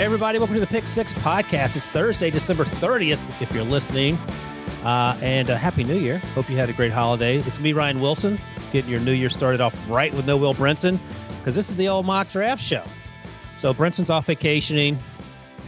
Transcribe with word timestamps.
Everybody, 0.00 0.38
welcome 0.38 0.54
to 0.54 0.60
the 0.60 0.66
Pick 0.66 0.88
Six 0.88 1.12
podcast. 1.12 1.76
It's 1.76 1.86
Thursday, 1.86 2.30
December 2.30 2.64
30th, 2.64 3.20
if 3.42 3.52
you're 3.52 3.64
listening. 3.64 4.16
Uh, 4.82 5.14
and 5.20 5.50
uh, 5.50 5.58
Happy 5.58 5.84
New 5.84 5.98
Year. 5.98 6.16
Hope 6.34 6.48
you 6.48 6.56
had 6.56 6.70
a 6.70 6.72
great 6.72 6.90
holiday. 6.90 7.36
It's 7.36 7.60
me, 7.60 7.74
Ryan 7.74 8.00
Wilson, 8.00 8.38
getting 8.72 8.90
your 8.90 9.00
new 9.00 9.12
year 9.12 9.28
started 9.28 9.60
off 9.60 9.76
right 9.90 10.12
with 10.14 10.26
no 10.26 10.38
Will 10.38 10.54
Brinson, 10.54 10.98
because 11.38 11.54
this 11.54 11.68
is 11.68 11.76
the 11.76 11.86
old 11.86 12.06
mock 12.06 12.30
draft 12.30 12.62
show. 12.62 12.82
So 13.58 13.74
Brinson's 13.74 14.08
off 14.08 14.24
vacationing. 14.24 14.98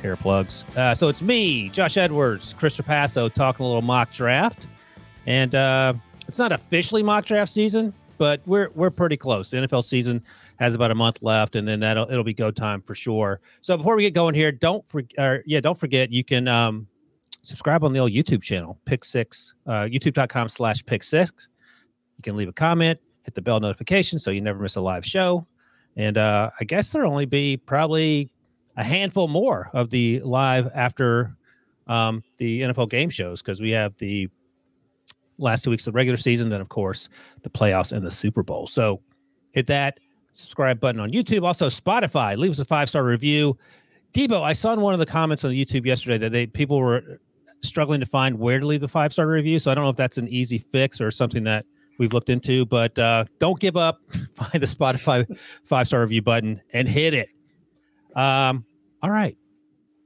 Hair 0.00 0.16
plugs. 0.16 0.64
Uh, 0.78 0.94
so 0.94 1.08
it's 1.08 1.20
me, 1.20 1.68
Josh 1.68 1.98
Edwards, 1.98 2.54
Chris 2.54 2.78
Trapasso, 2.78 3.30
talking 3.30 3.66
a 3.66 3.68
little 3.68 3.82
mock 3.82 4.12
draft. 4.12 4.66
And 5.26 5.54
uh, 5.54 5.92
it's 6.26 6.38
not 6.38 6.52
officially 6.52 7.02
mock 7.02 7.26
draft 7.26 7.52
season, 7.52 7.92
but 8.16 8.40
we're 8.46 8.70
we're 8.74 8.88
pretty 8.88 9.18
close. 9.18 9.50
The 9.50 9.58
NFL 9.58 9.84
season 9.84 10.22
has 10.62 10.76
about 10.76 10.92
a 10.92 10.94
month 10.94 11.18
left, 11.22 11.56
and 11.56 11.66
then 11.66 11.80
that'll 11.80 12.08
it'll 12.08 12.22
be 12.22 12.32
go 12.32 12.50
time 12.50 12.80
for 12.82 12.94
sure. 12.94 13.40
So 13.62 13.76
before 13.76 13.96
we 13.96 14.04
get 14.04 14.14
going 14.14 14.34
here, 14.34 14.52
don't 14.52 14.88
forget, 14.88 15.42
yeah, 15.44 15.60
don't 15.60 15.78
forget 15.78 16.12
you 16.12 16.22
can 16.22 16.46
um, 16.46 16.86
subscribe 17.42 17.82
on 17.82 17.92
the 17.92 17.98
old 17.98 18.12
YouTube 18.12 18.42
channel, 18.42 18.78
Pick 18.84 19.04
Six, 19.04 19.54
uh, 19.66 19.82
YouTube.com 19.82 20.48
slash 20.48 20.84
Pick 20.86 21.02
Six. 21.02 21.48
You 22.16 22.22
can 22.22 22.36
leave 22.36 22.48
a 22.48 22.52
comment, 22.52 23.00
hit 23.24 23.34
the 23.34 23.42
bell 23.42 23.58
notification 23.58 24.20
so 24.20 24.30
you 24.30 24.40
never 24.40 24.60
miss 24.60 24.76
a 24.76 24.80
live 24.80 25.04
show, 25.04 25.44
and 25.96 26.16
uh, 26.16 26.50
I 26.60 26.64
guess 26.64 26.92
there'll 26.92 27.10
only 27.10 27.26
be 27.26 27.56
probably 27.56 28.32
a 28.76 28.84
handful 28.84 29.26
more 29.26 29.68
of 29.74 29.90
the 29.90 30.20
live 30.20 30.70
after 30.74 31.36
um, 31.88 32.22
the 32.38 32.60
NFL 32.60 32.88
game 32.88 33.10
shows 33.10 33.42
because 33.42 33.60
we 33.60 33.70
have 33.70 33.96
the 33.96 34.28
last 35.38 35.64
two 35.64 35.70
weeks 35.70 35.88
of 35.88 35.92
the 35.92 35.96
regular 35.96 36.16
season, 36.16 36.50
then 36.50 36.60
of 36.60 36.68
course 36.68 37.08
the 37.42 37.50
playoffs 37.50 37.90
and 37.90 38.06
the 38.06 38.12
Super 38.12 38.44
Bowl. 38.44 38.68
So 38.68 39.00
hit 39.50 39.66
that 39.66 39.98
subscribe 40.32 40.80
button 40.80 41.00
on 41.00 41.10
YouTube. 41.10 41.44
Also, 41.44 41.66
Spotify. 41.66 42.36
Leave 42.36 42.50
us 42.50 42.58
a 42.58 42.64
five 42.64 42.88
star 42.88 43.04
review. 43.04 43.56
Debo, 44.12 44.42
I 44.42 44.52
saw 44.52 44.72
in 44.72 44.80
one 44.80 44.92
of 44.92 45.00
the 45.00 45.06
comments 45.06 45.44
on 45.44 45.52
YouTube 45.52 45.86
yesterday 45.86 46.18
that 46.18 46.32
they 46.32 46.46
people 46.46 46.78
were 46.78 47.20
struggling 47.62 48.00
to 48.00 48.06
find 48.06 48.38
where 48.38 48.60
to 48.60 48.66
leave 48.66 48.80
the 48.80 48.88
five 48.88 49.12
star 49.12 49.26
review. 49.26 49.58
So 49.58 49.70
I 49.70 49.74
don't 49.74 49.84
know 49.84 49.90
if 49.90 49.96
that's 49.96 50.18
an 50.18 50.28
easy 50.28 50.58
fix 50.58 51.00
or 51.00 51.10
something 51.10 51.44
that 51.44 51.64
we've 51.98 52.12
looked 52.12 52.30
into, 52.30 52.66
but 52.66 52.98
uh, 52.98 53.24
don't 53.38 53.58
give 53.58 53.76
up. 53.76 54.00
Find 54.34 54.62
the 54.62 54.66
Spotify 54.66 55.38
five 55.64 55.86
star 55.86 56.00
review 56.02 56.22
button 56.22 56.60
and 56.72 56.88
hit 56.88 57.14
it. 57.14 57.28
Um, 58.14 58.64
all 59.02 59.10
right, 59.10 59.36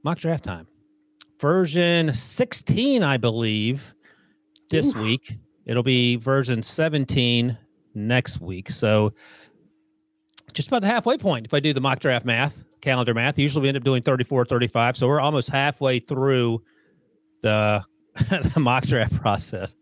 mock 0.03 0.17
draft 0.17 0.43
time. 0.43 0.67
Version 1.39 2.13
16, 2.13 3.03
I 3.03 3.17
believe, 3.17 3.93
this 4.69 4.95
Ooh. 4.95 5.03
week. 5.03 5.37
It'll 5.65 5.83
be 5.83 6.15
version 6.15 6.63
17 6.63 7.57
next 7.93 8.41
week. 8.41 8.71
So 8.71 9.13
just 10.57 10.69
about 10.69 10.81
the 10.81 10.87
halfway 10.87 11.17
point 11.17 11.45
if 11.45 11.53
I 11.53 11.59
do 11.59 11.71
the 11.71 11.79
mock 11.79 11.99
draft 11.99 12.25
math, 12.25 12.65
calendar 12.81 13.13
math. 13.13 13.37
Usually 13.37 13.61
we 13.61 13.67
end 13.67 13.77
up 13.77 13.83
doing 13.83 14.01
34, 14.01 14.45
35. 14.45 14.97
So 14.97 15.07
we're 15.07 15.21
almost 15.21 15.51
halfway 15.51 15.99
through 15.99 16.63
the, 17.41 17.83
the 18.15 18.59
mock 18.59 18.83
draft 18.83 19.15
process. 19.17 19.75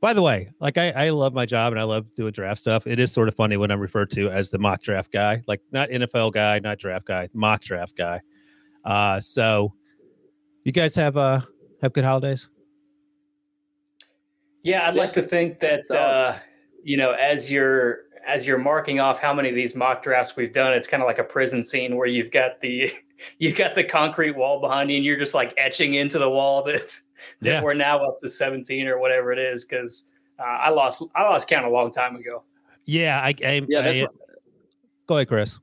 By 0.00 0.12
the 0.14 0.22
way, 0.22 0.48
like 0.58 0.78
I, 0.78 0.90
I 0.90 1.10
love 1.10 1.32
my 1.32 1.46
job 1.46 1.72
and 1.72 1.80
I 1.80 1.84
love 1.84 2.12
doing 2.16 2.32
draft 2.32 2.60
stuff. 2.60 2.88
It 2.88 2.98
is 2.98 3.12
sort 3.12 3.28
of 3.28 3.36
funny 3.36 3.56
when 3.56 3.70
I'm 3.70 3.78
referred 3.78 4.10
to 4.10 4.28
as 4.28 4.50
the 4.50 4.58
mock 4.58 4.82
draft 4.82 5.12
guy, 5.12 5.44
like 5.46 5.60
not 5.70 5.90
NFL 5.90 6.32
guy, 6.32 6.58
not 6.58 6.78
draft 6.78 7.06
guy, 7.06 7.28
mock 7.32 7.62
draft 7.62 7.96
guy. 7.96 8.20
Uh, 8.84 9.20
so 9.20 9.74
you 10.64 10.72
guys 10.72 10.96
have 10.96 11.16
uh 11.16 11.40
have 11.82 11.92
good 11.92 12.04
holidays? 12.04 12.48
Yeah, 14.64 14.88
I'd 14.88 14.94
like 14.96 15.12
to 15.12 15.22
think 15.22 15.60
that 15.60 15.88
uh, 15.88 16.36
you 16.82 16.96
know, 16.96 17.12
as 17.12 17.48
you're 17.48 18.05
as 18.26 18.46
you're 18.46 18.58
marking 18.58 19.00
off 19.00 19.20
how 19.20 19.32
many 19.32 19.48
of 19.48 19.54
these 19.54 19.74
mock 19.74 20.02
drafts 20.02 20.36
we've 20.36 20.52
done, 20.52 20.74
it's 20.74 20.86
kind 20.86 21.02
of 21.02 21.06
like 21.06 21.18
a 21.18 21.24
prison 21.24 21.62
scene 21.62 21.96
where 21.96 22.06
you've 22.06 22.30
got 22.30 22.60
the 22.60 22.92
you've 23.38 23.54
got 23.54 23.74
the 23.74 23.84
concrete 23.84 24.32
wall 24.32 24.60
behind 24.60 24.90
you, 24.90 24.96
and 24.96 25.04
you're 25.04 25.18
just 25.18 25.34
like 25.34 25.54
etching 25.56 25.94
into 25.94 26.18
the 26.18 26.28
wall 26.28 26.62
that 26.64 27.00
that 27.40 27.50
yeah. 27.50 27.62
we're 27.62 27.74
now 27.74 28.04
up 28.04 28.18
to 28.20 28.28
17 28.28 28.86
or 28.86 28.98
whatever 28.98 29.32
it 29.32 29.38
is. 29.38 29.64
Because 29.64 30.04
uh, 30.38 30.42
I 30.42 30.70
lost 30.70 31.02
I 31.14 31.22
lost 31.22 31.48
count 31.48 31.64
a 31.64 31.70
long 31.70 31.90
time 31.90 32.16
ago. 32.16 32.42
Yeah, 32.84 33.20
I, 33.20 33.34
I 33.44 33.62
yeah. 33.68 33.82
That's 33.82 34.02
I, 34.02 34.06
go 35.06 35.16
ahead, 35.16 35.28
Chris. 35.28 35.58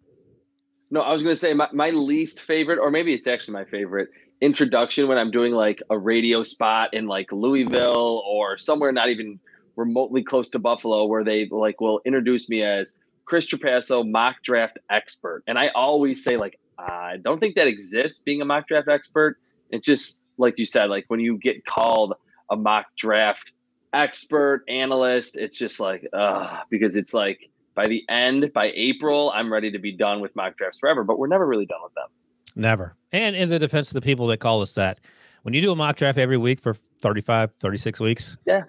No, 0.90 1.02
I 1.02 1.12
was 1.12 1.23
going 1.23 1.35
to 1.35 1.40
say 1.40 1.53
my, 1.53 1.68
my 1.73 1.90
least 1.90 2.41
favorite, 2.41 2.78
or 2.78 2.91
maybe 2.91 3.13
it's 3.13 3.25
actually 3.25 3.53
my 3.53 3.66
favorite 3.66 4.09
introduction 4.41 5.07
when 5.07 5.18
I'm 5.18 5.31
doing 5.31 5.53
like 5.53 5.81
a 5.90 5.97
radio 5.97 6.44
spot 6.44 6.94
in 6.94 7.07
like 7.07 7.31
Louisville 7.31 8.22
or 8.28 8.57
somewhere 8.57 8.91
not 8.91 9.09
even 9.09 9.40
remotely 9.75 10.23
close 10.23 10.50
to 10.51 10.59
Buffalo 10.59 11.06
where 11.06 11.23
they 11.23 11.47
like 11.50 11.81
will 11.81 12.01
introduce 12.06 12.50
me 12.50 12.63
as 12.63 12.94
Chris 13.25 13.47
Trapasso, 13.47 14.09
mock 14.09 14.38
draft 14.44 14.78
expert. 14.89 15.44
And 15.47 15.57
I 15.57 15.69
always 15.69 16.23
say, 16.23 16.38
like, 16.38 16.59
I 16.78 17.17
don't 17.22 17.39
think 17.39 17.56
that 17.56 17.67
exists 17.67 18.22
being 18.23 18.41
a 18.41 18.45
mock 18.45 18.67
draft 18.67 18.88
expert. 18.88 19.38
It's 19.69 19.85
just 19.85 20.22
like 20.38 20.57
you 20.57 20.66
said, 20.66 20.89
like 20.89 21.06
when 21.07 21.19
you 21.19 21.38
get 21.38 21.66
called 21.66 22.13
a 22.50 22.56
mock 22.56 22.88
draft 22.97 23.51
expert, 23.94 24.63
analyst, 24.67 25.38
it's 25.38 25.57
just 25.57 25.79
like, 25.79 26.07
uh, 26.13 26.59
because 26.69 26.95
it's 26.95 27.13
like 27.13 27.50
by 27.75 27.88
the 27.88 28.03
end, 28.09 28.51
by 28.53 28.72
April, 28.75 29.31
I'm 29.34 29.51
ready 29.51 29.72
to 29.72 29.79
be 29.79 29.91
done 29.91 30.22
with 30.22 30.35
mock 30.35 30.57
drafts 30.57 30.79
forever, 30.79 31.03
but 31.03 31.17
we're 31.17 31.28
never 31.28 31.47
really 31.47 31.66
done 31.66 31.79
with 31.84 31.94
them. 31.94 32.07
Never. 32.55 32.95
And 33.11 33.35
in 33.35 33.50
the 33.50 33.59
defense 33.59 33.90
of 33.90 33.95
the 33.95 34.01
people 34.01 34.28
that 34.28 34.38
call 34.38 34.61
us 34.61 34.73
that, 34.73 35.00
when 35.44 35.53
you 35.53 35.61
do 35.61 35.72
a 35.72 35.75
mock 35.75 35.95
draft 35.95 36.17
every 36.17 36.38
week 36.38 36.59
for 36.59 36.75
35, 37.01 37.51
36 37.59 38.00
weeks, 38.00 38.38
yeah, 38.45 38.61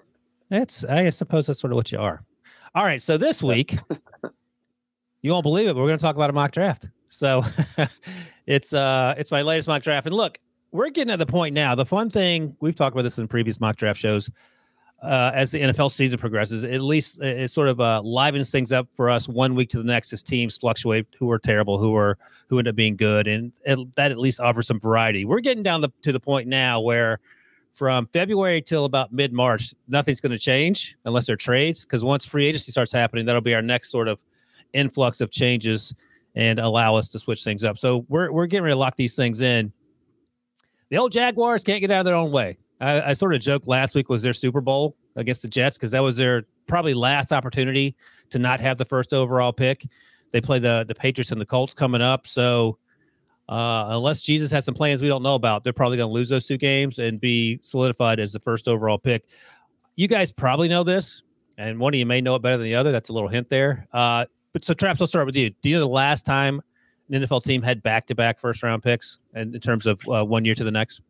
it's 0.51 0.83
I 0.83 1.09
suppose 1.09 1.47
that's 1.47 1.59
sort 1.59 1.73
of 1.73 1.77
what 1.77 1.91
you 1.91 1.99
are. 1.99 2.23
All 2.73 2.83
right, 2.83 3.01
so 3.01 3.17
this 3.17 3.41
week, 3.41 3.77
you 5.21 5.31
won't 5.31 5.43
believe 5.43 5.67
it, 5.67 5.73
but 5.73 5.79
we're 5.79 5.87
going 5.87 5.97
to 5.97 6.03
talk 6.03 6.15
about 6.15 6.29
a 6.29 6.33
mock 6.33 6.51
draft. 6.51 6.87
So 7.09 7.43
it's 8.45 8.73
uh 8.73 9.15
it's 9.17 9.31
my 9.31 9.41
latest 9.41 9.67
mock 9.67 9.81
draft, 9.81 10.05
and 10.07 10.15
look, 10.15 10.39
we're 10.71 10.89
getting 10.89 11.11
at 11.11 11.19
the 11.19 11.25
point 11.25 11.53
now. 11.53 11.73
The 11.73 11.85
fun 11.85 12.09
thing 12.09 12.55
we've 12.59 12.75
talked 12.75 12.93
about 12.93 13.03
this 13.03 13.17
in 13.17 13.27
previous 13.27 13.59
mock 13.59 13.77
draft 13.77 13.99
shows. 13.99 14.29
Uh, 15.03 15.29
as 15.35 15.51
the 15.51 15.59
NFL 15.59 15.91
season 15.91 16.17
progresses, 16.17 16.63
at 16.63 16.81
least 16.81 17.21
it 17.21 17.51
sort 17.51 17.67
of 17.67 17.79
uh, 17.79 18.01
livens 18.01 18.49
things 18.49 18.71
up 18.71 18.87
for 18.95 19.09
us 19.09 19.27
one 19.27 19.53
week 19.53 19.69
to 19.69 19.77
the 19.77 19.83
next 19.83 20.11
as 20.13 20.23
teams 20.23 20.57
fluctuate 20.57 21.05
who 21.19 21.29
are 21.29 21.37
terrible, 21.37 21.77
who 21.77 21.95
are 21.95 22.17
who 22.49 22.57
end 22.57 22.67
up 22.67 22.75
being 22.75 22.95
good, 22.95 23.27
and 23.27 23.51
it, 23.65 23.77
that 23.95 24.11
at 24.11 24.17
least 24.17 24.39
offers 24.39 24.67
some 24.67 24.79
variety. 24.79 25.23
We're 25.23 25.41
getting 25.41 25.63
down 25.63 25.81
the, 25.81 25.89
to 26.01 26.11
the 26.11 26.19
point 26.19 26.47
now 26.47 26.79
where 26.79 27.19
from 27.75 28.07
February 28.07 28.61
till 28.61 28.85
about 28.85 29.11
mid 29.11 29.33
March, 29.33 29.73
nothing's 29.87 30.21
going 30.21 30.31
to 30.31 30.39
change 30.39 30.97
unless 31.05 31.27
there 31.27 31.33
are 31.33 31.37
trades. 31.37 31.85
Because 31.85 32.03
once 32.03 32.25
free 32.25 32.45
agency 32.47 32.71
starts 32.71 32.91
happening, 32.91 33.25
that'll 33.25 33.41
be 33.41 33.53
our 33.53 33.61
next 33.61 33.91
sort 33.91 34.07
of 34.07 34.23
influx 34.73 35.21
of 35.21 35.29
changes 35.29 35.93
and 36.35 36.59
allow 36.59 36.95
us 36.95 37.09
to 37.09 37.19
switch 37.19 37.43
things 37.43 37.63
up. 37.63 37.77
So 37.77 38.05
we're 38.09 38.31
we're 38.31 38.47
getting 38.47 38.63
ready 38.63 38.73
to 38.73 38.79
lock 38.79 38.95
these 38.95 39.15
things 39.15 39.41
in. 39.41 39.71
The 40.89 40.97
old 40.97 41.11
Jaguars 41.11 41.63
can't 41.63 41.81
get 41.81 41.91
out 41.91 41.99
of 41.99 42.05
their 42.05 42.15
own 42.15 42.31
way. 42.31 42.57
I, 42.79 43.01
I 43.01 43.13
sort 43.13 43.33
of 43.33 43.41
joked 43.41 43.67
last 43.67 43.95
week 43.95 44.09
was 44.09 44.21
their 44.21 44.33
Super 44.33 44.61
Bowl 44.61 44.95
against 45.15 45.41
the 45.41 45.47
Jets 45.47 45.77
because 45.77 45.91
that 45.91 46.01
was 46.01 46.17
their 46.17 46.43
probably 46.67 46.93
last 46.93 47.31
opportunity 47.31 47.95
to 48.29 48.39
not 48.39 48.59
have 48.59 48.77
the 48.77 48.85
first 48.85 49.13
overall 49.13 49.53
pick. 49.53 49.85
They 50.31 50.41
play 50.41 50.59
the 50.59 50.85
the 50.87 50.95
Patriots 50.95 51.31
and 51.31 51.41
the 51.41 51.45
Colts 51.45 51.73
coming 51.73 52.01
up, 52.01 52.25
so 52.27 52.77
uh, 53.49 53.87
unless 53.89 54.21
Jesus 54.21 54.51
has 54.51 54.65
some 54.65 54.73
plans 54.73 55.01
we 55.01 55.07
don't 55.07 55.23
know 55.23 55.35
about, 55.35 55.63
they're 55.63 55.73
probably 55.73 55.97
going 55.97 56.09
to 56.09 56.13
lose 56.13 56.29
those 56.29 56.47
two 56.47 56.57
games 56.57 56.99
and 56.99 57.19
be 57.19 57.59
solidified 57.61 58.19
as 58.19 58.33
the 58.33 58.39
first 58.39 58.67
overall 58.67 58.97
pick. 58.97 59.25
You 59.95 60.07
guys 60.07 60.31
probably 60.31 60.67
know 60.67 60.83
this, 60.83 61.23
and 61.57 61.79
one 61.79 61.93
of 61.93 61.99
you 61.99 62.05
may 62.05 62.21
know 62.21 62.35
it 62.35 62.41
better 62.41 62.57
than 62.57 62.65
the 62.65 62.75
other. 62.75 62.91
That's 62.91 63.09
a 63.09 63.13
little 63.13 63.29
hint 63.29 63.49
there. 63.49 63.87
Uh, 63.93 64.25
but 64.53 64.65
so, 64.65 64.73
Traps, 64.73 64.99
I'll 64.99 65.07
start 65.07 65.25
with 65.25 65.35
you. 65.35 65.51
Do 65.61 65.69
you 65.69 65.75
know 65.75 65.81
the 65.81 65.87
last 65.87 66.25
time 66.25 66.61
an 67.09 67.21
NFL 67.21 67.43
team 67.43 67.61
had 67.61 67.83
back 67.83 68.07
to 68.07 68.15
back 68.15 68.39
first 68.39 68.63
round 68.63 68.83
picks 68.83 69.19
and 69.33 69.53
in 69.53 69.61
terms 69.61 69.85
of 69.85 70.01
uh, 70.09 70.25
one 70.25 70.43
year 70.43 70.55
to 70.55 70.63
the 70.63 70.71
next? 70.71 71.01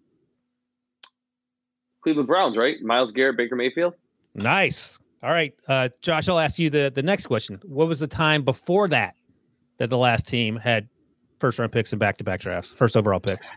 Cleveland 2.01 2.27
Browns, 2.27 2.57
right? 2.57 2.81
Myles 2.81 3.11
Garrett, 3.11 3.37
Baker 3.37 3.55
Mayfield. 3.55 3.95
Nice. 4.35 4.99
All 5.23 5.31
right, 5.31 5.55
uh, 5.67 5.89
Josh, 6.01 6.27
I'll 6.29 6.37
ask 6.37 6.59
you 6.59 6.69
the, 6.69 6.91
the 6.93 7.01
next 7.01 7.25
question. 7.25 7.59
What 7.63 7.87
was 7.87 7.99
the 7.99 8.07
time 8.07 8.43
before 8.43 8.87
that 8.89 9.15
that 9.77 9.89
the 9.89 9.97
last 9.97 10.27
team 10.27 10.55
had 10.55 10.87
first 11.39 11.59
round 11.59 11.71
picks 11.71 11.91
and 11.93 11.99
back 11.99 12.17
to 12.17 12.23
back 12.23 12.41
drafts, 12.41 12.71
first 12.71 12.97
overall 12.97 13.19
picks? 13.19 13.47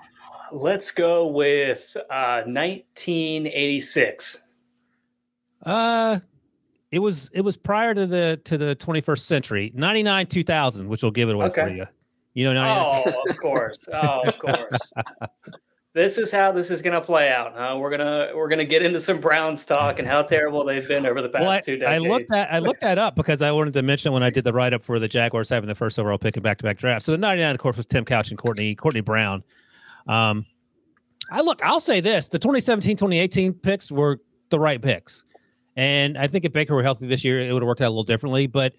Let's 0.53 0.91
go 0.91 1.27
with 1.27 1.97
uh, 2.11 2.43
1986. 2.47 4.43
Uh, 5.65 6.21
it 6.91 7.01
was 7.01 7.31
it 7.35 7.43
was 7.43 7.57
prior 7.57 7.95
to 7.95 8.07
the 8.07 8.41
to 8.45 8.57
the 8.57 8.77
21st 8.77 9.21
century, 9.21 9.73
99 9.75 10.27
2000, 10.27 10.89
which 10.89 11.03
will 11.03 11.11
give 11.11 11.29
it 11.29 11.35
away 11.35 11.47
okay. 11.47 11.63
for 11.63 11.69
you. 11.69 11.87
You 12.35 12.53
know, 12.53 12.61
99- 12.61 13.03
oh, 13.07 13.23
of 13.29 13.37
course, 13.39 13.89
oh, 13.93 14.23
of 14.27 14.39
course. 14.39 14.93
this 15.99 16.17
is 16.17 16.31
how 16.31 16.53
this 16.53 16.71
is 16.71 16.81
going 16.81 16.95
to 16.95 17.01
play 17.01 17.29
out. 17.29 17.55
Huh? 17.57 17.77
We're 17.77 17.91
gonna 17.91 18.31
we're 18.35 18.49
gonna 18.49 18.65
get 18.65 18.83
into 18.83 19.01
some 19.01 19.21
Browns 19.21 19.65
talk 19.65 19.99
and 19.99 20.07
how 20.07 20.23
terrible 20.23 20.65
they've 20.65 20.87
been 20.87 21.05
over 21.05 21.21
the 21.21 21.29
past 21.29 21.43
well, 21.43 21.51
I, 21.51 21.61
two 21.61 21.77
decades. 21.77 22.05
I 22.05 22.09
looked 22.09 22.33
at 22.33 22.55
I 22.55 22.59
looked 22.61 22.81
that 22.83 22.99
up 22.99 23.17
because 23.17 23.43
I 23.43 23.51
wanted 23.51 23.75
to 23.75 23.83
mention 23.83 24.13
when 24.13 24.23
I 24.23 24.31
did 24.31 24.45
the 24.45 24.53
write 24.53 24.73
up 24.73 24.85
for 24.85 25.01
the 25.01 25.09
Jaguars 25.09 25.49
having 25.49 25.67
the 25.67 25.75
first 25.75 25.99
overall 25.99 26.17
pick 26.17 26.37
in 26.37 26.43
back 26.43 26.59
to 26.59 26.65
back 26.65 26.79
draft. 26.79 27.05
So 27.05 27.13
the 27.13 27.19
99, 27.19 27.53
of 27.53 27.61
course, 27.61 27.77
was 27.77 27.87
Tim 27.87 28.05
Couch 28.05 28.31
and 28.31 28.39
Courtney 28.39 28.77
Courtney 28.77 29.01
Brown. 29.01 29.43
Um, 30.07 30.47
I 31.33 31.41
look. 31.41 31.61
I'll 31.65 31.81
say 31.81 32.01
this: 32.01 32.29
the 32.29 32.39
2017, 32.39 32.97
2018 32.97 33.55
picks 33.55 33.91
were 33.91 34.21
the 34.51 34.61
right 34.61 34.81
picks, 34.81 35.25
and 35.77 36.17
I 36.17 36.29
think 36.29 36.45
if 36.45 36.53
Baker 36.53 36.77
were 36.77 36.85
healthy 36.85 37.09
this 37.09 37.25
year, 37.25 37.41
it 37.41 37.53
would 37.53 37.63
have 37.63 37.67
worked 37.67 37.81
out 37.81 37.89
a 37.89 37.91
little 37.91 38.05
differently. 38.05 38.47
But 38.47 38.75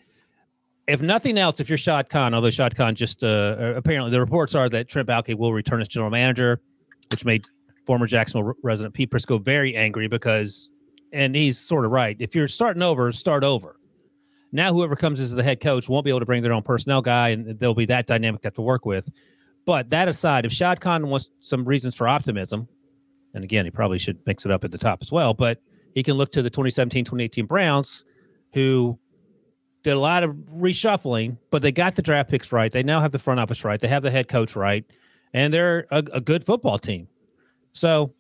if 0.87 1.01
nothing 1.01 1.37
else, 1.37 1.59
if 1.59 1.67
you're 1.67 1.77
Shad 1.77 2.09
Khan, 2.09 2.33
although 2.33 2.49
Shad 2.49 2.77
Khan 2.77 2.95
just 2.95 3.25
uh, 3.25 3.73
apparently 3.75 4.09
the 4.09 4.21
reports 4.21 4.55
are 4.55 4.69
that 4.69 4.87
Trent 4.87 5.07
Baalke 5.07 5.35
will 5.35 5.51
return 5.51 5.81
as 5.81 5.89
general 5.89 6.09
manager, 6.09 6.61
which 7.11 7.25
made 7.25 7.45
former 7.85 8.07
Jacksonville 8.07 8.53
resident 8.63 8.93
Pete 8.93 9.09
Prisco 9.09 9.43
very 9.43 9.75
angry 9.75 10.07
because, 10.07 10.71
and 11.11 11.35
he's 11.35 11.57
sort 11.57 11.85
of 11.85 11.91
right. 11.91 12.15
If 12.19 12.35
you're 12.35 12.47
starting 12.47 12.83
over, 12.83 13.11
start 13.11 13.43
over. 13.43 13.77
Now, 14.51 14.73
whoever 14.73 14.95
comes 14.95 15.19
as 15.19 15.31
the 15.31 15.43
head 15.43 15.59
coach 15.59 15.87
won't 15.89 16.03
be 16.03 16.09
able 16.09 16.21
to 16.21 16.25
bring 16.25 16.41
their 16.41 16.53
own 16.53 16.63
personnel 16.63 17.01
guy, 17.01 17.29
and 17.29 17.59
there'll 17.59 17.75
be 17.75 17.85
that 17.85 18.07
dynamic 18.07 18.41
to 18.41 18.47
have 18.47 18.55
to 18.55 18.61
work 18.61 18.85
with. 18.85 19.09
But 19.65 19.89
that 19.91 20.07
aside, 20.07 20.45
if 20.45 20.51
Shad 20.51 20.81
Khan 20.81 21.07
wants 21.07 21.29
some 21.39 21.65
reasons 21.65 21.93
for 21.93 22.07
optimism, 22.07 22.67
and 23.33 23.43
again, 23.43 23.65
he 23.65 23.71
probably 23.71 23.99
should 23.99 24.17
mix 24.25 24.45
it 24.45 24.51
up 24.51 24.63
at 24.63 24.71
the 24.71 24.77
top 24.77 24.99
as 25.01 25.11
well, 25.11 25.33
but 25.33 25.61
he 25.93 26.01
can 26.01 26.15
look 26.15 26.31
to 26.31 26.41
the 26.41 26.49
2017 26.49 27.05
2018 27.05 27.45
Browns, 27.45 28.05
who 28.53 28.97
did 29.83 29.91
a 29.91 29.99
lot 29.99 30.23
of 30.23 30.31
reshuffling, 30.31 31.37
but 31.51 31.61
they 31.61 31.71
got 31.71 31.95
the 31.95 32.01
draft 32.01 32.29
picks 32.29 32.51
right. 32.51 32.71
They 32.71 32.83
now 32.83 33.01
have 33.01 33.11
the 33.11 33.19
front 33.19 33.39
office 33.39 33.63
right. 33.63 33.79
They 33.79 33.87
have 33.87 34.03
the 34.03 34.11
head 34.11 34.27
coach 34.27 34.55
right, 34.55 34.83
and 35.33 35.53
they're 35.53 35.85
a, 35.91 36.03
a 36.13 36.21
good 36.21 36.43
football 36.43 36.77
team. 36.77 37.07
So, 37.73 38.13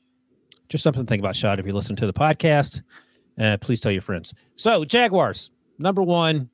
just 0.67 0.83
something 0.83 1.03
to 1.03 1.09
think 1.09 1.19
about, 1.19 1.35
Shad. 1.35 1.59
If 1.59 1.65
you 1.65 1.73
listen 1.73 1.95
to 1.95 2.05
the 2.05 2.13
podcast, 2.13 2.81
uh, 3.39 3.57
please 3.57 3.79
tell 3.79 3.91
your 3.91 4.01
friends. 4.01 4.33
So, 4.55 4.85
Jaguars, 4.85 5.51
number 5.77 6.03
one. 6.03 6.49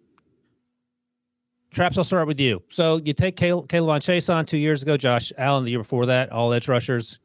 Traps, 1.72 1.98
I'll 1.98 2.06
start 2.06 2.28
with 2.28 2.40
you. 2.40 2.64
So, 2.70 3.02
you 3.04 3.14
take 3.14 3.36
Caleb, 3.36 3.68
K'Lavon 3.68 4.00
Chaisson 4.00 4.48
two 4.48 4.58
years 4.58 4.82
ago, 4.82 4.96
Josh 4.96 5.34
Allen 5.38 5.66
the 5.66 5.72
year 5.72 5.80
before 5.80 6.06
that, 6.06 6.32
all 6.32 6.54
edge 6.54 6.68
rushers. 6.68 7.20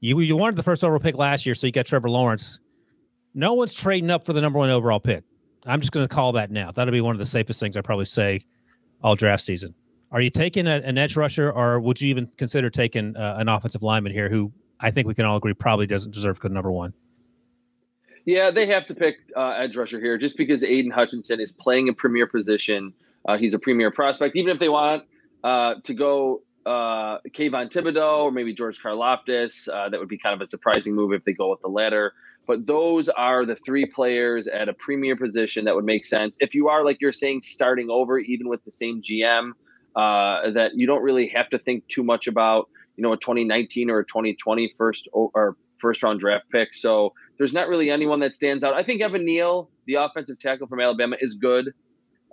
You, 0.00 0.18
you 0.20 0.36
wanted 0.36 0.56
the 0.56 0.62
first 0.62 0.82
overall 0.82 1.00
pick 1.00 1.16
last 1.16 1.46
year, 1.46 1.54
so 1.54 1.66
you 1.66 1.72
got 1.72 1.86
Trevor 1.86 2.10
Lawrence. 2.10 2.60
No 3.34 3.54
one's 3.54 3.74
trading 3.74 4.10
up 4.10 4.26
for 4.26 4.32
the 4.32 4.40
number 4.40 4.58
one 4.58 4.70
overall 4.70 5.00
pick. 5.00 5.22
I'm 5.66 5.80
just 5.80 5.92
going 5.92 6.06
to 6.06 6.12
call 6.12 6.32
that 6.32 6.50
now. 6.50 6.70
That'll 6.70 6.92
be 6.92 7.00
one 7.00 7.14
of 7.14 7.18
the 7.18 7.26
safest 7.26 7.60
things 7.60 7.76
I 7.76 7.82
probably 7.82 8.04
say 8.06 8.40
all 9.02 9.14
draft 9.14 9.42
season. 9.42 9.74
Are 10.10 10.20
you 10.20 10.30
taking 10.30 10.66
a, 10.66 10.76
an 10.76 10.96
edge 10.96 11.16
rusher, 11.16 11.50
or 11.50 11.80
would 11.80 12.00
you 12.00 12.08
even 12.08 12.26
consider 12.36 12.70
taking 12.70 13.16
uh, 13.16 13.36
an 13.38 13.48
offensive 13.48 13.82
lineman 13.82 14.12
here, 14.12 14.28
who 14.28 14.52
I 14.80 14.90
think 14.90 15.06
we 15.06 15.14
can 15.14 15.26
all 15.26 15.36
agree 15.36 15.54
probably 15.54 15.86
doesn't 15.86 16.12
deserve 16.12 16.40
good 16.40 16.52
number 16.52 16.72
one? 16.72 16.94
Yeah, 18.24 18.50
they 18.50 18.66
have 18.66 18.86
to 18.86 18.94
pick 18.94 19.16
uh, 19.36 19.50
edge 19.50 19.76
rusher 19.76 20.00
here, 20.00 20.18
just 20.18 20.36
because 20.36 20.62
Aidan 20.62 20.90
Hutchinson 20.90 21.40
is 21.40 21.52
playing 21.52 21.88
a 21.88 21.92
premier 21.92 22.26
position. 22.26 22.92
Uh, 23.26 23.36
he's 23.36 23.54
a 23.54 23.58
premier 23.58 23.90
prospect. 23.90 24.36
Even 24.36 24.52
if 24.52 24.58
they 24.58 24.68
want 24.68 25.04
uh, 25.44 25.74
to 25.84 25.94
go 25.94 26.42
uh, 26.66 27.18
Kayvon 27.30 27.72
Thibodeaux 27.72 28.24
or 28.24 28.30
maybe 28.30 28.54
George 28.54 28.80
Karlaftis, 28.82 29.68
uh, 29.68 29.88
that 29.88 29.98
would 29.98 30.08
be 30.08 30.18
kind 30.18 30.34
of 30.34 30.40
a 30.40 30.46
surprising 30.46 30.94
move 30.94 31.12
if 31.12 31.24
they 31.24 31.32
go 31.32 31.50
with 31.50 31.60
the 31.60 31.68
latter. 31.68 32.12
But 32.46 32.66
those 32.66 33.08
are 33.10 33.44
the 33.44 33.56
three 33.56 33.86
players 33.86 34.46
at 34.46 34.68
a 34.68 34.74
premier 34.74 35.16
position 35.16 35.64
that 35.66 35.74
would 35.74 35.84
make 35.84 36.04
sense. 36.04 36.36
If 36.40 36.54
you 36.54 36.68
are, 36.68 36.84
like 36.84 36.98
you're 37.00 37.12
saying, 37.12 37.42
starting 37.42 37.90
over, 37.90 38.18
even 38.18 38.48
with 38.48 38.64
the 38.64 38.72
same 38.72 39.02
GM, 39.02 39.52
uh, 39.96 40.50
that 40.50 40.72
you 40.74 40.86
don't 40.86 41.02
really 41.02 41.28
have 41.28 41.48
to 41.50 41.58
think 41.58 41.86
too 41.88 42.02
much 42.02 42.26
about, 42.26 42.68
you 42.96 43.02
know, 43.02 43.12
a 43.12 43.16
2019 43.16 43.90
or 43.90 44.00
a 44.00 44.04
2020 44.04 44.72
first 44.76 45.08
or 45.12 45.56
first 45.78 46.02
round 46.02 46.20
draft 46.20 46.44
pick. 46.50 46.74
So 46.74 47.14
there's 47.38 47.52
not 47.52 47.68
really 47.68 47.90
anyone 47.90 48.20
that 48.20 48.34
stands 48.34 48.64
out. 48.64 48.74
I 48.74 48.82
think 48.82 49.00
Evan 49.00 49.24
Neal, 49.24 49.70
the 49.86 49.94
offensive 49.94 50.38
tackle 50.40 50.66
from 50.66 50.80
Alabama, 50.80 51.16
is 51.20 51.34
good. 51.34 51.72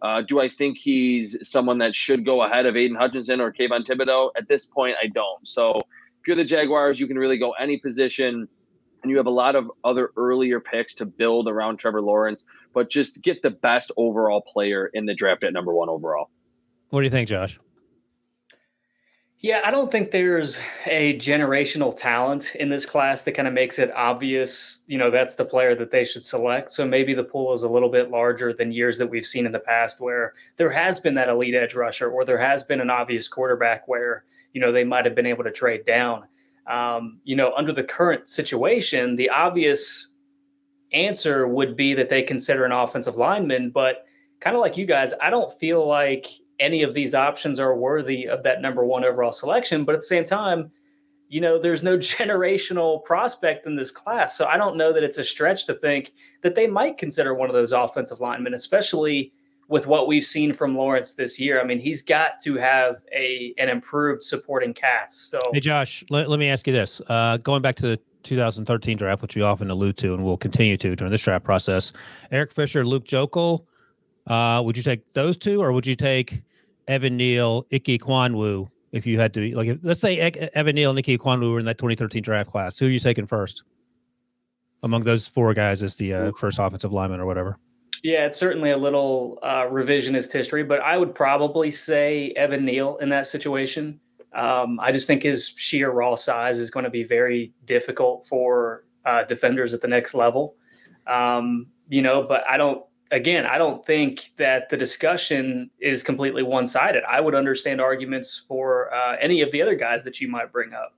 Uh, 0.02 0.22
do 0.22 0.40
I 0.40 0.50
think 0.50 0.78
he's 0.78 1.38
someone 1.44 1.78
that 1.80 1.96
should 1.96 2.26
go 2.26 2.44
ahead 2.44 2.66
of 2.66 2.76
Aidan 2.76 2.98
Hutchinson 2.98 3.40
or 3.40 3.52
Kayvon 3.52 3.88
Thibodeaux? 3.88 4.32
At 4.38 4.48
this 4.48 4.66
point, 4.66 4.96
I 5.02 5.08
don't. 5.08 5.48
So 5.48 5.78
if 5.78 6.28
you're 6.28 6.36
the 6.36 6.44
Jaguars, 6.44 7.00
you 7.00 7.08
can 7.08 7.18
really 7.18 7.38
go 7.38 7.52
any 7.52 7.80
position 7.80 8.48
and 9.06 9.12
you 9.12 9.18
have 9.18 9.28
a 9.28 9.32
lot 9.32 9.56
of 9.56 9.72
other 9.84 10.12
earlier 10.18 10.60
picks 10.60 10.96
to 10.96 11.06
build 11.06 11.48
around 11.48 11.78
Trevor 11.78 12.02
Lawrence, 12.02 12.44
but 12.74 12.90
just 12.90 13.22
get 13.22 13.42
the 13.44 13.52
best 13.52 13.92
overall 13.98 14.42
player 14.42 14.90
in 14.94 15.06
the 15.06 15.14
draft 15.14 15.44
at 15.44 15.54
number 15.54 15.74
one 15.74 15.90
overall. 15.90 16.32
What 16.96 17.02
do 17.02 17.08
you 17.08 17.12
think, 17.12 17.28
Josh? 17.28 17.60
Yeah, 19.40 19.60
I 19.66 19.70
don't 19.70 19.92
think 19.92 20.12
there's 20.12 20.62
a 20.86 21.18
generational 21.18 21.94
talent 21.94 22.56
in 22.56 22.70
this 22.70 22.86
class 22.86 23.24
that 23.24 23.34
kind 23.34 23.50
of 23.50 23.54
makes 23.54 23.80
it 23.80 23.92
obvious, 23.94 24.80
you 24.88 24.98
know, 24.98 25.12
that's 25.12 25.36
the 25.36 25.44
player 25.44 25.76
that 25.76 25.92
they 25.92 26.06
should 26.06 26.24
select. 26.24 26.72
So 26.72 26.86
maybe 26.86 27.14
the 27.14 27.26
pool 27.26 27.52
is 27.52 27.64
a 27.64 27.70
little 27.70 27.90
bit 27.90 28.12
larger 28.12 28.54
than 28.54 28.72
years 28.72 28.98
that 29.00 29.08
we've 29.08 29.26
seen 29.26 29.46
in 29.46 29.52
the 29.52 29.60
past 29.60 30.00
where 30.00 30.36
there 30.56 30.70
has 30.70 31.02
been 31.02 31.16
that 31.16 31.28
elite 31.28 31.54
edge 31.54 31.76
rusher 31.76 32.10
or 32.10 32.24
there 32.24 32.38
has 32.38 32.64
been 32.64 32.80
an 32.80 32.90
obvious 32.90 33.28
quarterback 33.28 33.90
where, 33.90 34.24
you 34.54 34.62
know, 34.62 34.72
they 34.72 34.86
might 34.86 35.04
have 35.04 35.16
been 35.16 35.26
able 35.26 35.44
to 35.44 35.52
trade 35.52 35.84
down. 35.84 36.24
Um, 36.66 37.20
you 37.26 37.36
know, 37.36 37.52
under 37.58 37.74
the 37.74 37.84
current 37.84 38.30
situation, 38.30 39.18
the 39.18 39.30
obvious 39.32 40.14
answer 40.94 41.46
would 41.46 41.76
be 41.76 41.94
that 41.94 42.10
they 42.10 42.24
consider 42.24 42.64
an 42.64 42.72
offensive 42.72 43.18
lineman. 43.18 43.72
But 43.72 44.06
kind 44.40 44.56
of 44.56 44.62
like 44.62 44.78
you 44.78 44.86
guys, 44.86 45.14
I 45.22 45.30
don't 45.30 45.52
feel 45.60 45.86
like 45.86 46.28
any 46.60 46.84
of 46.84 46.94
these 46.94 47.14
options 47.14 47.60
are 47.60 47.76
worthy 47.76 48.28
of 48.28 48.44
that 48.44 48.62
number 48.62 48.86
one 48.86 49.04
overall 49.04 49.32
selection. 49.32 49.84
But 49.84 49.96
at 49.96 50.02
the 50.02 50.08
same 50.08 50.24
time, 50.24 50.72
you 51.28 51.42
know, 51.42 51.60
there's 51.60 51.84
no 51.84 51.98
generational 51.98 53.04
prospect 53.04 53.66
in 53.66 53.76
this 53.76 53.92
class. 53.92 54.38
So 54.38 54.46
I 54.46 54.58
don't 54.58 54.78
know 54.78 54.94
that 54.94 55.04
it's 55.04 55.18
a 55.18 55.24
stretch 55.24 55.66
to 55.66 55.74
think 55.74 56.14
that 56.42 56.56
they 56.56 56.68
might 56.68 56.98
consider 56.98 57.34
one 57.34 57.50
of 57.50 57.56
those 57.56 57.72
offensive 57.72 58.20
linemen, 58.20 58.54
especially 58.54 59.34
with 59.68 59.88
what 59.88 60.08
we've 60.08 60.24
seen 60.24 60.54
from 60.54 60.76
Lawrence 60.76 61.14
this 61.14 61.40
year. 61.40 61.60
I 61.60 61.64
mean, 61.64 61.80
he's 61.80 62.02
got 62.02 62.40
to 62.44 62.56
have 62.56 63.02
a 63.16 63.54
an 63.58 63.70
improved 63.70 64.24
supporting 64.24 64.74
cast. 64.74 65.32
So, 65.32 65.40
hey, 65.54 65.60
Josh, 65.60 66.04
let, 66.10 66.30
let 66.30 66.40
me 66.40 66.50
ask 66.50 66.68
you 66.68 66.74
this: 66.74 67.02
uh, 67.08 67.38
going 67.38 67.62
back 67.62 67.76
to 67.78 67.88
the 67.88 68.00
2013 68.24 68.98
draft, 68.98 69.22
which 69.22 69.36
we 69.36 69.42
often 69.42 69.70
allude 69.70 69.98
to 69.98 70.14
and 70.14 70.24
will 70.24 70.38
continue 70.38 70.78
to 70.78 70.96
during 70.96 71.12
this 71.12 71.22
draft 71.22 71.46
process, 71.46 71.94
Eric 72.32 72.52
Fisher, 72.52 72.86
Luke 72.86 73.06
Joeckel, 73.06 73.66
uh, 74.28 74.62
would 74.64 74.78
you 74.78 74.84
take 74.84 75.14
those 75.14 75.38
two, 75.38 75.62
or 75.62 75.72
would 75.72 75.88
you 75.88 75.96
take 75.96 76.42
Evan 76.88 77.18
Neal, 77.18 77.66
Ike 77.72 77.84
Ekwonu? 77.84 78.70
If 78.92 79.06
you 79.06 79.20
had 79.20 79.34
to, 79.34 79.56
like, 79.56 79.68
if, 79.68 79.80
let's 79.84 80.00
say 80.00 80.18
Evan 80.20 80.76
Neal 80.76 80.90
and 80.90 81.00
Ike 81.00 81.06
Ekwonu 81.06 81.52
were 81.52 81.60
in 81.60 81.66
that 81.66 81.78
2013 81.78 82.24
draft 82.24 82.50
class, 82.50 82.78
who 82.78 82.86
are 82.86 82.90
you 82.90 83.00
taking 83.00 83.28
first 83.28 83.64
among 84.84 85.04
those 85.04 85.28
four 85.28 85.54
guys 85.54 85.84
as 85.84 85.96
the 85.96 86.14
uh, 86.14 86.32
first 86.38 86.60
offensive 86.60 86.94
lineman 86.94 87.20
or 87.20 87.26
whatever? 87.26 87.58
Yeah, 88.04 88.26
it's 88.26 88.38
certainly 88.38 88.72
a 88.72 88.78
little 88.78 89.40
uh, 89.42 89.64
revisionist 89.64 90.32
history, 90.32 90.64
but 90.64 90.82
I 90.82 90.98
would 90.98 91.16
probably 91.16 91.72
say 91.72 92.32
Evan 92.36 92.64
Neal 92.64 92.98
in 92.98 93.10
that 93.10 93.28
situation. 93.28 94.00
Um, 94.34 94.80
I 94.80 94.92
just 94.92 95.08
think 95.08 95.24
his 95.24 95.54
sheer 95.56 95.92
raw 95.92 96.16
size 96.16 96.60
is 96.60 96.70
going 96.70 96.84
to 96.84 96.90
be 96.90 97.04
very 97.04 97.54
difficult 97.66 98.28
for 98.28 98.84
uh, 99.06 99.24
defenders 99.24 99.74
at 99.74 99.82
the 99.82 99.88
next 99.88 100.14
level. 100.14 100.56
Um, 101.08 101.68
you 101.90 102.02
know, 102.02 102.24
but 102.24 102.44
I 102.50 102.58
don't. 102.58 102.84
Again, 103.12 103.46
I 103.46 103.58
don't 103.58 103.86
think 103.86 104.32
that 104.38 104.70
the 104.70 104.78
discussion 104.78 105.70
is 105.80 106.02
completely 106.04 106.42
one-sided. 106.42 107.04
I 107.08 107.22
would 107.22 107.36
understand 107.36 107.80
arguments 107.80 108.44
for 108.48 108.94
uh, 108.94 109.16
any 109.22 109.42
of 109.42 109.52
the 109.52 109.62
other 109.62 109.76
guys 109.76 110.04
that 110.04 110.20
you 110.20 110.28
might 110.28 110.52
bring 110.52 110.74
up. 110.74 110.96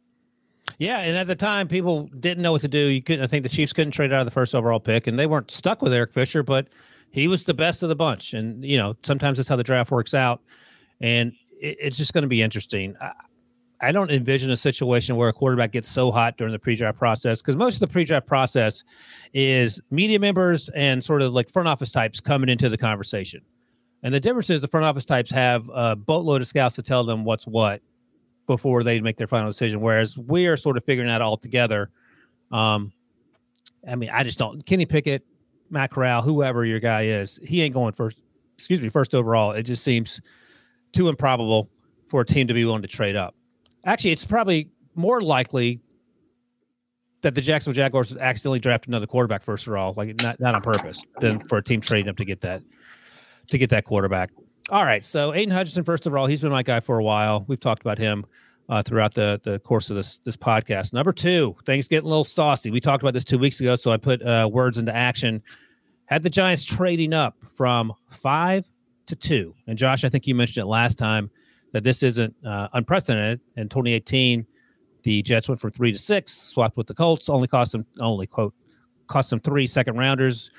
Yeah, 0.80 1.00
and 1.00 1.18
at 1.18 1.28
the 1.28 1.36
time, 1.36 1.68
people 1.68 2.10
didn't 2.20 2.44
know 2.44 2.52
what 2.52 2.62
to 2.62 2.68
do. 2.68 2.78
You 2.78 3.02
couldn't. 3.02 3.24
I 3.24 3.28
think 3.28 3.44
the 3.44 3.50
Chiefs 3.50 3.74
couldn't 3.74 3.92
trade 3.92 4.14
out 4.14 4.22
of 4.22 4.26
the 4.26 4.32
first 4.32 4.54
overall 4.54 4.80
pick, 4.80 5.08
and 5.08 5.18
they 5.18 5.26
weren't 5.26 5.50
stuck 5.50 5.82
with 5.82 5.94
Eric 5.94 6.14
Fisher, 6.14 6.44
but 6.44 6.68
he 7.10 7.28
was 7.28 7.44
the 7.46 7.54
best 7.54 7.84
of 7.84 7.90
the 7.90 7.96
bunch. 7.96 8.34
And 8.34 8.64
you 8.64 8.78
know, 8.78 8.96
sometimes 9.04 9.38
that's 9.38 9.50
how 9.50 9.56
the 9.56 9.64
draft 9.64 9.92
works 9.92 10.14
out, 10.14 10.42
and 11.02 11.34
it, 11.60 11.78
it's 11.80 11.98
just 11.98 12.14
going 12.14 12.24
to 12.24 12.28
be 12.28 12.42
interesting. 12.42 12.96
I, 13.02 13.12
I 13.80 13.92
don't 13.92 14.10
envision 14.10 14.50
a 14.52 14.58
situation 14.58 15.16
where 15.16 15.30
a 15.30 15.34
quarterback 15.34 15.72
gets 15.72 15.88
so 15.88 16.12
hot 16.12 16.38
during 16.38 16.52
the 16.52 16.60
pre-draft 16.60 16.98
process 16.98 17.42
because 17.42 17.56
most 17.56 17.76
of 17.76 17.80
the 17.82 17.88
pre-draft 17.88 18.26
process 18.26 18.84
is 19.34 19.80
media 19.92 20.20
members 20.20 20.70
and 20.70 21.04
sort 21.04 21.22
of 21.22 21.34
like 21.34 21.52
front 21.52 21.68
office 21.68 21.92
types 21.92 22.20
coming 22.20 22.50
into 22.50 22.70
the 22.70 22.78
conversation. 22.78 23.42
And 24.04 24.14
the 24.14 24.20
difference 24.20 24.50
is 24.50 24.62
the 24.62 24.68
front 24.68 24.86
office 24.86 25.06
types 25.06 25.30
have 25.32 25.70
a 25.74 25.96
boatload 25.96 26.42
of 26.42 26.48
scouts 26.48 26.76
to 26.76 26.82
tell 26.82 27.04
them 27.04 27.24
what's 27.24 27.46
what 27.46 27.82
before 28.48 28.84
they 28.84 29.00
make 29.00 29.18
their 29.18 29.28
final 29.28 29.50
decision. 29.50 29.82
Whereas 29.82 30.18
we 30.18 30.48
are 30.48 30.58
sort 30.58 30.78
of 30.78 30.84
figuring 30.86 31.10
that 31.10 31.22
all 31.22 31.38
together. 31.38 31.90
Um, 32.52 32.92
I 33.88 33.96
mean, 33.96 34.10
I 34.10 34.24
just 34.24 34.40
don't. 34.40 34.66
Kenny 34.66 34.86
Pickett, 34.86 35.24
Matt 35.70 35.92
Corral, 35.92 36.22
whoever 36.22 36.66
your 36.66 36.80
guy 36.80 37.04
is, 37.06 37.40
he 37.44 37.62
ain't 37.62 37.74
going 37.74 37.94
first. 37.94 38.22
Excuse 38.56 38.82
me, 38.82 38.90
first 38.90 39.14
overall. 39.14 39.52
It 39.52 39.64
just 39.64 39.84
seems 39.84 40.20
too 40.94 41.10
improbable 41.10 41.70
for 42.08 42.22
a 42.22 42.26
team 42.26 42.48
to 42.48 42.54
be 42.54 42.66
willing 42.66 42.82
to 42.82 42.88
trade 42.88 43.16
up. 43.16 43.36
Actually, 43.86 44.12
it's 44.12 44.26
probably 44.26 44.70
more 44.96 45.22
likely 45.22 45.80
that 47.22 47.36
the 47.36 47.42
Jacksonville 47.42 47.76
Jaguars 47.76 48.16
accidentally 48.16 48.60
draft 48.60 48.88
another 48.88 49.08
quarterback 49.08 49.44
first 49.44 49.68
of 49.68 49.74
all, 49.74 49.94
like 49.98 50.22
not 50.22 50.40
not 50.40 50.56
on 50.56 50.62
purpose, 50.62 51.06
than 51.20 51.40
for 51.48 51.58
a 51.58 51.64
team 51.64 51.82
trading 51.82 52.10
up 52.10 52.18
to 52.18 52.26
get 52.26 52.42
that 52.42 52.62
to 53.50 53.58
get 53.58 53.70
that 53.70 53.86
quarterback. 53.86 54.32
All 54.70 54.84
right. 54.84 55.04
So 55.04 55.34
Aidan 55.34 55.54
Hutchinson, 55.54 55.84
first 55.84 56.06
of 56.08 56.16
all, 56.16 56.28
he's 56.28 56.42
been 56.42 56.52
my 56.52 56.64
guy 56.64 56.80
for 56.80 57.00
a 57.00 57.04
while. 57.04 57.46
We've 57.48 57.60
talked 57.60 57.82
about 57.82 57.98
him 57.98 58.26
uh, 58.70 58.82
throughout 58.82 59.14
the 59.14 59.40
the 59.44 59.60
course 59.60 59.90
of 59.90 59.96
this 59.96 60.20
this 60.26 60.38
podcast. 60.38 60.94
Number 60.94 61.14
two, 61.14 61.56
things 61.66 61.88
getting 61.88 62.06
a 62.06 62.10
little 62.10 62.24
saucy. 62.24 62.72
We 62.72 62.80
talked 62.80 63.04
about 63.04 63.14
this 63.14 63.24
two 63.24 63.40
weeks 63.40 63.60
ago, 63.60 63.76
so 63.76 63.92
I 63.92 63.98
put 63.98 64.22
uh, 64.22 64.50
words 64.52 64.78
into 64.78 64.96
action. 64.96 65.42
Had 66.06 66.24
the 66.24 66.30
Giants 66.30 66.64
trading 66.64 67.14
up 67.14 67.36
from 67.56 67.94
five 68.10 68.66
to 69.08 69.16
two, 69.16 69.56
and 69.68 69.78
Josh, 69.78 70.04
I 70.04 70.10
think 70.10 70.28
you 70.28 70.36
mentioned 70.36 70.64
it 70.64 70.68
last 70.68 70.98
time 70.98 71.30
that 71.74 71.84
this 71.84 72.04
isn't 72.04 72.34
uh, 72.46 72.68
unprecedented. 72.74 73.40
In 73.56 73.70
2018, 73.70 74.46
the 75.04 75.22
Jets 75.22 75.48
went 75.48 75.62
from 75.62 75.72
three 75.72 75.92
to 75.92 75.98
six, 75.98 76.34
swapped 76.34 76.78
with 76.78 76.88
the 76.88 76.94
Colts, 76.94 77.30
only 77.30 77.48
cost 77.48 77.72
them 77.72 77.86
only 78.00 78.28
quote 78.28 78.54
cost 79.08 79.30
them 79.30 79.40
three 79.40 79.68
second 79.68 79.98
rounders. 79.98 80.52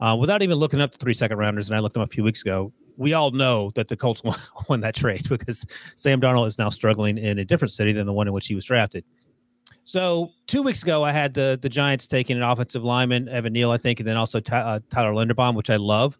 Uh, 0.00 0.16
without 0.16 0.42
even 0.42 0.56
looking 0.56 0.80
up 0.80 0.90
the 0.90 0.98
three 0.98 1.14
second 1.14 1.38
rounders, 1.38 1.68
and 1.68 1.76
I 1.76 1.80
looked 1.80 1.94
them 1.94 2.02
a 2.02 2.08
few 2.08 2.24
weeks 2.24 2.42
ago, 2.42 2.72
we 2.96 3.12
all 3.12 3.30
know 3.30 3.70
that 3.76 3.86
the 3.86 3.96
Colts 3.96 4.24
won, 4.24 4.36
won 4.68 4.80
that 4.80 4.94
trade 4.94 5.28
because 5.28 5.64
Sam 5.94 6.20
Darnold 6.20 6.46
is 6.48 6.58
now 6.58 6.68
struggling 6.68 7.18
in 7.18 7.38
a 7.38 7.44
different 7.44 7.70
city 7.70 7.92
than 7.92 8.06
the 8.06 8.12
one 8.12 8.26
in 8.26 8.32
which 8.32 8.46
he 8.46 8.54
was 8.54 8.64
drafted. 8.64 9.04
So 9.84 10.30
two 10.46 10.62
weeks 10.62 10.82
ago, 10.82 11.04
I 11.04 11.12
had 11.12 11.34
the 11.34 11.58
the 11.60 11.68
Giants 11.68 12.06
taking 12.06 12.36
an 12.36 12.42
offensive 12.42 12.84
lineman, 12.84 13.28
Evan 13.28 13.52
Neal, 13.52 13.70
I 13.70 13.76
think, 13.76 14.00
and 14.00 14.08
then 14.08 14.16
also 14.16 14.40
Ty, 14.40 14.60
uh, 14.60 14.80
Tyler 14.90 15.12
Linderbaum, 15.12 15.54
which 15.54 15.70
I 15.70 15.76
love. 15.76 16.18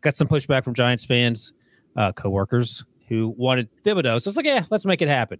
Got 0.00 0.16
some 0.16 0.28
pushback 0.28 0.64
from 0.64 0.74
Giants 0.74 1.04
fans, 1.04 1.52
uh, 1.96 2.12
coworkers 2.12 2.84
who 3.10 3.34
wanted 3.36 3.68
Thibodeaux. 3.82 4.22
So 4.22 4.28
it's 4.28 4.36
like, 4.36 4.46
yeah, 4.46 4.64
let's 4.70 4.86
make 4.86 5.02
it 5.02 5.08
happen. 5.08 5.38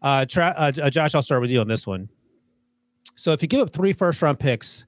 Uh, 0.00 0.24
tra- 0.24 0.54
uh, 0.56 0.72
uh, 0.80 0.88
Josh, 0.88 1.14
I'll 1.14 1.22
start 1.22 1.42
with 1.42 1.50
you 1.50 1.60
on 1.60 1.68
this 1.68 1.86
one. 1.86 2.08
So 3.16 3.32
if 3.32 3.42
you 3.42 3.48
give 3.48 3.60
up 3.60 3.72
three 3.72 3.92
first 3.92 4.22
round 4.22 4.38
picks 4.38 4.86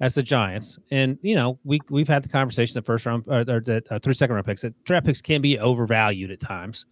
as 0.00 0.14
the 0.14 0.22
Giants, 0.22 0.78
and 0.90 1.18
you 1.22 1.34
know 1.34 1.58
we 1.64 1.80
we've 1.88 2.08
had 2.08 2.22
the 2.22 2.28
conversation 2.28 2.74
the 2.74 2.82
first 2.82 3.06
round 3.06 3.24
or, 3.26 3.40
or 3.40 3.60
the 3.60 3.82
uh, 3.90 3.98
three 3.98 4.14
second 4.14 4.34
round 4.34 4.46
picks. 4.46 4.62
That 4.62 4.84
draft 4.84 5.06
picks 5.06 5.22
can 5.22 5.40
be 5.40 5.58
overvalued 5.58 6.30
at 6.30 6.40
times. 6.40 6.84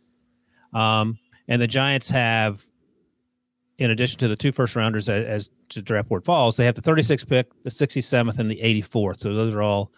Um, 0.72 1.18
and 1.48 1.60
the 1.60 1.66
Giants 1.66 2.10
have, 2.10 2.64
in 3.78 3.90
addition 3.90 4.18
to 4.20 4.28
the 4.28 4.36
two 4.36 4.52
first 4.52 4.76
rounders 4.76 5.08
as, 5.08 5.24
as 5.24 5.50
to 5.70 5.82
draft 5.82 6.08
board 6.08 6.24
falls, 6.24 6.56
they 6.56 6.66
have 6.66 6.74
the 6.74 6.82
36th 6.82 7.26
pick, 7.26 7.62
the 7.62 7.70
67th, 7.70 8.38
and 8.38 8.50
the 8.50 8.60
84th. 8.62 9.20
So 9.20 9.32
those 9.34 9.54
are 9.54 9.62
all 9.62 9.90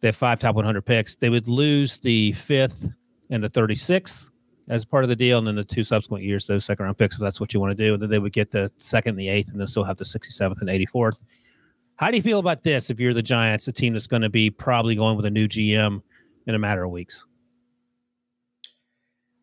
they 0.00 0.08
have 0.08 0.16
five 0.16 0.40
top 0.40 0.54
100 0.56 0.80
picks. 0.82 1.14
They 1.16 1.28
would 1.28 1.48
lose 1.48 1.98
the 1.98 2.32
fifth 2.32 2.88
and 3.30 3.42
the 3.42 3.48
36th 3.48 4.30
as 4.68 4.84
part 4.84 5.02
of 5.02 5.08
the 5.10 5.16
deal, 5.16 5.38
and 5.38 5.46
then 5.46 5.56
the 5.56 5.64
two 5.64 5.82
subsequent 5.82 6.22
years, 6.22 6.46
those 6.46 6.64
second 6.64 6.84
round 6.84 6.96
picks, 6.96 7.14
if 7.14 7.20
that's 7.20 7.40
what 7.40 7.52
you 7.52 7.60
want 7.60 7.76
to 7.76 7.84
do. 7.84 7.94
And 7.94 8.02
then 8.02 8.08
they 8.08 8.20
would 8.20 8.32
get 8.32 8.50
the 8.50 8.70
second, 8.78 9.10
and 9.10 9.18
the 9.18 9.28
eighth, 9.28 9.48
and 9.50 9.58
then 9.58 9.66
still 9.66 9.82
have 9.82 9.96
the 9.96 10.04
67th 10.04 10.60
and 10.60 10.68
84th. 10.68 11.18
How 11.96 12.10
do 12.10 12.16
you 12.16 12.22
feel 12.22 12.38
about 12.38 12.62
this 12.62 12.88
if 12.88 13.00
you're 13.00 13.12
the 13.12 13.22
Giants, 13.22 13.66
a 13.68 13.72
team 13.72 13.92
that's 13.92 14.06
going 14.06 14.22
to 14.22 14.30
be 14.30 14.48
probably 14.48 14.94
going 14.94 15.16
with 15.16 15.26
a 15.26 15.30
new 15.30 15.48
GM 15.48 16.02
in 16.46 16.54
a 16.54 16.58
matter 16.58 16.84
of 16.84 16.90
weeks? 16.90 17.24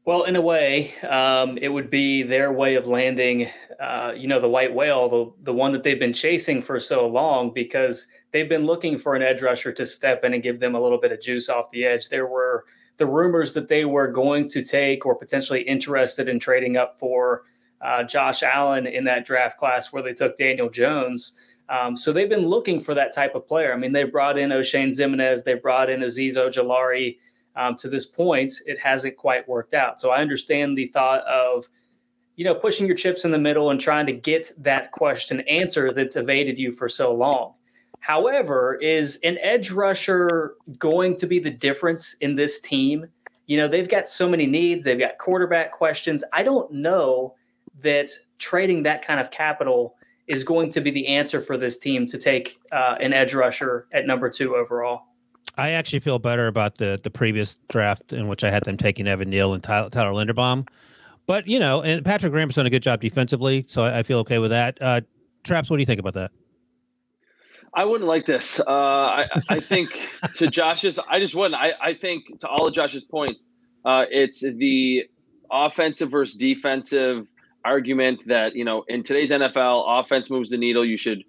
Well, 0.06 0.24
in 0.24 0.38
a 0.38 0.41
way, 0.41 0.96
um, 1.03 1.58
it 1.58 1.67
would 1.67 1.89
be 1.89 2.24
their 2.24 2.53
way 2.53 2.75
of 2.75 2.88
landing, 2.88 3.50
uh, 3.77 4.13
you 4.15 4.29
know, 4.29 4.39
the 4.39 4.48
white 4.48 4.74
whale, 4.74 5.10
the, 5.10 5.34
the 5.44 5.53
one 5.53 5.74
that 5.74 5.84
they've 5.84 6.00
been 6.00 6.13
chasing 6.13 6.62
for 6.62 6.79
so 6.79 7.06
long 7.06 7.53
because 7.53 8.08
they've 8.32 8.48
been 8.48 8.65
looking 8.65 8.98
for 8.98 9.15
an 9.15 9.22
edge 9.22 9.41
rusher 9.41 9.74
to 9.74 9.86
step 9.86 10.24
in 10.24 10.34
and 10.34 10.41
give 10.41 10.62
them 10.62 10.75
a 10.75 10.79
little 10.79 10.98
bit 10.98 11.12
of 11.12 11.20
juice 11.20 11.50
off 11.50 11.70
the 11.72 11.84
edge. 11.84 12.08
There 12.08 12.25
were 12.25 12.63
the 12.98 13.06
rumors 13.06 13.54
that 13.54 13.68
they 13.68 13.86
were 13.86 14.08
going 14.08 14.48
to 14.50 14.63
take 14.63 15.06
or 15.06 15.16
potentially 15.16 15.62
interested 15.62 16.27
in 16.27 16.39
trading 16.39 16.77
up 16.77 17.00
for 17.00 17.44
uh, 17.82 18.04
Josh 18.04 18.44
Allen 18.44 18.88
in 18.88 19.04
that 19.06 19.25
draft 19.25 19.58
class 19.58 19.94
where 19.94 20.01
they 20.01 20.13
took 20.13 20.36
Daniel 20.36 20.70
Jones. 20.70 21.34
Um, 21.70 21.96
so 21.96 22.12
they've 22.12 22.30
been 22.30 22.48
looking 22.48 22.80
for 22.80 22.94
that 22.94 23.13
type 23.13 23.36
of 23.36 23.48
player. 23.48 23.74
I 23.74 23.77
mean, 23.77 23.92
they 23.92 24.04
brought 24.04 24.38
in 24.38 24.50
Oshane 24.50 24.89
Ximines, 24.89 25.44
they 25.44 25.54
brought 25.56 25.89
in 25.89 26.01
Azeez 26.01 26.38
Ojulari. 26.38 27.18
Um, 27.56 27.75
to 27.77 27.89
this 27.89 28.06
point, 28.06 28.54
it 28.68 28.80
hasn't 28.80 29.18
quite 29.18 29.48
worked 29.50 29.74
out. 29.74 30.00
So 30.00 30.12
I 30.12 30.22
understand 30.22 30.77
the 30.77 30.88
thought 30.88 31.25
of, 31.25 31.68
you 32.36 32.46
know, 32.46 32.54
pushing 32.54 32.86
your 32.86 32.96
chips 32.96 33.25
in 33.25 33.32
the 33.32 33.39
middle 33.39 33.72
and 33.72 33.82
trying 33.82 34.06
to 34.06 34.13
get 34.13 34.51
that 34.60 34.92
question 34.92 35.42
answer 35.42 35.92
that's 35.92 36.16
evaded 36.16 36.60
you 36.60 36.72
for 36.72 36.88
so 36.88 37.13
long. 37.13 37.56
However, 38.08 38.76
is 38.76 39.20
an 39.26 39.38
edge 39.42 39.70
rusher 39.70 40.54
going 40.80 41.18
to 41.18 41.28
be 41.28 41.40
the 41.40 41.50
difference 41.50 42.14
in 42.22 42.38
this 42.38 42.58
team? 42.58 43.08
You 43.48 43.58
know, 43.58 43.68
they've 43.68 43.90
got 43.90 44.08
so 44.08 44.30
many 44.30 44.46
needs, 44.46 44.86
they've 44.86 44.98
got 44.98 45.18
quarterback 45.18 45.74
questions. 45.74 46.24
I 46.32 46.44
don't 46.44 46.72
know 46.72 47.36
that 47.82 48.10
trading 48.38 48.84
that 48.84 49.06
kind 49.06 49.20
of 49.20 49.30
capital 49.30 49.98
is 50.28 50.46
going 50.46 50.70
to 50.70 50.80
be 50.80 50.90
the 50.90 51.06
answer 51.06 51.42
for 51.42 51.58
this 51.58 51.78
team 51.78 52.08
to 52.08 52.18
take 52.18 52.58
uh, 52.72 52.96
an 53.02 53.12
edge 53.12 53.34
rusher 53.34 53.88
at 53.92 54.08
number 54.08 54.30
two 54.30 54.56
overall. 54.56 55.02
I 55.58 55.72
actually 55.72 56.00
feel 56.00 56.18
better 56.18 56.48
about 56.48 56.76
the 56.76 56.98
the 57.04 57.10
previous 57.10 57.58
draft 57.68 58.14
in 58.14 58.30
which 58.30 58.46
I 58.46 58.52
had 58.52 58.64
them 58.64 58.78
taking 58.78 59.06
Evan 59.06 59.30
Neal 59.30 59.54
and 59.54 59.62
Tyler, 59.62 59.90
Tyler 59.90 60.14
Linderbaum. 60.14 60.66
But 61.26 61.46
you 61.46 61.60
know, 61.60 61.82
and 61.82 62.06
Patrick 62.06 62.32
Graham's 62.32 62.56
done 62.56 62.66
a 62.66 62.70
good 62.70 62.84
job 62.84 63.02
defensively, 63.02 63.66
so 63.68 63.84
I, 63.84 64.00
I 64.00 64.04
feel 64.04 64.20
okay 64.20 64.40
with 64.40 64.52
that. 64.52 64.82
Uh, 64.82 65.02
Traps, 65.44 65.70
what 65.70 65.76
do 65.76 65.82
you 65.82 65.86
think 65.86 66.00
about 66.00 66.14
that? 66.14 66.32
I 67.74 67.86
wouldn't 67.86 68.08
like 68.08 68.26
this. 68.26 68.60
Uh, 68.60 68.64
I, 68.68 69.28
I 69.50 69.60
think 69.62 69.90
to 70.38 70.48
Josh's, 70.48 71.00
I 71.10 71.20
just 71.20 71.36
wouldn't. 71.36 71.56
I, 71.56 71.74
I 71.82 71.94
think 71.94 72.40
to 72.40 72.48
all 72.48 72.68
of 72.68 72.74
Josh's 72.74 73.04
points, 73.04 73.48
uh, 73.86 74.06
it's 74.10 74.42
the 74.42 75.06
offensive 75.52 76.12
versus 76.12 76.36
defensive 76.36 77.28
argument 77.64 78.24
that 78.28 78.56
you 78.56 78.64
know 78.64 78.84
in 78.88 79.04
today's 79.04 79.30
NFL, 79.30 79.84
offense 79.88 80.30
moves 80.30 80.52
the 80.52 80.58
needle. 80.58 80.86
You 80.86 80.98
should 80.98 81.24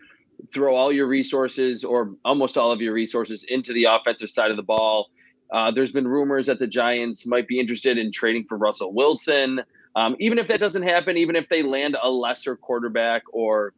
throw 0.52 0.75
all 0.75 0.92
your 0.92 1.07
resources 1.07 1.85
or 1.85 2.14
almost 2.25 2.57
all 2.57 2.71
of 2.71 2.80
your 2.80 2.92
resources 2.92 3.45
into 3.49 3.73
the 3.73 3.85
offensive 3.85 4.30
side 4.30 4.50
of 4.50 4.57
the 4.57 4.62
ball. 4.62 5.09
Uh, 5.52 5.71
there's 5.71 5.92
been 5.92 6.07
rumors 6.07 6.47
that 6.47 6.59
the 6.59 6.66
Giants 6.66 7.26
might 7.26 7.49
be 7.49 7.59
interested 7.59 7.99
in 7.99 8.12
trading 8.12 8.45
for 8.45 8.57
Russell 8.59 8.92
Wilson. 8.92 9.61
Um, 9.97 10.14
even 10.21 10.38
if 10.38 10.47
that 10.49 10.61
doesn't 10.61 10.83
happen, 10.83 11.16
even 11.16 11.35
if 11.35 11.49
they 11.49 11.62
land 11.62 11.97
a 12.00 12.11
lesser 12.11 12.54
quarterback 12.54 13.23
or 13.33 13.73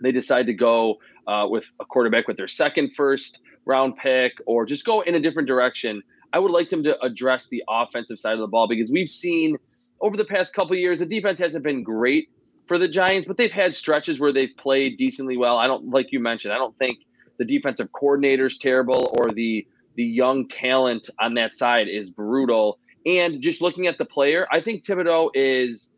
they 0.00 0.12
decide 0.12 0.46
to 0.46 0.54
go 0.54 0.96
uh, 1.26 1.46
with 1.48 1.64
a 1.80 1.84
quarterback 1.84 2.28
with 2.28 2.36
their 2.36 2.48
second 2.48 2.94
first 2.94 3.38
round 3.64 3.96
pick 3.96 4.32
or 4.46 4.66
just 4.66 4.84
go 4.84 5.00
in 5.00 5.14
a 5.14 5.20
different 5.20 5.48
direction, 5.48 6.02
I 6.32 6.38
would 6.38 6.50
like 6.50 6.68
them 6.68 6.82
to 6.84 7.00
address 7.00 7.48
the 7.48 7.62
offensive 7.68 8.18
side 8.18 8.34
of 8.34 8.40
the 8.40 8.46
ball 8.46 8.68
because 8.68 8.90
we've 8.90 9.08
seen 9.08 9.56
over 10.00 10.16
the 10.16 10.24
past 10.24 10.54
couple 10.54 10.76
years 10.76 10.98
the 10.98 11.06
defense 11.06 11.38
hasn't 11.38 11.64
been 11.64 11.82
great 11.82 12.28
for 12.66 12.78
the 12.78 12.88
Giants, 12.88 13.26
but 13.26 13.36
they've 13.36 13.52
had 13.52 13.74
stretches 13.74 14.18
where 14.18 14.32
they've 14.32 14.56
played 14.56 14.96
decently 14.96 15.36
well. 15.36 15.58
I 15.58 15.66
don't 15.66 15.90
like 15.90 16.12
you 16.12 16.20
mentioned. 16.20 16.52
I 16.52 16.58
don't 16.58 16.76
think 16.76 16.98
the 17.38 17.44
defensive 17.44 17.92
coordinator 17.92 18.46
is 18.46 18.58
terrible 18.58 19.14
or 19.18 19.32
the 19.32 19.66
the 19.96 20.04
young 20.04 20.48
talent 20.48 21.08
on 21.20 21.34
that 21.34 21.52
side 21.52 21.86
is 21.88 22.10
brutal. 22.10 22.78
And 23.06 23.40
just 23.40 23.60
looking 23.60 23.86
at 23.86 23.98
the 23.98 24.04
player, 24.04 24.46
I 24.50 24.60
think 24.60 24.84
Thibodeaux 24.84 25.30
is 25.34 25.90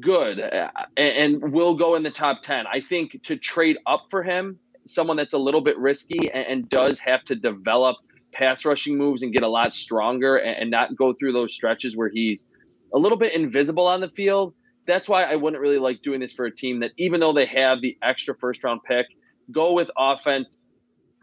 good 0.00 0.40
uh, 0.40 0.68
and, 0.96 1.52
will 1.52 1.74
go 1.74 1.94
in 1.94 2.02
the 2.02 2.10
top 2.10 2.42
10. 2.42 2.66
I 2.66 2.80
think 2.80 3.22
to 3.24 3.36
trade 3.36 3.78
up 3.86 4.06
for 4.10 4.22
him, 4.22 4.58
someone 4.86 5.16
that's 5.16 5.32
a 5.32 5.38
little 5.38 5.60
bit 5.60 5.78
risky 5.78 6.30
and, 6.32 6.46
and 6.46 6.68
does 6.68 6.98
have 7.00 7.24
to 7.24 7.34
develop 7.34 7.96
pass 8.32 8.64
rushing 8.64 8.96
moves 8.96 9.22
and 9.22 9.32
get 9.32 9.42
a 9.42 9.48
lot 9.48 9.74
stronger 9.74 10.36
and, 10.36 10.56
and 10.62 10.70
not 10.70 10.96
go 10.96 11.12
through 11.12 11.32
those 11.32 11.52
stretches 11.52 11.96
where 11.96 12.08
he's 12.08 12.48
a 12.94 12.98
little 12.98 13.18
bit 13.18 13.34
invisible 13.34 13.86
on 13.86 14.00
the 14.00 14.08
field. 14.08 14.54
That's 14.86 15.08
why 15.08 15.24
I 15.24 15.36
wouldn't 15.36 15.60
really 15.60 15.78
like 15.78 16.02
doing 16.02 16.20
this 16.20 16.32
for 16.32 16.46
a 16.46 16.54
team 16.54 16.80
that, 16.80 16.92
even 16.98 17.20
though 17.20 17.32
they 17.32 17.46
have 17.46 17.80
the 17.80 17.96
extra 18.02 18.34
first 18.34 18.64
round 18.64 18.80
pick, 18.84 19.06
go 19.50 19.72
with 19.72 19.90
offense, 19.96 20.58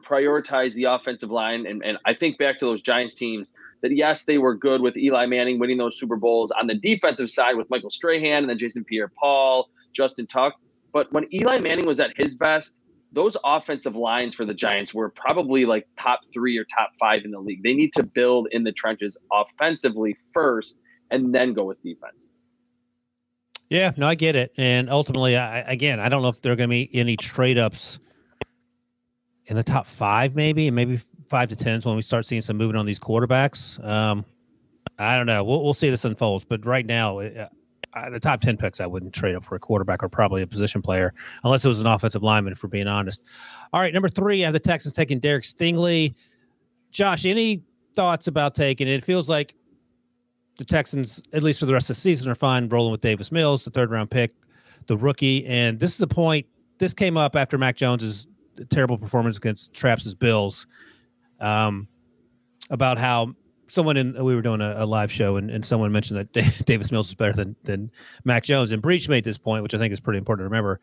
prioritize 0.06 0.74
the 0.74 0.86
offensive 0.86 1.30
line. 1.30 1.66
And, 1.66 1.84
and 1.84 1.98
I 2.06 2.13
think 2.13 2.38
back 2.38 2.60
to 2.60 2.66
those 2.66 2.82
Giants 2.82 3.16
teams 3.16 3.51
that 3.81 3.95
yes, 3.95 4.25
they 4.25 4.38
were 4.38 4.55
good 4.55 4.81
with 4.81 4.98
Eli 4.98 5.25
Manning 5.25 5.59
winning 5.59 5.77
those 5.77 5.98
Super 5.98 6.15
Bowls 6.15 6.51
on 6.51 6.67
the 6.67 6.75
defensive 6.75 7.29
side 7.29 7.55
with 7.55 7.69
Michael 7.69 7.89
Strahan 7.89 8.43
and 8.43 8.50
then 8.50 8.57
Jason 8.57 8.83
Pierre 8.83 9.12
Paul, 9.19 9.69
Justin 9.93 10.27
Tuck. 10.27 10.53
But 10.91 11.12
when 11.13 11.27
Eli 11.33 11.59
Manning 11.59 11.86
was 11.86 12.00
at 12.00 12.12
his 12.17 12.36
best, 12.36 12.79
those 13.12 13.36
offensive 13.43 13.95
lines 13.95 14.36
for 14.36 14.45
the 14.45 14.53
Giants 14.53 14.93
were 14.93 15.09
probably 15.09 15.65
like 15.65 15.88
top 15.98 16.21
three 16.33 16.57
or 16.57 16.65
top 16.65 16.91
five 17.00 17.24
in 17.25 17.31
the 17.31 17.39
league. 17.39 17.63
They 17.63 17.74
need 17.74 17.91
to 17.93 18.03
build 18.03 18.48
in 18.51 18.63
the 18.63 18.71
trenches 18.71 19.17
offensively 19.31 20.15
first 20.33 20.79
and 21.09 21.33
then 21.33 21.53
go 21.53 21.63
with 21.63 21.81
defense. 21.81 22.25
Yeah, 23.69 23.91
no, 23.98 24.07
I 24.07 24.15
get 24.15 24.36
it. 24.36 24.51
And 24.57 24.89
ultimately, 24.89 25.38
I, 25.38 25.59
again, 25.59 26.00
I 26.00 26.09
don't 26.09 26.21
know 26.21 26.29
if 26.29 26.41
there 26.41 26.51
are 26.51 26.55
going 26.55 26.69
to 26.69 26.71
be 26.71 26.89
any 26.93 27.15
trade 27.15 27.57
ups 27.57 28.00
in 29.50 29.56
the 29.56 29.63
top 29.63 29.86
five, 29.86 30.36
maybe, 30.36 30.68
and 30.68 30.75
maybe 30.75 31.00
five 31.27 31.50
to 31.50 31.56
tens 31.56 31.86
when 31.86 31.96
we 31.96 32.01
start 32.01 32.25
seeing 32.25 32.41
some 32.41 32.56
movement 32.56 32.77
on 32.77 32.86
these 32.86 33.00
quarterbacks. 33.00 33.84
Um, 33.86 34.24
I 34.98 35.18
don't 35.18 35.25
know. 35.25 35.44
We'll, 35.44 35.63
we'll 35.63 35.74
see 35.74 35.89
this 35.89 36.06
unfolds, 36.06 36.46
but 36.46 36.65
right 36.65 36.86
now, 36.86 37.20
uh, 37.20 37.48
the 38.12 38.20
top 38.20 38.41
ten 38.41 38.58
picks, 38.58 38.79
I 38.79 38.86
wouldn't 38.86 39.13
trade 39.13 39.36
up 39.36 39.44
for 39.44 39.56
a 39.56 39.60
quarterback 39.60 40.03
or 40.03 40.10
probably 40.10 40.44
a 40.44 40.48
position 40.48 40.82
player 40.82 41.13
unless 41.44 41.65
it 41.65 41.68
was 41.68 41.82
an 41.82 41.88
offensive 41.88 42.22
lineman. 42.24 42.56
We're 42.62 42.70
being 42.70 42.88
honest. 42.88 43.22
All 43.74 43.82
right, 43.82 43.94
number 43.94 44.10
three, 44.10 44.44
I 44.44 44.46
have 44.46 44.53
the 44.53 44.60
Texans 44.60 44.94
taking 44.94 45.20
Derek 45.20 45.44
Stingley. 45.44 46.13
Josh, 46.91 47.25
any 47.25 47.63
thoughts 47.96 48.27
about 48.27 48.56
taking 48.56 48.88
it? 48.88 48.94
It 48.94 49.03
feels 49.03 49.29
like 49.29 49.56
the 50.58 50.65
Texans, 50.65 51.22
at 51.34 51.41
least 51.41 51.60
for 51.60 51.65
the 51.65 51.74
rest 51.74 51.89
of 51.89 51.96
the 51.96 52.01
season, 52.01 52.29
are 52.29 52.36
fine 52.36 52.70
rolling 52.70 52.91
with 52.91 53.01
Davis 53.01 53.32
Mills, 53.32 53.63
the 53.63 53.72
third 53.72 53.89
round 53.89 54.12
pick, 54.12 54.32
the 54.88 54.98
rookie. 54.98 55.46
And 55.48 55.79
this 55.79 55.96
is 55.96 56.01
a 56.01 56.08
point. 56.08 56.46
This 56.77 56.94
came 56.94 57.18
up 57.18 57.36
after 57.36 57.58
Mac 57.58 57.75
Jones's 57.75 58.27
terrible 58.66 58.98
performance 58.98 59.38
against 59.38 59.74
Traps' 59.74 60.13
Bills 60.13 60.68
um, 61.39 61.88
about 62.70 62.98
how 62.98 63.34
someone 63.68 63.98
in 63.98 64.24
we 64.24 64.36
were 64.36 64.42
doing 64.42 64.62
a, 64.62 64.75
a 64.78 64.86
live 64.86 65.12
show 65.12 65.36
and, 65.38 65.50
and 65.50 65.66
someone 65.66 65.92
mentioned 65.92 66.20
that 66.34 66.63
Davis 66.66 66.92
Mills 66.92 67.10
is 67.10 67.16
better 67.16 67.34
than 67.34 67.56
than 67.63 67.92
Mac 68.25 68.44
Jones 68.44 68.72
and 68.72 68.82
Breech 68.82 69.08
made 69.10 69.24
this 69.24 69.38
point, 69.38 69.63
which 69.63 69.74
I 69.74 69.78
think 69.78 69.94
is 69.94 70.00
pretty 70.00 70.18
important 70.18 70.46
to 70.46 70.50
remember. 70.50 70.80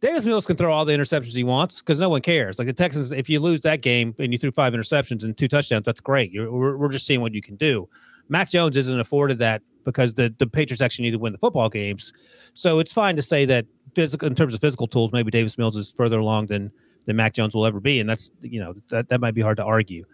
Davis 0.00 0.26
Mills 0.26 0.44
can 0.44 0.56
throw 0.56 0.72
all 0.72 0.84
the 0.84 0.92
interceptions 0.92 1.34
he 1.34 1.44
wants 1.44 1.80
because 1.80 1.98
no 1.98 2.08
one 2.08 2.20
cares. 2.20 2.58
Like 2.58 2.66
the 2.66 2.74
Texans, 2.74 3.10
if 3.12 3.28
you 3.28 3.40
lose 3.40 3.62
that 3.62 3.80
game 3.80 4.14
and 4.18 4.32
you 4.32 4.38
threw 4.38 4.50
five 4.50 4.74
interceptions 4.74 5.22
and 5.22 5.36
two 5.36 5.48
touchdowns, 5.48 5.86
that's 5.86 6.00
great. 6.00 6.30
You're, 6.30 6.50
we're, 6.50 6.76
we're 6.76 6.90
just 6.90 7.06
seeing 7.06 7.22
what 7.22 7.32
you 7.32 7.40
can 7.40 7.56
do. 7.56 7.88
Mac 8.28 8.50
Jones 8.50 8.76
isn't 8.76 9.00
afforded 9.00 9.38
that 9.38 9.62
because 9.84 10.14
the 10.14 10.34
the 10.38 10.46
Patriots 10.46 10.80
actually 10.80 11.04
need 11.04 11.12
to 11.12 11.18
win 11.18 11.32
the 11.32 11.38
football 11.38 11.68
games. 11.68 12.12
So 12.54 12.78
it's 12.78 12.92
fine 12.92 13.16
to 13.16 13.22
say 13.22 13.44
that 13.46 13.66
physical 13.94 14.26
in 14.26 14.34
terms 14.34 14.54
of 14.54 14.60
physical 14.60 14.86
tools, 14.86 15.12
maybe 15.12 15.30
Davis 15.30 15.56
Mills 15.56 15.76
is 15.76 15.92
further 15.92 16.18
along 16.18 16.46
than 16.46 16.70
than 17.06 17.16
Mac 17.16 17.34
Jones 17.34 17.54
will 17.54 17.66
ever 17.66 17.80
be, 17.80 18.00
and 18.00 18.08
that's 18.08 18.30
you 18.40 18.60
know 18.60 18.74
that 18.90 19.08
that 19.08 19.20
might 19.20 19.34
be 19.34 19.40
hard 19.40 19.56
to 19.58 19.64
argue. 19.64 20.04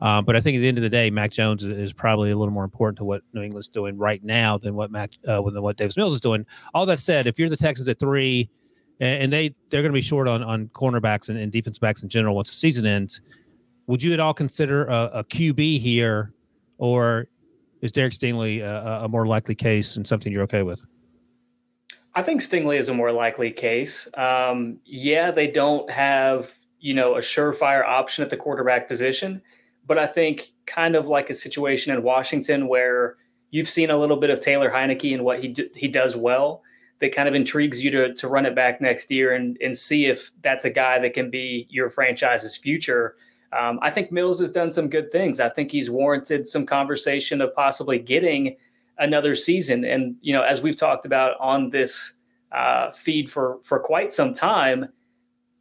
Um, 0.00 0.24
but 0.24 0.36
I 0.36 0.40
think 0.40 0.56
at 0.56 0.60
the 0.60 0.68
end 0.68 0.78
of 0.78 0.82
the 0.82 0.88
day, 0.88 1.10
Mac 1.10 1.32
Jones 1.32 1.64
is 1.64 1.92
probably 1.92 2.30
a 2.30 2.36
little 2.36 2.54
more 2.54 2.64
important 2.64 2.98
to 2.98 3.04
what 3.04 3.22
New 3.32 3.42
England's 3.42 3.68
doing 3.68 3.98
right 3.98 4.22
now 4.22 4.56
than 4.56 4.74
what 4.74 4.90
Mac 4.90 5.12
uh, 5.26 5.40
than 5.42 5.62
what 5.62 5.76
Davis 5.76 5.96
Mills 5.96 6.14
is 6.14 6.20
doing. 6.20 6.46
All 6.74 6.86
that 6.86 7.00
said, 7.00 7.26
if 7.26 7.38
you're 7.38 7.48
the 7.48 7.56
Texans 7.56 7.88
at 7.88 7.98
three, 7.98 8.48
and, 9.00 9.32
they 9.32 9.52
they're 9.70 9.82
going 9.82 9.92
to 9.92 9.96
be 9.96 10.00
short 10.00 10.28
on 10.28 10.42
on 10.42 10.68
cornerbacks 10.68 11.28
and, 11.28 11.38
and 11.38 11.50
defense 11.50 11.78
backs 11.78 12.02
in 12.02 12.08
general 12.08 12.36
once 12.36 12.48
the 12.48 12.54
season 12.54 12.86
ends, 12.86 13.20
would 13.86 14.02
you 14.02 14.12
at 14.12 14.20
all 14.20 14.34
consider 14.34 14.86
a, 14.86 15.10
a 15.14 15.24
QB 15.24 15.80
here, 15.80 16.32
or 16.78 17.26
is 17.80 17.90
Derek 17.90 18.12
Stingley 18.12 18.60
a, 18.60 19.04
a 19.04 19.08
more 19.08 19.26
likely 19.26 19.54
case 19.54 19.96
and 19.96 20.06
something 20.06 20.32
you're 20.32 20.42
okay 20.42 20.62
with? 20.62 20.80
I 22.18 22.22
think 22.22 22.40
Stingley 22.40 22.78
is 22.78 22.88
a 22.88 22.94
more 22.94 23.12
likely 23.12 23.52
case. 23.52 24.08
Um, 24.14 24.80
yeah, 24.84 25.30
they 25.30 25.46
don't 25.46 25.88
have 25.88 26.52
you 26.80 26.92
know 26.92 27.14
a 27.14 27.20
surefire 27.20 27.86
option 27.86 28.24
at 28.24 28.30
the 28.30 28.36
quarterback 28.36 28.88
position, 28.88 29.40
but 29.86 29.98
I 29.98 30.06
think 30.06 30.48
kind 30.66 30.96
of 30.96 31.06
like 31.06 31.30
a 31.30 31.34
situation 31.34 31.94
in 31.94 32.02
Washington 32.02 32.66
where 32.66 33.14
you've 33.52 33.68
seen 33.68 33.90
a 33.90 33.96
little 33.96 34.16
bit 34.16 34.30
of 34.30 34.40
Taylor 34.40 34.68
Heinicke 34.68 35.14
and 35.14 35.22
what 35.22 35.38
he 35.38 35.54
he 35.76 35.86
does 35.86 36.16
well. 36.16 36.64
That 36.98 37.14
kind 37.14 37.28
of 37.28 37.36
intrigues 37.36 37.84
you 37.84 37.92
to 37.92 38.12
to 38.14 38.26
run 38.26 38.46
it 38.46 38.56
back 38.56 38.80
next 38.80 39.12
year 39.12 39.32
and 39.32 39.56
and 39.62 39.78
see 39.78 40.06
if 40.06 40.32
that's 40.42 40.64
a 40.64 40.70
guy 40.70 40.98
that 40.98 41.14
can 41.14 41.30
be 41.30 41.68
your 41.70 41.88
franchise's 41.88 42.56
future. 42.56 43.14
Um, 43.56 43.78
I 43.80 43.90
think 43.90 44.10
Mills 44.10 44.40
has 44.40 44.50
done 44.50 44.72
some 44.72 44.90
good 44.90 45.12
things. 45.12 45.38
I 45.38 45.50
think 45.50 45.70
he's 45.70 45.88
warranted 45.88 46.48
some 46.48 46.66
conversation 46.66 47.40
of 47.40 47.54
possibly 47.54 48.00
getting 48.00 48.56
another 48.98 49.34
season. 49.34 49.84
And 49.84 50.16
you 50.20 50.32
know, 50.32 50.42
as 50.42 50.62
we've 50.62 50.76
talked 50.76 51.06
about 51.06 51.36
on 51.40 51.70
this 51.70 52.14
uh, 52.52 52.90
feed 52.92 53.30
for 53.30 53.58
for 53.62 53.78
quite 53.78 54.12
some 54.12 54.32
time, 54.32 54.88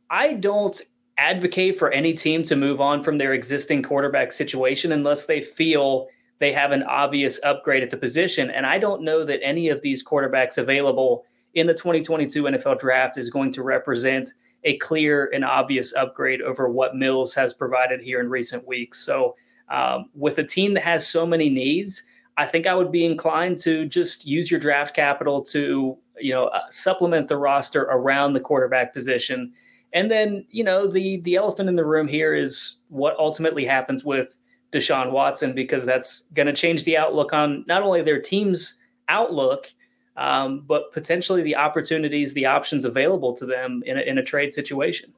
I 0.10 0.34
don't 0.34 0.80
advocate 1.18 1.78
for 1.78 1.92
any 1.92 2.14
team 2.14 2.44
to 2.44 2.56
move 2.56 2.80
on 2.80 3.02
from 3.02 3.18
their 3.18 3.34
existing 3.34 3.82
quarterback 3.82 4.32
situation 4.32 4.92
unless 4.92 5.26
they 5.26 5.42
feel 5.42 6.08
they 6.40 6.52
have 6.52 6.72
an 6.72 6.84
obvious 6.84 7.40
upgrade 7.44 7.82
at 7.82 7.90
the 7.90 7.98
position. 7.98 8.52
And 8.52 8.66
I 8.66 8.78
don't 8.78 9.02
know 9.02 9.24
that 9.24 9.40
any 9.42 9.70
of 9.70 9.82
these 9.82 10.04
quarterbacks 10.04 10.58
available 10.58 11.26
in 11.56 11.66
the 11.66 11.74
2022 11.74 12.44
NFL 12.44 12.80
draft 12.80 13.18
is 13.18 13.30
going 13.30 13.52
to 13.54 13.64
represent 13.64 14.34
a 14.64 14.78
clear 14.78 15.30
and 15.34 15.44
obvious 15.44 15.96
upgrade 15.96 16.42
over 16.42 16.70
what 16.70 16.96
Mills 16.96 17.34
has 17.34 17.54
provided 17.54 18.02
here 18.02 18.20
in 18.20 18.30
recent 18.30 18.68
weeks. 18.68 19.00
So, 19.00 19.36
um, 19.70 20.10
with 20.14 20.38
a 20.38 20.44
team 20.44 20.76
that 20.76 20.84
has 20.84 21.08
so 21.08 21.26
many 21.26 21.50
needs, 21.50 22.04
I 22.38 22.46
think 22.46 22.68
I 22.68 22.76
would 22.76 22.92
be 22.92 23.06
inclined 23.06 23.58
to 23.60 23.86
just 23.86 24.26
use 24.26 24.50
your 24.52 24.60
draft 24.60 24.96
capital 24.96 25.42
to, 25.46 25.98
you 26.20 26.34
know, 26.34 26.46
uh, 26.46 26.62
supplement 26.70 27.28
the 27.28 27.38
roster 27.38 27.84
around 27.84 28.34
the 28.34 28.40
quarterback 28.40 28.94
position. 28.94 29.54
And 29.94 30.12
then, 30.12 30.46
you 30.50 30.64
know, 30.64 30.88
the 30.88 31.22
the 31.22 31.36
elephant 31.36 31.70
in 31.70 31.76
the 31.76 31.86
room 31.86 32.08
here 32.08 32.36
is 32.36 32.78
what 32.90 33.18
ultimately 33.18 33.66
happens 33.66 34.06
with 34.06 34.38
Deshaun 34.72 35.12
Watson 35.12 35.54
because 35.54 35.86
that's 35.86 36.24
going 36.34 36.48
to 36.48 36.54
change 36.54 36.84
the 36.84 36.98
outlook 36.98 37.34
on 37.34 37.64
not 37.68 37.84
only 37.84 38.02
their 38.02 38.22
team's 38.22 38.78
outlook, 39.10 39.74
um, 40.18 40.64
but 40.68 40.92
potentially 40.92 41.42
the 41.42 41.56
opportunities, 41.56 42.34
the 42.34 42.46
options 42.46 42.86
available 42.86 43.34
to 43.34 43.46
them 43.46 43.82
in 43.86 43.98
a, 43.98 44.02
in 44.02 44.18
a 44.18 44.24
trade 44.24 44.54
situation. 44.54 45.14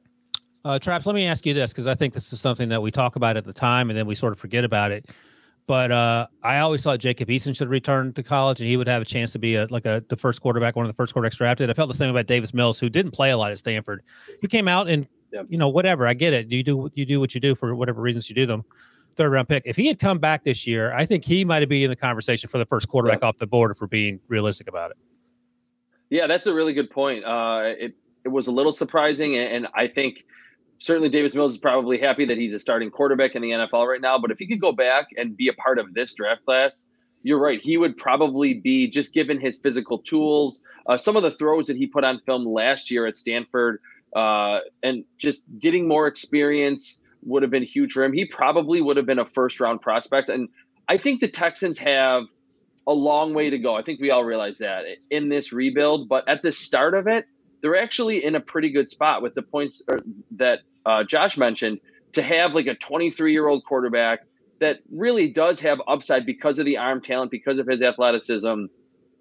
Uh, 0.64 0.78
Traps, 0.78 1.06
let 1.06 1.14
me 1.14 1.26
ask 1.26 1.46
you 1.46 1.54
this 1.54 1.72
because 1.72 1.86
I 1.86 1.94
think 1.94 2.12
this 2.12 2.32
is 2.32 2.40
something 2.40 2.68
that 2.68 2.82
we 2.82 2.90
talk 2.90 3.16
about 3.16 3.36
at 3.36 3.44
the 3.44 3.52
time 3.52 3.90
and 3.90 3.98
then 3.98 4.06
we 4.06 4.14
sort 4.14 4.32
of 4.32 4.38
forget 4.38 4.64
about 4.64 4.92
it. 4.92 5.06
But 5.70 5.92
uh, 5.92 6.26
I 6.42 6.58
always 6.58 6.82
thought 6.82 6.98
Jacob 6.98 7.28
Eason 7.28 7.56
should 7.56 7.68
return 7.68 8.12
to 8.14 8.24
college 8.24 8.58
and 8.58 8.68
he 8.68 8.76
would 8.76 8.88
have 8.88 9.02
a 9.02 9.04
chance 9.04 9.30
to 9.30 9.38
be 9.38 9.54
a, 9.54 9.68
like 9.70 9.86
a 9.86 10.02
the 10.08 10.16
first 10.16 10.42
quarterback, 10.42 10.74
one 10.74 10.84
of 10.84 10.90
the 10.90 10.96
first 10.96 11.14
quarterbacks 11.14 11.36
drafted. 11.36 11.70
I 11.70 11.74
felt 11.74 11.86
the 11.86 11.94
same 11.94 12.10
about 12.10 12.26
Davis 12.26 12.52
Mills, 12.52 12.80
who 12.80 12.88
didn't 12.88 13.12
play 13.12 13.30
a 13.30 13.38
lot 13.38 13.52
at 13.52 13.58
Stanford. 13.60 14.02
He 14.40 14.48
came 14.48 14.66
out 14.66 14.88
and 14.88 15.06
yep. 15.32 15.46
you 15.48 15.56
know 15.56 15.68
whatever. 15.68 16.08
I 16.08 16.14
get 16.14 16.32
it. 16.32 16.50
You 16.50 16.64
do 16.64 16.90
you 16.96 17.06
do 17.06 17.20
what 17.20 17.36
you 17.36 17.40
do 17.40 17.54
for 17.54 17.72
whatever 17.76 18.02
reasons 18.02 18.28
you 18.28 18.34
do 18.34 18.46
them. 18.46 18.64
Third 19.14 19.30
round 19.30 19.48
pick. 19.48 19.62
If 19.64 19.76
he 19.76 19.86
had 19.86 20.00
come 20.00 20.18
back 20.18 20.42
this 20.42 20.66
year, 20.66 20.92
I 20.92 21.06
think 21.06 21.24
he 21.24 21.44
might 21.44 21.62
have 21.62 21.68
been 21.68 21.82
in 21.82 21.90
the 21.90 21.94
conversation 21.94 22.50
for 22.50 22.58
the 22.58 22.66
first 22.66 22.88
quarterback 22.88 23.18
yep. 23.18 23.28
off 23.28 23.36
the 23.36 23.46
board. 23.46 23.70
If 23.70 23.80
we're 23.80 23.86
being 23.86 24.18
realistic 24.26 24.66
about 24.66 24.90
it. 24.90 24.96
Yeah, 26.08 26.26
that's 26.26 26.48
a 26.48 26.52
really 26.52 26.74
good 26.74 26.90
point. 26.90 27.24
Uh, 27.24 27.74
it 27.78 27.94
it 28.24 28.30
was 28.30 28.48
a 28.48 28.52
little 28.52 28.72
surprising, 28.72 29.38
and 29.38 29.68
I 29.72 29.86
think 29.86 30.24
certainly 30.80 31.10
Davis 31.10 31.34
Mills 31.34 31.52
is 31.52 31.58
probably 31.58 31.98
happy 31.98 32.24
that 32.24 32.36
he's 32.36 32.52
a 32.52 32.58
starting 32.58 32.90
quarterback 32.90 33.36
in 33.36 33.42
the 33.42 33.50
NFL 33.50 33.86
right 33.86 34.00
now. 34.00 34.18
But 34.18 34.30
if 34.30 34.38
he 34.38 34.46
could 34.46 34.60
go 34.60 34.72
back 34.72 35.08
and 35.16 35.36
be 35.36 35.48
a 35.48 35.52
part 35.52 35.78
of 35.78 35.94
this 35.94 36.14
draft 36.14 36.44
class, 36.44 36.88
you're 37.22 37.38
right. 37.38 37.60
He 37.60 37.76
would 37.76 37.96
probably 37.96 38.54
be 38.54 38.90
just 38.90 39.12
given 39.12 39.38
his 39.38 39.58
physical 39.58 39.98
tools, 39.98 40.62
uh, 40.86 40.96
some 40.96 41.16
of 41.16 41.22
the 41.22 41.30
throws 41.30 41.66
that 41.66 41.76
he 41.76 41.86
put 41.86 42.02
on 42.02 42.20
film 42.24 42.46
last 42.46 42.90
year 42.90 43.06
at 43.06 43.16
Stanford, 43.16 43.80
uh, 44.16 44.60
and 44.82 45.04
just 45.18 45.44
getting 45.58 45.86
more 45.86 46.06
experience 46.06 47.00
would 47.22 47.42
have 47.42 47.50
been 47.50 47.62
huge 47.62 47.92
for 47.92 48.02
him. 48.02 48.14
He 48.14 48.24
probably 48.24 48.80
would 48.80 48.96
have 48.96 49.04
been 49.04 49.18
a 49.18 49.26
first 49.26 49.60
round 49.60 49.82
prospect. 49.82 50.30
And 50.30 50.48
I 50.88 50.96
think 50.96 51.20
the 51.20 51.28
Texans 51.28 51.78
have 51.78 52.24
a 52.86 52.92
long 52.92 53.34
way 53.34 53.50
to 53.50 53.58
go. 53.58 53.76
I 53.76 53.82
think 53.82 54.00
we 54.00 54.10
all 54.10 54.24
realize 54.24 54.56
that 54.58 54.84
in 55.10 55.28
this 55.28 55.52
rebuild. 55.52 56.08
But 56.08 56.26
at 56.26 56.42
the 56.42 56.52
start 56.52 56.94
of 56.94 57.06
it, 57.06 57.26
they're 57.60 57.76
actually 57.76 58.24
in 58.24 58.34
a 58.34 58.40
pretty 58.40 58.70
good 58.70 58.88
spot 58.88 59.20
with 59.20 59.34
the 59.34 59.42
points 59.42 59.82
that 60.32 60.60
uh, 60.90 61.04
Josh 61.04 61.38
mentioned 61.38 61.80
to 62.12 62.22
have 62.22 62.54
like 62.54 62.66
a 62.66 62.74
23 62.74 63.32
year 63.32 63.46
old 63.46 63.64
quarterback 63.64 64.20
that 64.60 64.80
really 64.90 65.28
does 65.28 65.60
have 65.60 65.80
upside 65.88 66.26
because 66.26 66.58
of 66.58 66.66
the 66.66 66.76
arm 66.76 67.00
talent, 67.00 67.30
because 67.30 67.58
of 67.58 67.66
his 67.66 67.82
athleticism. 67.82 68.64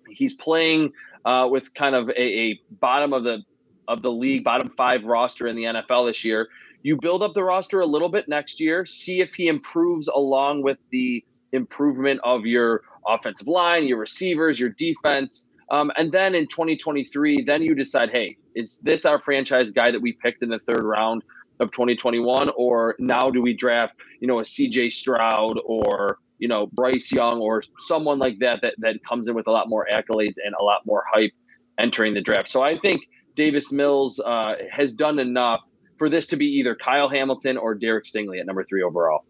He's 0.10 0.36
playing 0.36 0.92
uh, 1.26 1.48
with 1.50 1.74
kind 1.74 1.96
of 1.96 2.10
a, 2.10 2.22
a 2.22 2.62
bottom 2.72 3.14
of 3.14 3.24
the 3.24 3.44
of 3.88 4.02
the 4.02 4.12
league, 4.12 4.44
bottom 4.44 4.72
five 4.78 5.06
roster 5.06 5.48
in 5.48 5.56
the 5.56 5.64
NFL 5.64 6.10
this 6.10 6.24
year. 6.24 6.48
You 6.84 6.98
build 7.02 7.24
up 7.24 7.34
the 7.34 7.44
roster 7.44 7.80
a 7.80 7.86
little 7.86 8.10
bit 8.10 8.28
next 8.28 8.60
year, 8.60 8.86
see 8.86 9.20
if 9.20 9.34
he 9.34 9.48
improves 9.48 10.08
along 10.08 10.64
with 10.64 10.78
the 10.92 11.24
improvement 11.52 12.22
of 12.24 12.46
your 12.46 12.84
offensive 13.08 13.48
line, 13.48 13.88
your 13.88 13.98
receivers, 13.98 14.60
your 14.60 14.70
defense. 14.70 15.48
Um, 15.72 15.92
and 15.98 16.12
then 16.12 16.36
in 16.36 16.48
2023, 16.48 17.44
then 17.44 17.62
you 17.62 17.76
decide, 17.76 18.10
hey, 18.12 18.38
is 18.56 18.80
this 18.80 19.06
our 19.06 19.20
franchise 19.20 19.72
guy 19.72 19.92
that 19.92 20.02
we 20.02 20.14
picked 20.14 20.44
in 20.44 20.50
the 20.50 20.60
third 20.60 20.84
round 20.84 21.24
of 21.60 21.72
2021, 21.72 22.52
or 22.56 22.96
now 23.00 23.30
do 23.30 23.42
we 23.42 23.54
draft, 23.54 23.96
you 24.20 24.28
know, 24.28 24.40
a 24.40 24.44
CJ 24.44 24.92
Stroud 24.92 25.60
or 25.66 26.20
you 26.40 26.48
know 26.48 26.68
Bryce 26.68 27.12
Young 27.12 27.40
or 27.40 27.62
someone 27.80 28.18
like 28.18 28.40
that 28.40 28.62
that 28.62 28.76
that 28.80 28.96
comes 29.08 29.28
in 29.28 29.36
with 29.36 29.48
a 29.48 29.52
lot 29.52 29.70
more 29.70 29.88
accolades 29.94 30.36
and 30.44 30.56
a 30.60 30.64
lot 30.64 30.82
more 30.86 31.04
hype 31.14 31.32
entering 31.78 32.14
the 32.14 32.22
draft. 32.22 32.50
So 32.50 32.62
I 32.62 32.78
think 32.80 33.02
Davis 33.36 33.72
Mills 33.72 34.20
uh, 34.20 34.56
has 34.72 34.94
done 34.94 35.20
enough 35.20 35.62
for 35.98 36.10
this 36.10 36.28
to 36.28 36.38
be 36.38 36.46
either 36.46 36.76
Kyle 36.76 37.10
Hamilton 37.10 37.58
or 37.58 37.76
Derek 37.76 38.06
Stingley 38.06 38.40
at 38.40 38.46
number 38.46 38.64
three 38.64 38.82
overall. 38.82 39.26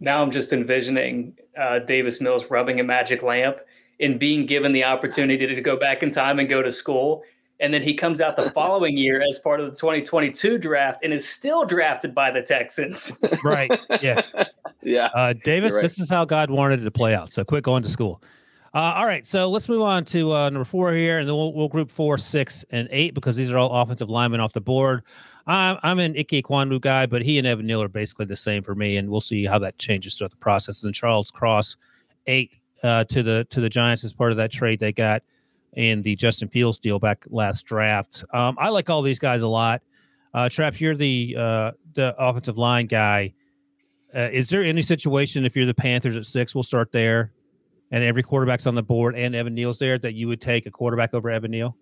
Now 0.00 0.22
I'm 0.22 0.30
just 0.30 0.52
envisioning 0.52 1.36
uh, 1.60 1.80
Davis 1.80 2.20
Mills 2.20 2.50
rubbing 2.50 2.80
a 2.80 2.84
magic 2.84 3.22
lamp 3.22 3.58
and 4.00 4.18
being 4.18 4.46
given 4.46 4.72
the 4.72 4.84
opportunity 4.84 5.46
to 5.46 5.60
go 5.60 5.76
back 5.76 6.02
in 6.02 6.10
time 6.10 6.38
and 6.38 6.48
go 6.48 6.62
to 6.62 6.72
school. 6.72 7.22
And 7.60 7.72
then 7.72 7.82
he 7.82 7.94
comes 7.94 8.20
out 8.20 8.36
the 8.36 8.50
following 8.54 8.96
year 8.96 9.22
as 9.22 9.38
part 9.38 9.60
of 9.60 9.66
the 9.66 9.76
2022 9.76 10.58
draft 10.58 11.00
and 11.02 11.12
is 11.12 11.28
still 11.28 11.64
drafted 11.64 12.14
by 12.14 12.30
the 12.30 12.42
Texans. 12.42 13.18
right. 13.44 13.70
Yeah. 14.02 14.22
Yeah. 14.82 15.06
Uh, 15.14 15.32
Davis, 15.44 15.72
right. 15.72 15.82
this 15.82 15.98
is 15.98 16.10
how 16.10 16.24
God 16.24 16.50
wanted 16.50 16.80
it 16.80 16.84
to 16.84 16.90
play 16.90 17.14
out. 17.14 17.32
So 17.32 17.44
quit 17.44 17.64
going 17.64 17.82
to 17.82 17.88
school. 17.88 18.22
Uh, 18.74 18.92
all 18.96 19.06
right, 19.06 19.24
so 19.24 19.48
let's 19.48 19.68
move 19.68 19.82
on 19.82 20.04
to 20.04 20.32
uh, 20.32 20.50
number 20.50 20.64
four 20.64 20.92
here, 20.92 21.20
and 21.20 21.28
then 21.28 21.36
we'll, 21.36 21.52
we'll, 21.52 21.68
group 21.68 21.92
four, 21.92 22.18
six, 22.18 22.64
and 22.70 22.88
eight 22.90 23.14
because 23.14 23.36
these 23.36 23.48
are 23.48 23.56
all 23.56 23.70
offensive 23.70 24.10
linemen 24.10 24.40
off 24.40 24.52
the 24.52 24.60
board. 24.60 25.04
I'm, 25.46 25.78
I'm 25.84 26.00
an 26.00 26.16
Ike 26.18 26.30
Ekwonu 26.30 26.80
guy, 26.80 27.06
but 27.06 27.22
he 27.22 27.38
and 27.38 27.46
Evan 27.46 27.66
Neal 27.66 27.80
are 27.82 27.88
basically 27.88 28.26
the 28.26 28.34
same 28.34 28.64
for 28.64 28.74
me, 28.74 28.96
and 28.96 29.08
we'll 29.08 29.20
see 29.20 29.44
how 29.44 29.60
that 29.60 29.78
changes 29.78 30.16
throughout 30.16 30.32
the 30.32 30.38
process. 30.38 30.82
And 30.82 30.92
Charles 30.92 31.30
Cross, 31.30 31.76
eight 32.26 32.56
uh, 32.82 33.04
to 33.04 33.22
the 33.22 33.46
to 33.50 33.60
the 33.60 33.68
Giants 33.68 34.02
as 34.02 34.12
part 34.12 34.32
of 34.32 34.36
that 34.38 34.50
trade 34.50 34.80
they 34.80 34.92
got 34.92 35.22
in 35.76 36.02
the 36.02 36.16
Justin 36.16 36.48
Fields 36.48 36.78
deal 36.78 36.98
back 36.98 37.24
last 37.30 37.64
draft. 37.64 38.24
Um, 38.32 38.56
I 38.58 38.68
like 38.68 38.90
all 38.90 39.02
these 39.02 39.18
guys 39.18 39.42
a 39.42 39.48
lot. 39.48 39.82
Uh, 40.32 40.48
Traps, 40.48 40.80
you're 40.80 40.96
the 40.96 41.36
uh, 41.38 41.72
the 41.94 42.14
offensive 42.18 42.58
line 42.58 42.86
guy. 42.86 43.34
Uh, 44.14 44.28
is 44.32 44.48
there 44.48 44.62
any 44.62 44.82
situation 44.82 45.44
if 45.44 45.56
you're 45.56 45.66
the 45.66 45.74
Panthers 45.74 46.16
at 46.16 46.26
six? 46.26 46.54
We'll 46.54 46.64
start 46.64 46.92
there 46.92 47.32
and 47.94 48.02
every 48.02 48.24
quarterback's 48.24 48.66
on 48.66 48.74
the 48.74 48.82
board 48.82 49.14
and 49.14 49.36
Evan 49.36 49.54
Neal's 49.54 49.78
there, 49.78 49.98
that 49.98 50.14
you 50.14 50.26
would 50.26 50.40
take 50.40 50.66
a 50.66 50.70
quarterback 50.70 51.14
over 51.14 51.30
Evan 51.30 51.52
Neal? 51.52 51.76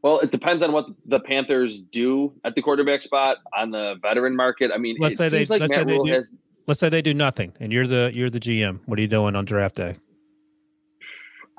Well, 0.00 0.18
it 0.20 0.30
depends 0.30 0.62
on 0.62 0.72
what 0.72 0.88
the 1.04 1.20
Panthers 1.20 1.82
do 1.82 2.32
at 2.42 2.54
the 2.54 2.62
quarterback 2.62 3.02
spot 3.02 3.36
on 3.54 3.70
the 3.70 3.96
veteran 4.00 4.34
market. 4.34 4.70
I 4.74 4.78
mean, 4.78 4.96
let's 4.98 5.16
say 5.16 5.28
they 5.28 5.44
like 5.44 5.60
let's 5.60 5.74
say 5.74 5.84
they 5.84 5.98
do, 5.98 6.10
has, 6.10 6.34
let's 6.66 6.80
say 6.80 6.88
they 6.88 7.02
do 7.02 7.14
nothing, 7.14 7.52
and 7.60 7.70
you're 7.70 7.86
the 7.86 8.10
you're 8.12 8.30
the 8.30 8.40
GM. 8.40 8.80
What 8.86 8.98
are 8.98 9.02
you 9.02 9.08
doing 9.08 9.36
on 9.36 9.44
draft 9.44 9.76
day? 9.76 9.96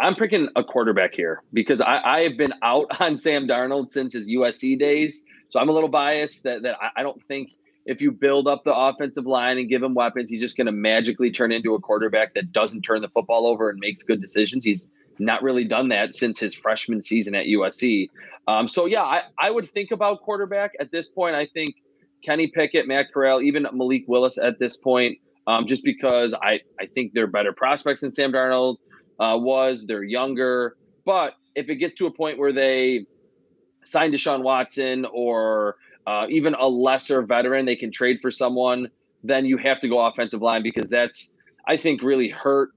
I'm 0.04 0.16
picking 0.16 0.50
a 0.56 0.63
quarterback 0.63 1.13
here 1.13 1.42
because 1.54 1.82
I, 1.82 2.02
I 2.04 2.20
have 2.22 2.38
been 2.38 2.54
out 2.62 2.88
on 3.02 3.18
Sam 3.18 3.48
Darnold 3.48 3.88
since 3.88 4.13
his 4.13 4.28
USC 4.30 4.78
days, 4.78 5.24
so 5.50 5.60
I'm 5.60 5.70
a 5.70 5.72
little 5.72 5.89
biased 5.89 6.44
that 6.44 6.63
that 6.63 6.76
I, 6.82 7.02
I 7.02 7.04
don't 7.04 7.22
think 7.24 7.52
if 7.86 8.02
you 8.02 8.12
build 8.12 8.48
up 8.48 8.63
the 8.63 8.74
offensive 8.74 9.26
line 9.26 9.58
and 9.58 9.70
give 9.70 9.84
him 9.84 9.94
weapons, 9.94 10.30
he's 10.30 10.42
just 10.42 10.56
going 10.56 10.68
to 10.68 10.72
magically 10.72 11.32
turn 11.32 11.52
into 11.52 11.76
a 11.76 11.80
quarterback 11.80 12.34
that 12.34 12.52
doesn't 12.52 12.82
turn 12.82 13.02
the 13.02 13.10
football 13.10 13.46
over 13.46 13.70
and 13.70 13.80
makes 13.80 14.04
good 14.04 14.22
decisions. 14.22 14.63
He's 14.63 14.89
not 15.20 15.44
really 15.44 15.66
done 15.66 15.89
that 15.89 16.13
since 16.13 16.39
his 16.39 16.56
freshman 16.56 17.02
season 17.02 17.36
at 17.36 17.46
USC. 17.46 18.10
Um, 18.48 18.68
so 18.68 18.86
yeah, 18.86 19.04
I, 19.04 19.24
I 19.38 19.52
would 19.52 19.70
think 19.70 19.92
about 19.92 20.22
quarterback 20.22 20.72
at 20.80 20.92
this 20.92 21.10
point. 21.10 21.36
I 21.36 21.46
think 21.46 21.76
Kenny 22.24 22.48
Pickett, 22.48 22.88
Matt 22.88 23.13
Corral, 23.13 23.42
even 23.42 23.68
Malik 23.74 24.04
Willis 24.08 24.38
at 24.38 24.60
this 24.60 24.78
point, 24.78 25.18
um, 25.46 25.68
just 25.68 25.84
because 25.84 26.34
I, 26.34 26.62
I 26.80 26.86
think 26.86 27.12
they're 27.13 27.28
better 27.28 27.52
prospects 27.52 28.02
than 28.02 28.12
Sam 28.12 28.32
Darnold 28.32 28.78
uh, 29.19 29.38
was. 29.38 29.86
They're 29.86 30.04
younger. 30.04 30.76
But 31.06 31.34
if 31.56 31.69
it 31.69 31.76
gets 31.76 31.95
to 31.95 32.06
a 32.06 32.12
point 32.12 32.38
where 32.39 32.54
they 32.54 33.06
sign 33.84 34.12
Deshaun 34.12 34.43
Watson 34.43 35.06
or 35.12 35.78
uh, 36.08 36.28
even 36.30 36.54
a 36.54 36.67
lesser 36.67 37.21
veteran, 37.21 37.65
they 37.65 37.76
can 37.76 37.91
trade 37.91 38.19
for 38.21 38.32
someone, 38.32 38.89
then 39.23 39.45
you 39.45 39.58
have 39.58 39.80
to 39.82 39.88
go 39.88 39.99
offensive 40.06 40.41
line 40.41 40.63
because 40.63 40.89
that's, 40.89 41.34
I 41.67 41.78
think, 41.78 42.04
really 42.04 42.30
hurt 42.30 42.71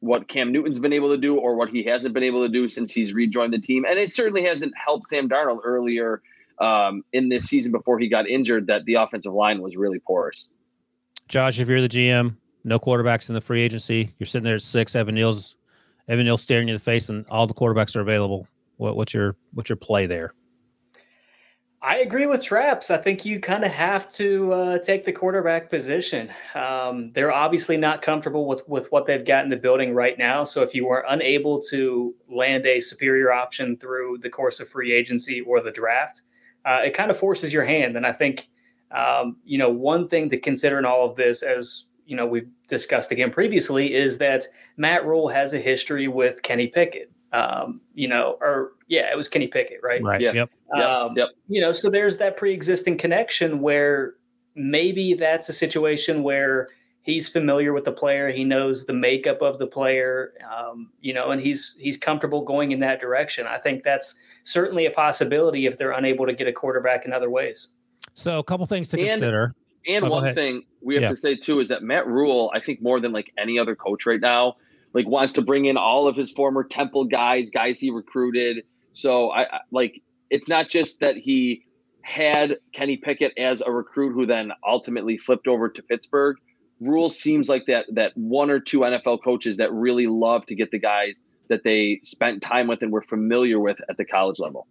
what 0.00 0.28
Cam 0.28 0.52
Newton's 0.52 0.78
been 0.78 0.92
able 0.92 1.10
to 1.10 1.16
do 1.16 1.36
or 1.36 1.56
what 1.56 1.70
he 1.70 1.82
hasn't 1.84 2.12
been 2.12 2.22
able 2.22 2.44
to 2.46 2.52
do 2.52 2.68
since 2.68 2.92
he's 2.92 3.14
rejoined 3.14 3.52
the 3.52 3.60
team. 3.60 3.84
And 3.88 3.98
it 3.98 4.12
certainly 4.12 4.44
hasn't 4.44 4.74
helped 4.76 5.08
Sam 5.08 5.28
Darnold 5.28 5.60
earlier 5.64 6.20
um, 6.60 7.04
in 7.12 7.30
this 7.30 7.46
season 7.46 7.72
before 7.72 7.98
he 7.98 8.08
got 8.08 8.28
injured 8.28 8.66
that 8.66 8.84
the 8.84 8.94
offensive 8.94 9.32
line 9.32 9.62
was 9.62 9.76
really 9.76 9.98
porous. 9.98 10.50
Josh, 11.28 11.58
if 11.58 11.68
you're 11.68 11.80
the 11.80 11.88
GM, 11.88 12.36
no 12.64 12.78
quarterbacks 12.78 13.28
in 13.28 13.34
the 13.34 13.40
free 13.40 13.62
agency, 13.62 14.14
you're 14.18 14.26
sitting 14.26 14.44
there 14.44 14.56
at 14.56 14.62
six, 14.62 14.94
Evan 14.96 15.14
Neal's 15.14 15.56
Evan 16.08 16.26
Neal 16.26 16.38
staring 16.38 16.68
you 16.68 16.72
in 16.72 16.76
the 16.76 16.84
face 16.84 17.08
and 17.08 17.24
all 17.30 17.46
the 17.46 17.54
quarterbacks 17.54 17.96
are 17.96 18.00
available. 18.00 18.46
What, 18.76 18.96
what's 18.96 19.14
your 19.14 19.36
what's 19.52 19.68
your 19.68 19.76
play 19.76 20.06
there? 20.06 20.34
I 21.86 21.98
agree 21.98 22.24
with 22.24 22.42
Traps. 22.42 22.90
I 22.90 22.96
think 22.96 23.26
you 23.26 23.38
kind 23.38 23.62
of 23.62 23.70
have 23.70 24.10
to 24.12 24.52
uh, 24.54 24.78
take 24.78 25.04
the 25.04 25.12
quarterback 25.12 25.68
position. 25.68 26.32
Um, 26.54 27.10
they're 27.10 27.30
obviously 27.30 27.76
not 27.76 28.00
comfortable 28.00 28.46
with 28.46 28.66
with 28.66 28.90
what 28.90 29.04
they've 29.04 29.24
got 29.24 29.44
in 29.44 29.50
the 29.50 29.56
building 29.56 29.92
right 29.92 30.16
now. 30.16 30.44
So 30.44 30.62
if 30.62 30.74
you 30.74 30.88
are 30.88 31.04
unable 31.10 31.60
to 31.64 32.14
land 32.26 32.64
a 32.64 32.80
superior 32.80 33.32
option 33.32 33.76
through 33.76 34.18
the 34.22 34.30
course 34.30 34.60
of 34.60 34.68
free 34.68 34.94
agency 34.94 35.42
or 35.42 35.60
the 35.60 35.70
draft, 35.70 36.22
uh, 36.64 36.80
it 36.84 36.94
kind 36.94 37.10
of 37.10 37.18
forces 37.18 37.52
your 37.52 37.64
hand. 37.64 37.98
And 37.98 38.06
I 38.06 38.12
think 38.12 38.48
um, 38.90 39.36
you 39.44 39.58
know 39.58 39.70
one 39.70 40.08
thing 40.08 40.30
to 40.30 40.38
consider 40.38 40.78
in 40.78 40.86
all 40.86 41.04
of 41.04 41.16
this, 41.16 41.42
as 41.42 41.84
you 42.06 42.16
know 42.16 42.26
we've 42.26 42.48
discussed 42.68 43.10
again 43.12 43.30
previously, 43.30 43.94
is 43.94 44.18
that 44.18 44.46
Matt 44.76 45.04
Rhule 45.04 45.28
has 45.28 45.54
a 45.54 45.58
history 45.58 46.08
with 46.08 46.42
Kenny 46.42 46.66
Pickett 46.66 47.10
um, 47.34 47.80
you 47.94 48.06
know, 48.06 48.38
or 48.40 48.72
yeah, 48.86 49.10
it 49.10 49.16
was 49.16 49.28
Kenny 49.28 49.48
Pickett, 49.48 49.80
right? 49.82 50.00
Right. 50.02 50.20
Yeah. 50.20 50.32
Yep. 50.32 50.50
Um, 50.80 51.16
yep. 51.16 51.30
You 51.48 51.60
know, 51.60 51.72
so 51.72 51.90
there's 51.90 52.18
that 52.18 52.36
pre-existing 52.36 52.96
connection 52.96 53.60
where 53.60 54.14
maybe 54.54 55.14
that's 55.14 55.48
a 55.48 55.52
situation 55.52 56.22
where 56.22 56.68
he's 57.02 57.28
familiar 57.28 57.72
with 57.72 57.84
the 57.84 57.92
player, 57.92 58.30
he 58.30 58.44
knows 58.44 58.86
the 58.86 58.92
makeup 58.92 59.42
of 59.42 59.58
the 59.58 59.66
player, 59.66 60.32
um, 60.48 60.90
you 61.00 61.12
know, 61.12 61.32
and 61.32 61.40
he's 61.40 61.76
he's 61.80 61.96
comfortable 61.96 62.44
going 62.44 62.70
in 62.70 62.78
that 62.80 63.00
direction. 63.00 63.48
I 63.48 63.58
think 63.58 63.82
that's 63.82 64.14
certainly 64.44 64.86
a 64.86 64.90
possibility 64.92 65.66
if 65.66 65.76
they're 65.76 65.92
unable 65.92 66.26
to 66.26 66.32
get 66.32 66.46
a 66.46 66.52
quarterback 66.52 67.04
in 67.04 67.12
other 67.12 67.30
ways. 67.30 67.70
So 68.14 68.38
a 68.38 68.44
couple 68.44 68.64
things 68.66 68.90
to 68.90 69.00
And- 69.00 69.08
consider. 69.08 69.54
And 69.86 70.04
Oh, 70.04 70.10
one 70.10 70.34
thing 70.34 70.64
we 70.82 70.94
have 70.94 71.02
Yeah. 71.02 71.08
to 71.10 71.16
say 71.16 71.36
too 71.36 71.60
is 71.60 71.68
that 71.68 71.82
Matt 71.82 72.06
Rhule, 72.06 72.50
I 72.54 72.60
think 72.60 72.80
more 72.82 73.00
than 73.00 73.12
like 73.12 73.32
any 73.38 73.58
other 73.58 73.74
coach 73.76 74.06
right 74.06 74.20
now, 74.20 74.56
like 74.94 75.06
wants 75.06 75.32
to 75.34 75.42
bring 75.42 75.64
in 75.66 75.76
all 75.76 76.06
of 76.08 76.16
his 76.16 76.30
former 76.32 76.64
Temple 76.64 77.04
guys, 77.04 77.50
guys 77.50 77.78
he 77.78 77.90
recruited. 77.90 78.64
So 78.92 79.30
I, 79.30 79.42
I 79.42 79.60
like 79.70 80.00
it's 80.30 80.48
not 80.48 80.68
just 80.68 81.00
that 81.00 81.16
he 81.16 81.64
had 82.02 82.56
Kenny 82.72 82.96
Pickett 82.96 83.32
as 83.38 83.62
a 83.64 83.70
recruit 83.70 84.12
who 84.12 84.26
then 84.26 84.52
ultimately 84.66 85.16
flipped 85.18 85.48
over 85.48 85.68
to 85.68 85.82
Pittsburgh. 85.82 86.36
Rhule 86.80 87.08
seems 87.08 87.48
like 87.48 87.64
that 87.66 87.86
that 87.94 88.12
one 88.16 88.50
or 88.50 88.60
two 88.60 88.80
NFL 88.80 89.22
coaches 89.22 89.56
that 89.58 89.72
really 89.72 90.06
love 90.06 90.46
to 90.46 90.54
get 90.54 90.70
the 90.70 90.78
guys 90.78 91.22
that 91.48 91.62
they 91.64 92.00
spent 92.02 92.42
time 92.42 92.66
with 92.68 92.82
and 92.82 92.90
were 92.92 93.02
familiar 93.02 93.60
with 93.60 93.78
at 93.88 93.96
the 93.96 94.04
college 94.04 94.38
level. 94.38 94.66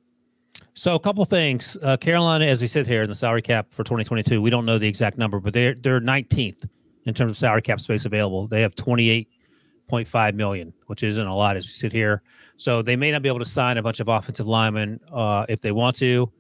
So 0.73 0.95
a 0.95 0.99
couple 0.99 1.23
things. 1.25 1.77
Uh, 1.81 1.97
Carolina, 1.97 2.45
as 2.45 2.61
we 2.61 2.67
sit 2.67 2.87
here 2.87 3.03
in 3.03 3.09
the 3.09 3.15
salary 3.15 3.41
cap 3.41 3.67
for 3.71 3.83
2022, 3.83 4.41
we 4.41 4.49
don't 4.49 4.65
know 4.65 4.77
the 4.77 4.87
exact 4.87 5.17
number, 5.17 5.39
but 5.39 5.53
they're 5.53 5.75
they're 5.75 6.01
19th 6.01 6.67
in 7.05 7.13
terms 7.13 7.31
of 7.31 7.37
salary 7.37 7.61
cap 7.61 7.79
space 7.79 8.05
available. 8.05 8.47
They 8.47 8.61
have 8.61 8.75
28.5 8.75 10.33
million, 10.35 10.73
which 10.87 11.03
isn't 11.03 11.27
a 11.27 11.35
lot 11.35 11.57
as 11.57 11.65
we 11.65 11.71
sit 11.71 11.91
here. 11.91 12.23
So 12.57 12.81
they 12.81 12.95
may 12.95 13.11
not 13.11 13.21
be 13.21 13.29
able 13.29 13.39
to 13.39 13.45
sign 13.45 13.77
a 13.77 13.83
bunch 13.83 13.99
of 13.99 14.07
offensive 14.07 14.47
linemen 14.47 14.99
uh, 15.11 15.45
if 15.49 15.61
they 15.61 15.71
want 15.71 15.97
to. 15.97 16.31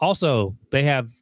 Also, 0.00 0.56
they 0.70 0.82
have 0.84 1.12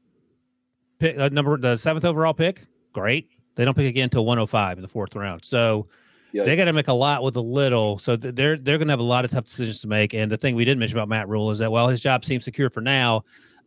pick, 0.98 1.18
uh, 1.18 1.28
number 1.30 1.56
the 1.56 1.76
seventh 1.76 2.04
overall 2.04 2.34
pick. 2.34 2.66
Great. 2.92 3.28
They 3.56 3.64
don't 3.64 3.76
pick 3.76 3.86
again 3.86 4.04
until 4.04 4.24
105 4.24 4.78
in 4.78 4.82
the 4.82 4.88
fourth 4.88 5.16
round. 5.16 5.44
So 5.44 5.88
Yeah. 6.32 6.44
they 6.44 6.56
got 6.56 6.66
to 6.66 6.72
make 6.72 6.88
a 6.88 6.92
lot 6.92 7.22
with 7.22 7.36
a 7.36 7.40
little. 7.40 7.98
So 7.98 8.16
th- 8.16 8.34
they're 8.34 8.56
they're 8.56 8.78
going 8.78 8.88
to 8.88 8.92
have 8.92 9.00
a 9.00 9.02
lot 9.02 9.24
of 9.24 9.30
tough 9.30 9.46
decisions 9.46 9.80
to 9.80 9.88
make. 9.88 10.14
And 10.14 10.30
the 10.30 10.36
thing 10.36 10.54
we 10.54 10.64
didn't 10.64 10.78
mention 10.78 10.98
about 10.98 11.08
Matt 11.08 11.28
Rhule 11.28 11.50
is 11.50 11.58
that 11.58 11.70
while 11.72 11.88
his 11.88 12.00
job 12.00 12.24
seems 12.24 12.44
secure 12.44 12.70
for 12.70 12.80
now, 12.80 13.24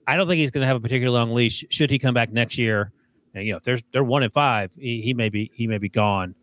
I 0.08 0.16
don't 0.16 0.28
think 0.28 0.40
he's 0.40 0.52
going 0.52 0.62
to 0.62 0.68
have 0.68 0.78
a 0.78 0.80
particularly 0.80 1.18
long 1.18 1.34
leash. 1.34 1.66
Should 1.70 1.90
he 1.90 1.98
come 2.00 2.14
back 2.14 2.32
next 2.32 2.58
year, 2.58 2.92
and 3.34 3.46
you 3.46 3.54
know, 3.54 3.58
if 3.58 3.64
there's 3.64 3.82
they're 3.92 4.04
one 4.04 4.24
and 4.24 4.32
five, 4.32 4.72
he, 4.78 5.02
he 5.02 5.14
may 5.14 5.30
be 5.30 5.52
he 5.54 5.68
may 5.68 5.78
be 5.78 5.90
gone. 5.90 6.36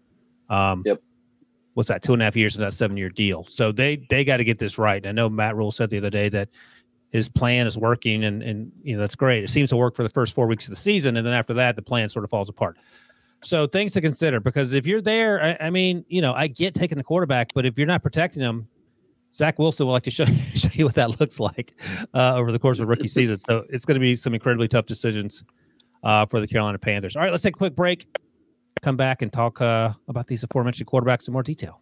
Um, 0.48 0.82
Yep. 0.86 1.02
What's 1.74 1.88
that? 1.88 2.02
Two 2.02 2.12
and 2.12 2.20
a 2.20 2.24
half 2.24 2.34
years 2.34 2.56
in 2.56 2.62
that 2.62 2.74
seven 2.74 2.96
year 2.96 3.08
deal. 3.08 3.44
So 3.44 3.70
they 3.70 4.04
they 4.10 4.24
got 4.24 4.38
to 4.38 4.44
get 4.44 4.58
this 4.58 4.78
right. 4.78 4.96
And 5.04 5.06
I 5.06 5.12
know 5.12 5.28
Matt 5.28 5.54
Rhule 5.54 5.70
said 5.70 5.90
the 5.90 5.98
other 5.98 6.10
day 6.10 6.28
that 6.30 6.48
his 7.10 7.28
plan 7.28 7.68
is 7.68 7.78
working, 7.78 8.24
and 8.24 8.42
and 8.42 8.72
you 8.82 8.96
know 8.96 9.00
that's 9.00 9.14
great. 9.14 9.44
It 9.44 9.50
seems 9.50 9.70
to 9.70 9.76
work 9.76 9.94
for 9.94 10.02
the 10.02 10.08
first 10.08 10.34
four 10.34 10.48
weeks 10.48 10.66
of 10.66 10.70
the 10.70 10.76
season, 10.76 11.16
and 11.16 11.24
then 11.24 11.34
after 11.34 11.54
that, 11.54 11.76
the 11.76 11.82
plan 11.82 12.08
sort 12.08 12.24
of 12.24 12.30
falls 12.30 12.48
apart. 12.48 12.76
So 13.44 13.66
things 13.66 13.92
to 13.92 14.00
consider 14.00 14.40
because 14.40 14.72
if 14.72 14.86
you're 14.86 15.00
there, 15.00 15.42
I, 15.42 15.66
I 15.66 15.70
mean, 15.70 16.04
you 16.08 16.20
know, 16.20 16.34
I 16.34 16.48
get 16.48 16.74
taking 16.74 16.98
the 16.98 17.04
quarterback, 17.04 17.48
but 17.54 17.64
if 17.64 17.78
you're 17.78 17.86
not 17.86 18.02
protecting 18.02 18.42
him, 18.42 18.68
Zach 19.34 19.58
Wilson 19.58 19.86
will 19.86 19.92
like 19.92 20.02
to 20.04 20.10
show, 20.10 20.24
show 20.24 20.70
you 20.72 20.86
what 20.86 20.94
that 20.94 21.20
looks 21.20 21.38
like 21.38 21.80
uh, 22.14 22.34
over 22.34 22.50
the 22.50 22.58
course 22.58 22.80
of 22.80 22.88
rookie 22.88 23.08
season. 23.08 23.38
So 23.38 23.64
it's 23.68 23.84
going 23.84 23.94
to 23.94 24.00
be 24.00 24.16
some 24.16 24.34
incredibly 24.34 24.68
tough 24.68 24.86
decisions 24.86 25.44
uh, 26.02 26.26
for 26.26 26.40
the 26.40 26.48
Carolina 26.48 26.78
Panthers. 26.78 27.16
All 27.16 27.22
right, 27.22 27.30
let's 27.30 27.42
take 27.42 27.54
a 27.54 27.58
quick 27.58 27.76
break. 27.76 28.06
Come 28.82 28.96
back 28.96 29.22
and 29.22 29.32
talk 29.32 29.60
uh, 29.60 29.92
about 30.08 30.26
these 30.26 30.42
aforementioned 30.42 30.88
quarterbacks 30.88 31.26
in 31.26 31.32
more 31.32 31.42
detail. 31.42 31.80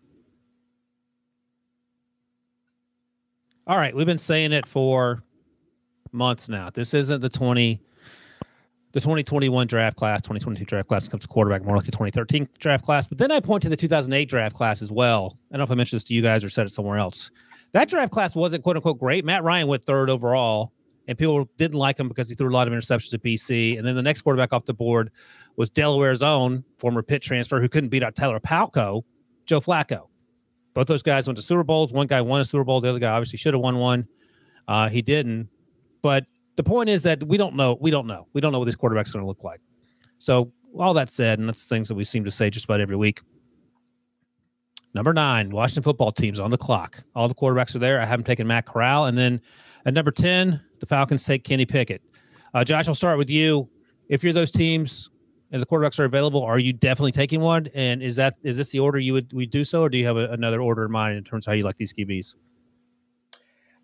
All 3.66 3.76
right, 3.76 3.94
we've 3.94 4.06
been 4.06 4.16
saying 4.18 4.52
it 4.52 4.66
for 4.66 5.22
months 6.12 6.48
now. 6.48 6.70
This 6.70 6.94
isn't 6.94 7.20
the 7.20 7.28
20 7.28 7.80
the 8.96 9.00
2021 9.02 9.66
draft 9.66 9.94
class, 9.94 10.22
2022 10.22 10.64
draft 10.64 10.88
class 10.88 11.06
comes 11.06 11.20
to 11.20 11.28
quarterback, 11.28 11.62
more 11.62 11.76
like 11.76 11.84
the 11.84 11.92
2013 11.92 12.48
draft 12.58 12.82
class. 12.82 13.06
But 13.06 13.18
then 13.18 13.30
I 13.30 13.40
point 13.40 13.62
to 13.64 13.68
the 13.68 13.76
2008 13.76 14.26
draft 14.26 14.56
class 14.56 14.80
as 14.80 14.90
well. 14.90 15.36
I 15.50 15.56
don't 15.56 15.58
know 15.58 15.64
if 15.64 15.70
I 15.70 15.74
mentioned 15.74 15.98
this 15.98 16.04
to 16.04 16.14
you 16.14 16.22
guys 16.22 16.42
or 16.42 16.48
said 16.48 16.66
it 16.66 16.72
somewhere 16.72 16.96
else. 16.96 17.30
That 17.72 17.90
draft 17.90 18.10
class 18.10 18.34
wasn't 18.34 18.62
quote 18.62 18.76
unquote 18.76 18.98
great. 18.98 19.22
Matt 19.22 19.44
Ryan 19.44 19.68
went 19.68 19.84
third 19.84 20.08
overall, 20.08 20.72
and 21.08 21.18
people 21.18 21.46
didn't 21.58 21.76
like 21.76 22.00
him 22.00 22.08
because 22.08 22.30
he 22.30 22.34
threw 22.34 22.48
a 22.48 22.54
lot 22.54 22.68
of 22.68 22.72
interceptions 22.72 23.12
at 23.12 23.22
BC. 23.22 23.76
And 23.76 23.86
then 23.86 23.96
the 23.96 24.02
next 24.02 24.22
quarterback 24.22 24.54
off 24.54 24.64
the 24.64 24.72
board 24.72 25.10
was 25.56 25.68
Delaware's 25.68 26.22
own 26.22 26.64
former 26.78 27.02
Pitt 27.02 27.20
transfer 27.20 27.60
who 27.60 27.68
couldn't 27.68 27.90
beat 27.90 28.02
out 28.02 28.14
Tyler 28.14 28.40
Palko, 28.40 29.02
Joe 29.44 29.60
Flacco. 29.60 30.08
Both 30.72 30.86
those 30.86 31.02
guys 31.02 31.26
went 31.26 31.36
to 31.36 31.42
Super 31.42 31.64
Bowls. 31.64 31.92
One 31.92 32.06
guy 32.06 32.22
won 32.22 32.40
a 32.40 32.46
Super 32.46 32.64
Bowl. 32.64 32.80
The 32.80 32.88
other 32.88 32.98
guy 32.98 33.10
obviously 33.10 33.36
should 33.36 33.52
have 33.52 33.62
won 33.62 33.76
one. 33.76 34.08
Uh, 34.66 34.88
he 34.88 35.02
didn't. 35.02 35.50
But 36.00 36.24
the 36.56 36.64
point 36.64 36.88
is 36.88 37.02
that 37.04 37.22
we 37.22 37.36
don't 37.36 37.54
know. 37.54 37.78
We 37.80 37.90
don't 37.90 38.06
know. 38.06 38.26
We 38.32 38.40
don't 38.40 38.52
know 38.52 38.58
what 38.58 38.64
this 38.64 38.76
quarterback's 38.76 39.12
going 39.12 39.22
to 39.22 39.28
look 39.28 39.44
like. 39.44 39.60
So 40.18 40.52
all 40.78 40.94
that 40.94 41.10
said, 41.10 41.38
and 41.38 41.48
that's 41.48 41.64
things 41.64 41.88
that 41.88 41.94
we 41.94 42.04
seem 42.04 42.24
to 42.24 42.30
say 42.30 42.50
just 42.50 42.64
about 42.64 42.80
every 42.80 42.96
week. 42.96 43.20
Number 44.94 45.12
nine, 45.12 45.50
Washington 45.50 45.82
football 45.82 46.10
team's 46.10 46.38
on 46.38 46.50
the 46.50 46.56
clock. 46.56 47.02
All 47.14 47.28
the 47.28 47.34
quarterbacks 47.34 47.74
are 47.74 47.78
there. 47.78 48.00
I 48.00 48.06
haven't 48.06 48.24
taken 48.24 48.46
Matt 48.46 48.64
Corral, 48.64 49.06
and 49.06 49.16
then 49.16 49.42
at 49.84 49.92
number 49.92 50.10
ten, 50.10 50.60
the 50.80 50.86
Falcons 50.86 51.24
take 51.24 51.44
Kenny 51.44 51.66
Pickett. 51.66 52.00
Uh, 52.54 52.64
Josh, 52.64 52.88
I'll 52.88 52.94
start 52.94 53.18
with 53.18 53.28
you. 53.28 53.68
If 54.08 54.24
you're 54.24 54.32
those 54.32 54.50
teams 54.50 55.10
and 55.50 55.60
the 55.60 55.66
quarterbacks 55.66 55.98
are 55.98 56.06
available, 56.06 56.42
are 56.42 56.58
you 56.58 56.72
definitely 56.72 57.12
taking 57.12 57.40
one? 57.40 57.68
And 57.74 58.02
is 58.02 58.16
that 58.16 58.36
is 58.42 58.56
this 58.56 58.70
the 58.70 58.78
order 58.78 58.98
you 58.98 59.12
would 59.12 59.30
we 59.34 59.44
do 59.44 59.64
so, 59.64 59.82
or 59.82 59.90
do 59.90 59.98
you 59.98 60.06
have 60.06 60.16
a, 60.16 60.30
another 60.30 60.62
order 60.62 60.86
in 60.86 60.92
mind 60.92 61.18
in 61.18 61.24
terms 61.24 61.46
of 61.46 61.50
how 61.50 61.54
you 61.54 61.64
like 61.64 61.76
these 61.76 61.92
QBs? 61.92 62.34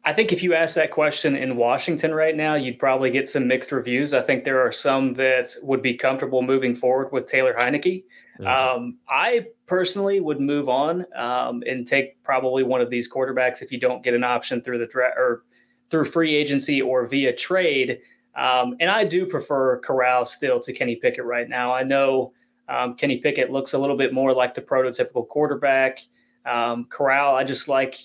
I 0.04 0.12
think 0.12 0.32
if 0.32 0.42
you 0.42 0.52
ask 0.52 0.74
that 0.74 0.90
question 0.90 1.36
in 1.36 1.56
Washington 1.56 2.12
right 2.12 2.36
now, 2.36 2.56
you'd 2.56 2.80
probably 2.80 3.10
get 3.10 3.28
some 3.28 3.46
mixed 3.46 3.70
reviews. 3.70 4.14
I 4.14 4.20
think 4.20 4.42
there 4.42 4.60
are 4.60 4.72
some 4.72 5.14
that 5.14 5.54
would 5.62 5.80
be 5.80 5.94
comfortable 5.94 6.42
moving 6.42 6.74
forward 6.74 7.12
with 7.12 7.26
Taylor 7.26 7.54
Heinicke. 7.54 8.02
Um, 8.44 8.98
I 9.08 9.46
personally 9.66 10.18
would 10.18 10.40
move 10.40 10.68
on 10.68 11.06
um, 11.14 11.62
and 11.68 11.86
take 11.86 12.20
probably 12.24 12.64
one 12.64 12.80
of 12.80 12.90
these 12.90 13.08
quarterbacks 13.08 13.62
if 13.62 13.70
you 13.70 13.78
don't 13.78 14.02
get 14.02 14.14
an 14.14 14.24
option 14.24 14.60
through 14.60 14.78
the 14.78 14.86
draft 14.86 15.14
or 15.16 15.44
through 15.88 16.06
free 16.06 16.34
agency 16.34 16.82
or 16.82 17.06
via 17.06 17.32
trade. 17.32 18.00
Um, 18.34 18.74
and 18.80 18.90
I 18.90 19.04
do 19.04 19.24
prefer 19.24 19.78
Corral 19.80 20.24
still 20.24 20.58
to 20.60 20.72
Kenny 20.72 20.96
Pickett 20.96 21.24
right 21.24 21.48
now. 21.48 21.72
I 21.72 21.84
know 21.84 22.32
um, 22.68 22.96
Kenny 22.96 23.18
Pickett 23.18 23.52
looks 23.52 23.72
a 23.72 23.78
little 23.78 23.96
bit 23.96 24.12
more 24.12 24.32
like 24.32 24.54
the 24.54 24.62
prototypical 24.62 25.28
quarterback. 25.28 26.00
Um, 26.44 26.86
Corral, 26.86 27.36
I 27.36 27.44
just 27.44 27.68
like 27.68 27.98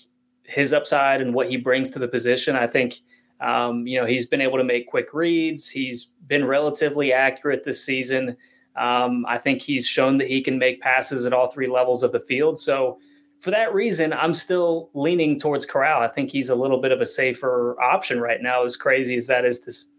his 0.48 0.72
upside 0.72 1.20
and 1.20 1.34
what 1.34 1.48
he 1.48 1.56
brings 1.56 1.90
to 1.90 1.98
the 1.98 2.08
position. 2.08 2.56
I 2.56 2.66
think, 2.66 3.00
um, 3.40 3.86
you 3.86 4.00
know, 4.00 4.06
he's 4.06 4.26
been 4.26 4.40
able 4.40 4.58
to 4.58 4.64
make 4.64 4.88
quick 4.88 5.12
reads. 5.12 5.68
He's 5.68 6.06
been 6.26 6.44
relatively 6.44 7.12
accurate 7.12 7.64
this 7.64 7.84
season. 7.84 8.36
Um, 8.74 9.26
I 9.28 9.38
think 9.38 9.60
he's 9.60 9.86
shown 9.86 10.18
that 10.18 10.28
he 10.28 10.40
can 10.40 10.58
make 10.58 10.80
passes 10.80 11.26
at 11.26 11.32
all 11.32 11.48
three 11.48 11.66
levels 11.66 12.02
of 12.02 12.12
the 12.12 12.20
field. 12.20 12.58
So, 12.58 12.98
for 13.40 13.52
that 13.52 13.72
reason, 13.72 14.12
I'm 14.12 14.34
still 14.34 14.90
leaning 14.94 15.38
towards 15.38 15.64
Corral. 15.64 16.02
I 16.02 16.08
think 16.08 16.28
he's 16.28 16.48
a 16.48 16.56
little 16.56 16.80
bit 16.80 16.90
of 16.90 17.00
a 17.00 17.06
safer 17.06 17.80
option 17.80 18.20
right 18.20 18.42
now, 18.42 18.64
as 18.64 18.76
crazy 18.76 19.14
as 19.14 19.28
that 19.28 19.44
is 19.44 19.90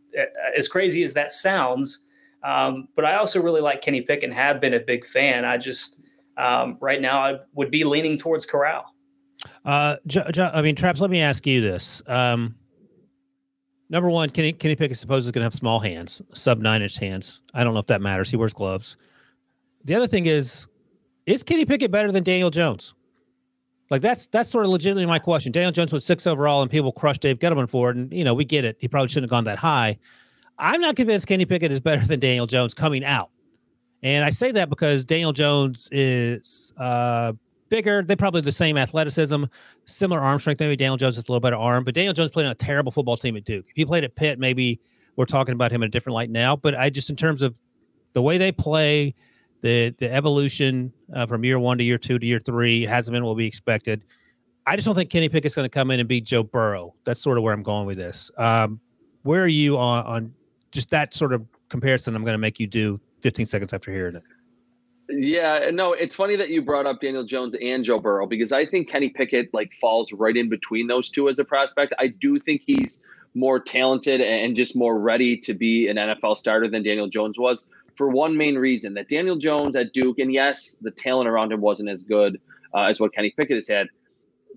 as 0.57 0.67
crazy 0.67 1.03
as 1.03 1.13
that 1.13 1.31
sounds. 1.31 2.05
Um, 2.43 2.89
but 2.95 3.05
I 3.05 3.15
also 3.15 3.41
really 3.41 3.62
like 3.62 3.81
Kenny 3.81 4.01
Pickett 4.01 4.25
and 4.25 4.33
have 4.33 4.59
been 4.59 4.73
a 4.73 4.79
big 4.79 5.05
fan. 5.05 5.45
I 5.45 5.57
just 5.57 6.01
um, 6.35 6.77
right 6.81 6.99
now 6.99 7.21
I 7.21 7.39
would 7.53 7.71
be 7.71 7.85
leaning 7.85 8.17
towards 8.17 8.45
Corral. 8.45 8.93
Uh, 9.65 9.98
I 10.54 10.62
mean, 10.62 10.76
Traps. 10.76 11.02
Let 11.02 11.10
me 11.10 11.22
ask 11.22 11.45
you 11.45 11.62
this. 11.62 12.02
Um, 12.08 12.56
number 13.89 14.10
one, 14.10 14.30
Kenny 14.30 14.54
Kenny 14.54 14.76
Pickett 14.76 14.98
supposedly 14.98 15.32
going 15.34 15.41
to 15.41 15.45
have 15.45 15.54
small 15.54 15.80
hands, 15.80 16.22
sub 16.34 16.60
nine 16.60 16.82
inch 16.82 16.98
hands. 16.98 17.41
I 17.54 17.63
don't 17.63 17.74
know 17.74 17.80
if 17.80 17.88
that 17.88 18.02
matters. 18.02 18.30
He 18.30 18.38
wears 18.38 18.54
gloves. 18.54 18.98
The 19.86 19.95
other 19.95 20.08
thing 20.08 20.26
is, 20.26 20.67
is 21.26 21.43
Kenny 21.43 21.65
Pickett 21.65 21.91
better 21.91 22.12
than 22.12 22.24
Daniel 22.24 22.50
Jones? 22.50 22.93
Like 23.89 24.02
that's 24.02 24.28
that's 24.28 24.50
sort 24.50 24.65
of 24.65 24.72
legitimately 24.72 25.08
my 25.08 25.19
question. 25.19 25.52
Daniel 25.52 25.72
Jones 25.72 25.91
was 25.91 26.06
six 26.06 26.28
overall, 26.28 26.62
and 26.62 26.69
people 26.69 26.91
crushed 26.91 27.22
Dave 27.22 27.39
Gettleman 27.39 27.67
for 27.67 27.89
it, 27.89 27.98
and 27.98 28.12
you 28.13 28.24
know 28.24 28.34
we 28.34 28.45
get 28.45 28.63
it. 28.63 28.78
He 28.80 28.88
probably 28.88 29.10
shouldn't 29.10 29.26
have 29.26 29.32
gone 29.32 29.45
that 29.45 29.58
high. 29.58 29.98
I'm 30.58 30.82
not 30.82 30.95
convinced 30.95 31.28
Kenny 31.28 31.45
Pickett 31.45 31.72
is 31.72 31.80
better 31.80 32.06
than 32.06 32.19
Daniel 32.19 32.45
Jones 32.45 32.74
coming 32.74 33.04
out, 33.04 33.32
and 34.04 34.24
I 34.24 34.30
say 34.30 34.52
that 34.52 34.69
because 34.69 35.06
Daniel 35.06 35.34
Jones 35.34 35.89
is 35.91 36.72
uh, 36.78 37.34
bigger. 37.69 38.03
They 38.03 38.15
probably 38.15 38.41
the 38.41 38.51
same 38.51 38.77
athleticism, 38.77 39.45
similar 39.86 40.19
arm 40.21 40.39
strength. 40.39 40.60
Maybe 40.60 40.75
Daniel 40.75 40.97
Jones 40.97 41.15
has 41.15 41.27
a 41.27 41.32
little 41.32 41.39
better 41.39 41.55
arm, 41.55 41.84
but 41.84 41.93
Daniel 41.93 42.13
Jones 42.13 42.32
played 42.32 42.45
on 42.45 42.51
a 42.51 42.55
terrible 42.55 42.91
football 42.91 43.17
team 43.17 43.38
at 43.38 43.45
Duke. 43.45 43.65
If 43.69 43.75
he 43.75 43.86
played 43.86 44.03
at 44.03 44.15
Pitt, 44.15 44.39
maybe 44.39 44.79
we're 45.15 45.25
talking 45.25 45.53
about 45.53 45.71
him 45.71 45.84
in 45.84 45.88
a 45.88 45.91
different 45.91 46.15
light 46.15 46.29
now. 46.29 46.55
But 46.55 46.75
I 46.75 46.89
just 46.89 47.10
in 47.10 47.15
terms 47.15 47.41
of 47.41 47.60
the 48.13 48.21
way 48.21 48.38
they 48.38 48.51
play, 48.51 49.15
the 49.62 49.93
the 49.97 50.12
evolution 50.12 50.93
uh, 51.13 51.25
from 51.25 51.43
year 51.43 51.60
one 51.60 51.77
to 51.77 51.84
year 51.84 51.97
two 51.97 52.17
to 52.19 52.25
year 52.25 52.39
three 52.39 52.86
hasn't 52.86 53.13
been 53.13 53.25
what 53.25 53.36
we 53.36 53.45
expected. 53.45 54.03
I 54.65 54.75
just 54.75 54.86
don't 54.86 54.95
think 54.95 55.10
Kenny 55.10 55.29
Pickett's 55.29 55.55
going 55.55 55.65
to 55.65 55.69
come 55.69 55.89
in 55.91 55.99
and 55.99 56.08
beat 56.08 56.25
Joe 56.25 56.43
Burrow. 56.43 56.93
That's 57.03 57.21
sort 57.21 57.38
of 57.38 57.43
where 57.43 57.53
I'm 57.53 57.63
going 57.63 57.88
with 57.88 57.97
this. 57.97 58.29
Um, 58.38 58.79
where 59.23 59.41
are 59.43 59.47
you 59.47 59.77
on 59.77 60.05
on 60.05 60.34
just 60.71 60.89
that 60.91 61.13
sort 61.13 61.34
of 61.34 61.45
comparison? 61.69 62.15
I'm 62.15 62.23
going 62.23 62.34
to 62.34 62.39
make 62.39 62.60
you 62.60 62.67
do 62.67 62.99
15 63.21 63.45
seconds 63.45 63.73
after 63.73 63.91
hearing 63.91 64.15
it. 64.15 64.23
Yeah, 65.10 65.72
no, 65.74 65.93
it's 65.93 66.13
funny 66.13 66.36
that 66.36 66.50
you 66.50 66.62
brought 66.62 66.86
up 66.86 67.02
Daniel 67.02 67.26
Jones 67.26 67.56
and 67.60 67.84
Joe 67.84 68.00
Burrow 68.00 68.28
because 68.28 68.52
I 68.52 68.65
think 68.65 68.89
Kenny 68.89 69.10
Pickett 69.10 69.52
like 69.54 69.72
falls 69.82 70.13
right 70.13 70.38
in 70.38 70.50
between 70.50 70.88
those 70.88 71.10
two 71.10 71.30
as 71.30 71.39
a 71.39 71.43
prospect. 71.43 71.93
I 71.98 72.08
do 72.08 72.38
think 72.38 72.62
he's 72.65 73.02
more 73.34 73.60
talented 73.60 74.22
and 74.22 74.56
just 74.56 74.76
more 74.76 75.00
ready 75.00 75.39
to 75.41 75.54
be 75.54 75.88
an 75.88 75.98
NFL 75.98 76.38
starter 76.38 76.67
than 76.67 76.84
Daniel 76.84 77.08
Jones 77.08 77.39
was 77.39 77.65
for 78.00 78.08
one 78.08 78.38
main 78.38 78.56
reason 78.56 78.93
that 78.93 79.10
Daniel 79.10 79.36
Jones 79.36 79.76
at 79.76 79.91
Duke, 79.93 80.19
and 80.19 80.32
yes, 80.32 80.78
the 80.82 80.89
talent 80.91 81.28
around 81.28 81.52
him 81.52 81.60
wasn't 81.60 81.89
as 81.89 82.04
good 82.04 82.39
uh, 82.74 82.84
as 82.84 83.00
what 83.00 83.13
Kenny 83.13 83.32
Pickett 83.32 83.58
has 83.58 83.67
had, 83.67 83.88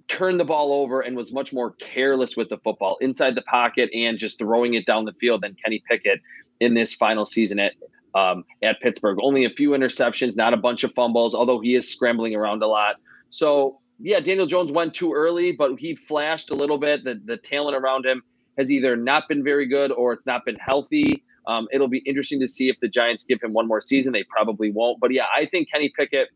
turned 0.07 0.39
the 0.39 0.45
ball 0.45 0.73
over 0.73 1.01
and 1.01 1.17
was 1.17 1.33
much 1.33 1.53
more 1.53 1.73
careless 1.73 2.37
with 2.37 2.49
the 2.51 2.59
football 2.59 2.99
inside 3.01 3.35
the 3.35 3.43
pocket 3.43 3.91
and 3.95 4.19
just 4.19 4.39
throwing 4.39 4.75
it 4.75 4.87
down 4.87 5.07
the 5.07 5.13
field 5.15 5.43
than 5.43 5.57
Kenny 5.65 5.83
Pickett 5.89 6.21
in 6.61 6.75
this 6.75 6.95
final 6.95 7.27
season 7.27 7.59
at 7.59 7.73
um, 8.15 8.45
at 8.63 8.81
Pittsburgh. 8.81 9.19
Only 9.23 9.45
a 9.45 9.51
few 9.51 9.71
interceptions, 9.71 10.37
not 10.37 10.55
a 10.55 10.57
bunch 10.57 10.85
of 10.85 10.93
fumbles, 10.95 11.35
although 11.35 11.61
he 11.61 11.75
is 11.75 11.91
scrambling 11.91 12.35
around 12.35 12.63
a 12.63 12.67
lot. 12.67 12.97
So 13.31 13.79
yeah, 13.99 14.21
Daniel 14.21 14.47
Jones 14.47 14.73
went 14.73 14.95
too 14.95 15.13
early, 15.13 15.53
but 15.53 15.79
he 15.79 15.95
flashed 15.95 16.51
a 16.51 16.55
little 16.55 16.79
bit. 16.79 17.05
The 17.05 17.21
the 17.25 17.37
talent 17.37 17.77
around 17.77 18.05
him 18.05 18.23
has 18.59 18.71
either 18.71 18.97
not 18.97 19.29
been 19.29 19.43
very 19.43 19.67
good 19.67 19.93
or 19.93 20.13
it's 20.13 20.27
not 20.27 20.45
been 20.45 20.57
healthy. 20.57 21.25
Um, 21.47 21.69
it'll 21.73 21.89
be 21.89 22.03
interesting 22.07 22.41
to 22.41 22.49
see 22.49 22.69
if 22.69 22.77
the 22.81 22.89
Giants 22.89 23.25
give 23.25 23.43
him 23.43 23.53
one 23.53 23.67
more 23.67 23.81
season. 23.81 24.13
They 24.13 24.25
probably 24.25 24.71
won't. 24.71 25.01
But 25.01 25.13
yeah, 25.13 25.25
I 25.35 25.47
think 25.47 25.71
Kenny 25.71 25.93
Pickett 25.97 26.29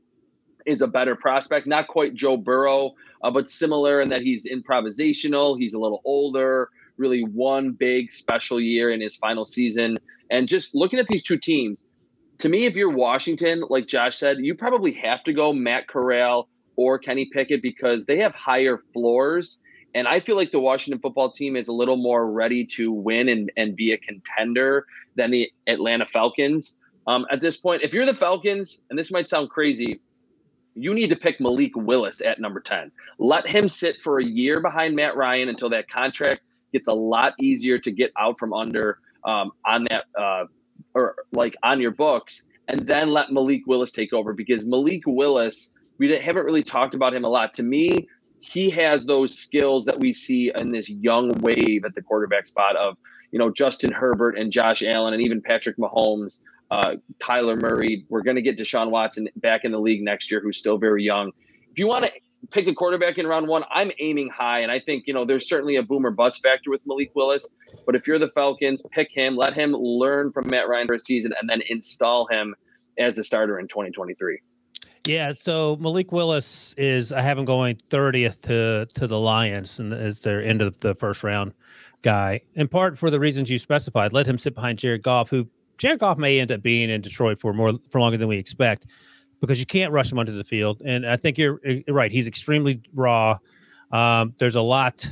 is 0.65 0.81
a 0.83 0.87
better 0.87 1.15
prospect. 1.15 1.67
Not 1.67 1.87
quite 1.87 2.15
Joe 2.15 2.37
Burrow, 2.37 2.93
uh, 3.23 3.31
but 3.31 3.49
similar 3.49 4.01
in 4.01 4.09
that 4.09 4.23
he's 4.23 4.47
improvisational. 4.47 5.59
He's 5.59 5.75
a 5.75 5.79
little 5.79 6.03
older, 6.05 6.71
really 6.97 7.23
one 7.23 7.73
big 7.73 8.11
special 8.11 8.61
year 8.61 8.91
in 8.91 9.01
his 9.01 9.17
final 9.17 9.45
season. 9.45 9.97
And 10.31 10.49
just 10.49 10.75
looking 10.75 10.99
at 10.99 11.07
these 11.07 11.23
two 11.23 11.39
teams, 11.39 11.87
to 12.39 12.49
me, 12.49 12.67
if 12.67 12.77
you're 12.77 12.91
Washington, 12.91 13.63
like 13.69 13.87
Josh 13.87 14.19
said, 14.19 14.39
you 14.41 14.55
probably 14.55 14.93
have 14.93 15.25
to 15.25 15.33
go 15.33 15.53
Matt 15.53 15.89
Corral 15.89 16.49
or 16.77 16.99
Kenny 16.99 17.31
Pickett 17.33 17.63
because 17.63 18.07
they 18.07 18.19
have 18.19 18.35
higher 18.35 18.79
floors 18.93 19.61
and 19.97 20.07
I 20.07 20.21
feel 20.21 20.37
like 20.37 20.51
the 20.51 20.61
Washington 20.61 21.01
football 21.01 21.31
team 21.31 21.57
is 21.57 21.69
a 21.69 21.73
little 21.73 21.97
more 21.97 22.31
ready 22.31 22.67
to 22.73 22.93
win 22.93 23.31
and, 23.31 23.51
and 23.57 23.75
be 23.75 23.93
a 23.93 23.97
contender 23.97 24.85
than 25.15 25.31
the 25.31 25.51
Atlanta 25.67 26.05
Falcons. 26.05 26.77
Um, 27.07 27.25
at 27.33 27.41
this 27.41 27.57
point, 27.57 27.81
if 27.83 27.95
you're 27.95 28.05
the 28.05 28.13
Falcons, 28.13 28.83
and 28.91 28.99
this 28.99 29.11
might 29.11 29.27
sound 29.27 29.49
crazy, 29.49 29.99
you 30.75 30.93
need 30.93 31.09
to 31.09 31.17
pick 31.17 31.41
Malik 31.41 31.75
Willis 31.77 32.21
at 32.21 32.39
number 32.39 32.61
10. 32.61 32.93
Let 33.19 33.49
him 33.49 33.71
sit 33.71 34.03
for 34.03 34.19
a 34.19 34.25
year 34.25 34.61
behind 34.61 34.95
Matt 34.95 35.17
Ryan 35.17 35.49
until 35.49 35.71
that 35.71 35.89
contract 35.89 36.43
gets 36.75 36.89
a 36.89 36.93
lot 36.93 37.33
easier 37.41 37.79
to 37.79 37.91
get 37.91 38.13
out 38.19 38.39
from 38.39 38.53
under 38.53 38.99
um, 39.27 39.53
on 39.67 39.87
that, 39.91 40.05
uh, 40.19 40.45
or 40.95 41.17
like 41.33 41.57
on 41.63 41.81
your 41.81 41.91
books, 41.91 42.45
and 42.69 42.87
then 42.87 43.11
let 43.11 43.31
Malik 43.31 43.67
Willis 43.67 43.93
take 43.93 44.13
over 44.13 44.33
because 44.33 44.65
Malik 44.65 45.03
Willis, 45.07 45.73
we 45.99 46.11
haven't 46.17 46.45
really 46.45 46.63
talked 46.63 46.95
about 46.95 47.13
him 47.13 47.25
a 47.25 47.29
lot. 47.29 47.53
To 47.55 47.63
me, 47.63 48.09
he 48.41 48.71
has 48.71 49.05
those 49.05 49.37
skills 49.37 49.85
that 49.87 50.01
we 50.01 50.13
see 50.13 50.53
in 50.55 50.71
this 50.71 50.89
young 50.89 51.31
wave 51.41 51.85
at 51.85 51.95
the 51.95 52.03
quarterback 52.03 52.47
spot 52.47 52.77
of 52.77 52.97
you 53.33 53.39
know 53.39 53.51
Justin 53.51 53.93
Herbert 53.93 54.39
and 54.39 54.51
Josh 54.51 54.83
Allen 54.83 55.13
and 55.13 55.23
even 55.23 55.43
Patrick 55.43 55.77
Mahomes, 55.77 56.41
uh, 56.71 56.95
Kyler 57.21 57.61
Murray. 57.61 58.07
We're 58.09 58.23
going 58.23 58.37
to 58.37 58.43
get 58.43 58.57
Deshaun 58.57 58.91
Watson 58.91 59.29
back 59.37 59.65
in 59.65 59.73
the 59.73 59.81
league 59.81 60.03
next 60.03 60.31
year, 60.31 60.41
who's 60.41 60.59
still 60.59 60.79
very 60.79 61.03
young. 61.03 61.33
If 61.71 61.79
you 61.79 61.89
want 61.89 62.05
to 62.05 62.13
pick 62.51 62.67
a 62.67 62.75
quarterback 62.75 63.19
in 63.19 63.27
round 63.27 63.49
one, 63.49 63.65
I'm 63.71 63.91
aiming 63.99 64.31
high, 64.31 64.61
and 64.61 64.71
I 64.71 64.81
think 64.81 65.05
you 65.07 65.15
know 65.15 65.25
there's 65.25 65.49
certainly 65.49 65.77
a 65.77 65.83
boomer 65.83 66.11
bust 66.11 66.43
factor 66.43 66.71
with 66.71 66.81
Malik 66.87 67.11
Willis. 67.15 67.49
But 67.85 67.95
if 67.95 68.07
you're 68.07 68.19
the 68.19 68.29
Falcons, 68.29 68.83
pick 68.93 69.09
him, 69.11 69.37
let 69.37 69.55
him 69.55 69.73
learn 69.73 70.33
from 70.33 70.49
Matt 70.49 70.69
Ryan 70.69 70.87
for 70.87 70.95
a 70.95 70.99
season, 70.99 71.33
and 71.41 71.49
then 71.49 71.63
install 71.69 72.27
him 72.29 72.55
as 72.99 73.19
a 73.19 73.25
starter 73.25 73.59
in 73.59 73.69
2023. 73.69 74.39
Yeah, 75.07 75.33
so 75.41 75.77
Malik 75.77 76.11
Willis 76.11 76.75
is 76.77 77.13
I 77.13 77.21
have 77.21 77.39
him 77.39 77.45
going 77.45 77.77
30th 77.91 78.41
to 78.43 78.87
to 79.01 79.07
the 79.07 79.19
Lions, 79.19 79.79
and 79.79 79.93
it's 79.93 80.21
their 80.21 80.43
end 80.43 80.63
of 80.63 80.79
the 80.79 80.95
first 80.95 81.23
round 81.23 81.53
guy. 82.03 82.41
In 82.55 82.69
part 82.69 82.99
for 82.99 83.11
the 83.11 83.21
reasons 83.21 83.51
you 83.51 83.59
specified, 83.59 84.13
let 84.13 84.27
him 84.27 84.39
sit 84.39 84.55
behind 84.55 84.79
Jared 84.79 85.03
Goff, 85.03 85.31
who 85.31 85.49
Jared 85.79 86.01
Goff 86.01 86.19
may 86.19 86.41
end 86.41 86.51
up 86.51 86.63
being 86.63 86.91
in 86.91 87.01
Detroit 87.03 87.39
for 87.39 87.53
more 87.53 87.75
for 87.91 88.01
longer 88.01 88.19
than 88.19 88.29
we 88.29 88.37
expect, 88.37 88.87
because 89.41 89.61
you 89.61 89.67
can't 89.67 89.93
rush 89.93 90.11
him 90.11 90.19
onto 90.19 90.37
the 90.37 90.45
field. 90.45 90.83
And 90.85 91.07
I 91.07 91.17
think 91.17 91.39
you're, 91.39 91.61
you're 91.65 91.95
right; 91.95 92.11
he's 92.11 92.27
extremely 92.27 92.81
raw. 92.95 93.39
Um, 93.91 94.35
there's 94.39 94.57
a 94.57 94.63
lot 94.63 95.09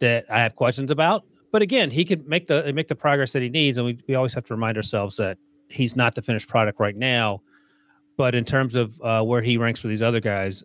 that 0.00 0.26
I 0.30 0.40
have 0.40 0.56
questions 0.56 0.90
about, 0.90 1.24
but 1.52 1.62
again, 1.62 1.90
he 1.90 2.04
can 2.04 2.26
make 2.28 2.46
the 2.46 2.72
make 2.72 2.88
the 2.88 2.96
progress 2.96 3.32
that 3.32 3.42
he 3.42 3.48
needs, 3.48 3.78
and 3.78 3.86
we 3.86 3.98
we 4.08 4.14
always 4.14 4.34
have 4.34 4.44
to 4.46 4.54
remind 4.54 4.76
ourselves 4.76 5.16
that 5.16 5.38
he's 5.68 5.96
not 5.96 6.14
the 6.14 6.22
finished 6.22 6.48
product 6.48 6.78
right 6.78 6.96
now 6.96 7.40
but 8.16 8.34
in 8.34 8.44
terms 8.44 8.74
of 8.74 9.00
uh, 9.02 9.22
where 9.22 9.42
he 9.42 9.56
ranks 9.56 9.80
for 9.80 9.88
these 9.88 10.02
other 10.02 10.20
guys, 10.20 10.62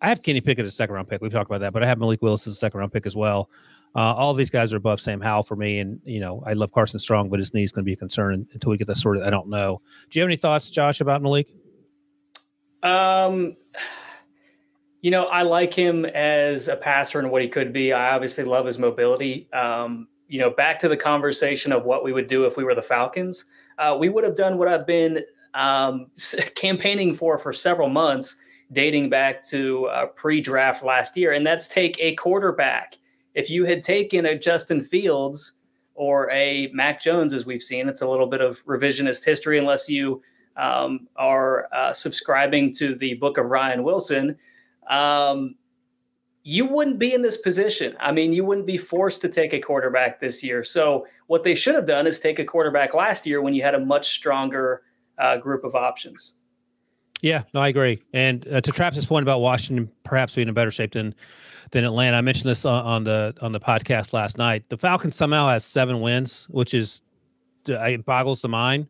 I 0.00 0.08
have 0.08 0.22
Kenny 0.22 0.40
Pickett 0.40 0.64
as 0.64 0.72
a 0.72 0.76
second 0.76 0.94
round 0.94 1.08
pick. 1.08 1.20
We've 1.20 1.32
talked 1.32 1.50
about 1.50 1.60
that, 1.60 1.72
but 1.72 1.82
I 1.82 1.86
have 1.86 1.98
Malik 1.98 2.22
Willis 2.22 2.46
as 2.46 2.54
a 2.54 2.56
second 2.56 2.80
round 2.80 2.92
pick 2.92 3.06
as 3.06 3.16
well. 3.16 3.50
Uh, 3.94 4.14
all 4.14 4.32
these 4.32 4.50
guys 4.50 4.72
are 4.72 4.78
above 4.78 5.00
Sam 5.00 5.20
Howell 5.20 5.42
for 5.42 5.54
me, 5.54 5.78
and 5.78 6.00
you 6.04 6.20
know 6.20 6.42
I 6.46 6.54
love 6.54 6.72
Carson 6.72 6.98
Strong, 6.98 7.28
but 7.28 7.38
his 7.38 7.52
knee 7.52 7.62
is 7.62 7.72
going 7.72 7.84
to 7.84 7.86
be 7.86 7.92
a 7.92 7.96
concern 7.96 8.46
until 8.52 8.70
we 8.70 8.78
get 8.78 8.86
that 8.86 8.96
sorted. 8.96 9.22
I 9.22 9.30
don't 9.30 9.48
know. 9.48 9.80
Do 10.10 10.18
you 10.18 10.22
have 10.22 10.28
any 10.28 10.36
thoughts, 10.36 10.70
Josh, 10.70 11.00
about 11.00 11.22
Malik? 11.22 11.48
Um, 12.82 13.56
you 15.02 15.10
know, 15.10 15.24
I 15.24 15.42
like 15.42 15.74
him 15.74 16.04
as 16.04 16.68
a 16.68 16.76
passer 16.76 17.18
and 17.18 17.30
what 17.30 17.42
he 17.42 17.48
could 17.48 17.72
be. 17.72 17.92
I 17.92 18.14
obviously 18.14 18.44
love 18.44 18.66
his 18.66 18.78
mobility. 18.78 19.48
Um, 19.52 20.08
you 20.28 20.38
know, 20.38 20.50
back 20.50 20.78
to 20.78 20.88
the 20.88 20.96
conversation 20.96 21.72
of 21.72 21.84
what 21.84 22.04
we 22.04 22.12
would 22.12 22.28
do 22.28 22.44
if 22.46 22.56
we 22.56 22.64
were 22.64 22.74
the 22.74 22.82
Falcons. 22.82 23.44
Uh, 23.78 23.96
we 23.98 24.08
would 24.08 24.24
have 24.24 24.36
done 24.36 24.58
what 24.58 24.68
I've 24.68 24.86
been 24.86 25.24
um, 25.54 26.06
campaigning 26.54 27.14
for 27.14 27.36
for 27.36 27.52
several 27.52 27.88
months, 27.88 28.36
dating 28.72 29.10
back 29.10 29.42
to 29.48 29.86
uh, 29.86 30.06
pre-draft 30.06 30.84
last 30.84 31.16
year, 31.16 31.32
and 31.32 31.46
that's 31.46 31.68
take 31.68 31.96
a 32.00 32.14
quarterback. 32.14 32.96
If 33.34 33.50
you 33.50 33.64
had 33.64 33.82
taken 33.82 34.26
a 34.26 34.38
Justin 34.38 34.82
Fields 34.82 35.52
or 35.94 36.30
a 36.30 36.70
Mac 36.72 37.00
Jones, 37.00 37.32
as 37.32 37.44
we've 37.44 37.62
seen, 37.62 37.88
it's 37.88 38.02
a 38.02 38.08
little 38.08 38.26
bit 38.26 38.40
of 38.40 38.64
revisionist 38.66 39.24
history, 39.24 39.58
unless 39.58 39.88
you 39.88 40.22
um, 40.56 41.08
are 41.16 41.68
uh, 41.72 41.92
subscribing 41.92 42.72
to 42.74 42.94
the 42.94 43.14
book 43.14 43.38
of 43.38 43.46
Ryan 43.46 43.82
Wilson. 43.82 44.36
Um, 44.88 45.56
you 46.44 46.66
wouldn't 46.66 46.98
be 46.98 47.14
in 47.14 47.22
this 47.22 47.36
position. 47.36 47.96
I 48.00 48.10
mean, 48.12 48.32
you 48.32 48.44
wouldn't 48.44 48.66
be 48.66 48.76
forced 48.76 49.20
to 49.22 49.28
take 49.28 49.52
a 49.52 49.60
quarterback 49.60 50.20
this 50.20 50.42
year. 50.42 50.64
So, 50.64 51.06
what 51.28 51.44
they 51.44 51.54
should 51.54 51.74
have 51.74 51.86
done 51.86 52.06
is 52.06 52.18
take 52.18 52.38
a 52.38 52.44
quarterback 52.44 52.94
last 52.94 53.26
year 53.26 53.40
when 53.40 53.54
you 53.54 53.62
had 53.62 53.74
a 53.74 53.80
much 53.80 54.10
stronger 54.10 54.82
uh, 55.18 55.36
group 55.36 55.64
of 55.64 55.74
options. 55.74 56.34
Yeah, 57.20 57.44
no, 57.54 57.60
I 57.60 57.68
agree. 57.68 58.02
And 58.12 58.46
uh, 58.48 58.60
to 58.60 58.72
Traps' 58.72 59.04
point 59.04 59.22
about 59.22 59.40
Washington 59.40 59.90
perhaps 60.02 60.34
being 60.34 60.48
in 60.48 60.54
better 60.54 60.72
shape 60.72 60.92
than 60.92 61.14
than 61.70 61.84
Atlanta, 61.84 62.18
I 62.18 62.20
mentioned 62.20 62.50
this 62.50 62.64
on, 62.64 62.84
on 62.84 63.04
the 63.04 63.34
on 63.40 63.52
the 63.52 63.60
podcast 63.60 64.12
last 64.12 64.36
night. 64.36 64.68
The 64.68 64.76
Falcons 64.76 65.16
somehow 65.16 65.48
have 65.48 65.64
seven 65.64 66.00
wins, 66.00 66.46
which 66.50 66.74
is 66.74 67.00
it 67.66 68.04
boggles 68.04 68.42
the 68.42 68.48
mind. 68.48 68.88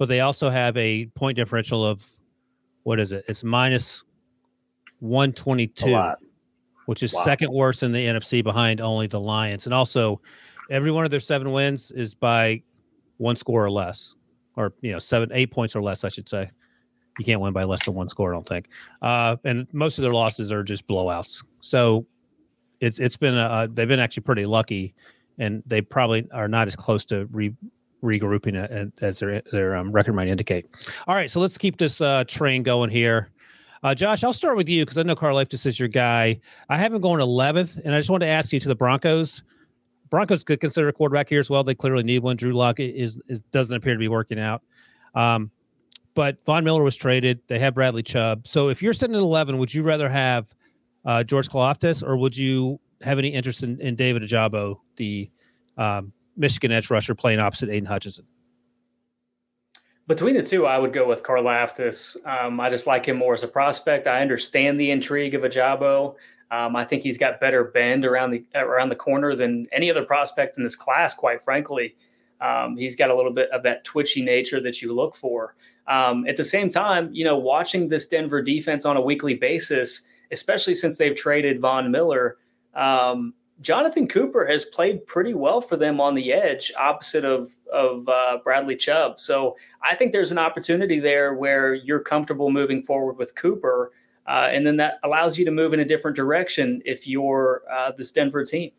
But 0.00 0.08
they 0.08 0.18
also 0.18 0.48
have 0.48 0.76
a 0.76 1.06
point 1.14 1.36
differential 1.36 1.86
of 1.86 2.04
what 2.82 2.98
is 2.98 3.12
it? 3.12 3.24
It's 3.28 3.44
minus 3.44 4.02
one 4.98 5.32
twenty 5.32 5.68
two, 5.68 5.96
which 6.86 7.04
is 7.04 7.14
wow. 7.14 7.20
second 7.20 7.52
worst 7.52 7.84
in 7.84 7.92
the 7.92 8.04
NFC 8.04 8.42
behind 8.42 8.80
only 8.80 9.06
the 9.06 9.20
Lions. 9.20 9.66
And 9.66 9.74
also, 9.74 10.20
Every 10.70 10.92
one 10.92 11.04
of 11.04 11.10
their 11.10 11.20
seven 11.20 11.50
wins 11.50 11.90
is 11.90 12.14
by 12.14 12.62
one 13.16 13.34
score 13.34 13.64
or 13.64 13.70
less, 13.70 14.14
or 14.56 14.72
you 14.82 14.92
know, 14.92 15.00
seven, 15.00 15.28
eight 15.32 15.50
points 15.50 15.74
or 15.74 15.82
less, 15.82 16.04
I 16.04 16.08
should 16.08 16.28
say. 16.28 16.48
You 17.18 17.24
can't 17.24 17.40
win 17.40 17.52
by 17.52 17.64
less 17.64 17.84
than 17.84 17.94
one 17.94 18.08
score, 18.08 18.32
I 18.32 18.36
don't 18.36 18.46
think. 18.46 18.68
Uh, 19.02 19.36
and 19.44 19.66
most 19.72 19.98
of 19.98 20.02
their 20.02 20.12
losses 20.12 20.52
are 20.52 20.62
just 20.62 20.86
blowouts. 20.86 21.44
So 21.58 22.06
it's 22.80 23.00
it's 23.00 23.16
been 23.16 23.36
a, 23.36 23.68
they've 23.70 23.88
been 23.88 23.98
actually 23.98 24.22
pretty 24.22 24.46
lucky, 24.46 24.94
and 25.38 25.60
they 25.66 25.80
probably 25.80 26.28
are 26.30 26.48
not 26.48 26.68
as 26.68 26.76
close 26.76 27.04
to 27.06 27.26
re, 27.32 27.52
regrouping 28.02 28.92
as 29.00 29.18
their 29.18 29.42
their 29.52 29.76
um, 29.76 29.92
record 29.92 30.14
might 30.14 30.28
indicate. 30.28 30.66
All 31.06 31.14
right, 31.14 31.30
so 31.30 31.40
let's 31.40 31.58
keep 31.58 31.78
this 31.78 32.00
uh, 32.00 32.24
train 32.24 32.62
going 32.62 32.90
here. 32.90 33.30
Uh, 33.82 33.94
Josh, 33.94 34.22
I'll 34.24 34.32
start 34.32 34.56
with 34.56 34.68
you 34.68 34.84
because 34.84 34.98
I 34.98 35.02
know 35.04 35.14
Carl 35.14 35.36
Karlaftis 35.36 35.64
is 35.64 35.78
your 35.78 35.88
guy. 35.88 36.38
I 36.68 36.76
have 36.76 36.92
him 36.92 37.00
going 37.00 37.20
11th, 37.20 37.80
and 37.82 37.94
I 37.94 37.98
just 37.98 38.10
want 38.10 38.22
to 38.22 38.26
ask 38.26 38.52
you 38.52 38.60
to 38.60 38.68
the 38.68 38.74
Broncos. 38.74 39.42
Broncos 40.10 40.42
could 40.42 40.60
consider 40.60 40.88
a 40.88 40.92
quarterback 40.92 41.28
here 41.28 41.40
as 41.40 41.48
well. 41.48 41.64
They 41.64 41.74
clearly 41.74 42.02
need 42.02 42.18
one. 42.18 42.36
Drew 42.36 42.52
Lock 42.52 42.78
is, 42.80 43.18
is 43.28 43.40
doesn't 43.52 43.74
appear 43.74 43.94
to 43.94 43.98
be 43.98 44.08
working 44.08 44.38
out. 44.38 44.62
Um, 45.14 45.50
but 46.14 46.44
Von 46.44 46.64
Miller 46.64 46.82
was 46.82 46.96
traded. 46.96 47.40
They 47.46 47.58
have 47.58 47.74
Bradley 47.74 48.02
Chubb. 48.02 48.46
So 48.46 48.68
if 48.68 48.82
you're 48.82 48.92
sitting 48.92 49.14
at 49.14 49.22
11, 49.22 49.56
would 49.56 49.72
you 49.72 49.82
rather 49.82 50.08
have 50.08 50.52
uh, 51.04 51.22
George 51.22 51.48
Karlaftis 51.48 52.06
or 52.06 52.16
would 52.16 52.36
you 52.36 52.80
have 53.00 53.18
any 53.18 53.28
interest 53.28 53.62
in, 53.62 53.80
in 53.80 53.94
David 53.94 54.22
Ojabo, 54.22 54.78
the 54.96 55.30
um, 55.78 56.12
Michigan 56.40 56.72
edge 56.72 56.90
rusher 56.90 57.14
playing 57.14 57.38
opposite 57.38 57.68
Aidan 57.68 57.86
Hutchinson? 57.86 58.26
Between 60.08 60.34
the 60.34 60.42
two, 60.42 60.66
I 60.66 60.76
would 60.76 60.92
go 60.92 61.06
with 61.06 61.22
Karlaftis. 61.22 62.16
Um, 62.26 62.58
I 62.58 62.68
just 62.68 62.88
like 62.88 63.06
him 63.06 63.16
more 63.16 63.34
as 63.34 63.44
a 63.44 63.48
prospect. 63.48 64.08
I 64.08 64.22
understand 64.22 64.80
the 64.80 64.90
intrigue 64.90 65.34
of 65.36 65.42
Ojabo. 65.42 66.16
Um, 66.50 66.74
I 66.74 66.84
think 66.84 67.04
he's 67.04 67.16
got 67.16 67.38
better 67.38 67.62
bend 67.62 68.04
around 68.04 68.32
the 68.32 68.44
around 68.56 68.88
the 68.88 68.96
corner 68.96 69.36
than 69.36 69.66
any 69.70 69.88
other 69.88 70.04
prospect 70.04 70.56
in 70.56 70.64
this 70.64 70.74
class. 70.74 71.14
Quite 71.14 71.42
frankly, 71.42 71.94
um, 72.40 72.76
he's 72.76 72.96
got 72.96 73.10
a 73.10 73.14
little 73.14 73.32
bit 73.32 73.50
of 73.52 73.62
that 73.62 73.84
twitchy 73.84 74.22
nature 74.22 74.60
that 74.60 74.82
you 74.82 74.92
look 74.92 75.14
for. 75.14 75.54
Um, 75.86 76.26
at 76.26 76.36
the 76.36 76.44
same 76.44 76.68
time, 76.70 77.10
you 77.12 77.24
know, 77.24 77.38
watching 77.38 77.88
this 77.88 78.08
Denver 78.08 78.42
defense 78.42 78.84
on 78.84 78.96
a 78.96 79.00
weekly 79.00 79.34
basis, 79.34 80.02
especially 80.32 80.74
since 80.74 80.98
they've 80.98 81.14
traded 81.14 81.60
Von 81.60 81.90
Miller, 81.90 82.36
um, 82.74 83.34
Jonathan 83.60 84.08
Cooper 84.08 84.46
has 84.46 84.64
played 84.64 85.06
pretty 85.06 85.34
well 85.34 85.60
for 85.60 85.76
them 85.76 86.00
on 86.00 86.14
the 86.14 86.32
edge, 86.32 86.72
opposite 86.78 87.24
of 87.24 87.56
of 87.72 88.08
uh, 88.08 88.38
Bradley 88.42 88.76
Chubb. 88.76 89.20
So 89.20 89.56
I 89.82 89.94
think 89.94 90.12
there's 90.12 90.32
an 90.32 90.38
opportunity 90.38 90.98
there 90.98 91.34
where 91.34 91.74
you're 91.74 92.00
comfortable 92.00 92.50
moving 92.50 92.82
forward 92.82 93.18
with 93.18 93.34
Cooper, 93.34 93.92
uh, 94.26 94.48
and 94.50 94.66
then 94.66 94.76
that 94.78 94.98
allows 95.02 95.38
you 95.38 95.44
to 95.44 95.50
move 95.50 95.74
in 95.74 95.80
a 95.80 95.84
different 95.84 96.16
direction 96.16 96.80
if 96.84 97.06
you're 97.06 97.62
uh, 97.70 97.92
this 97.92 98.10
Denver 98.10 98.44
team. 98.44 98.70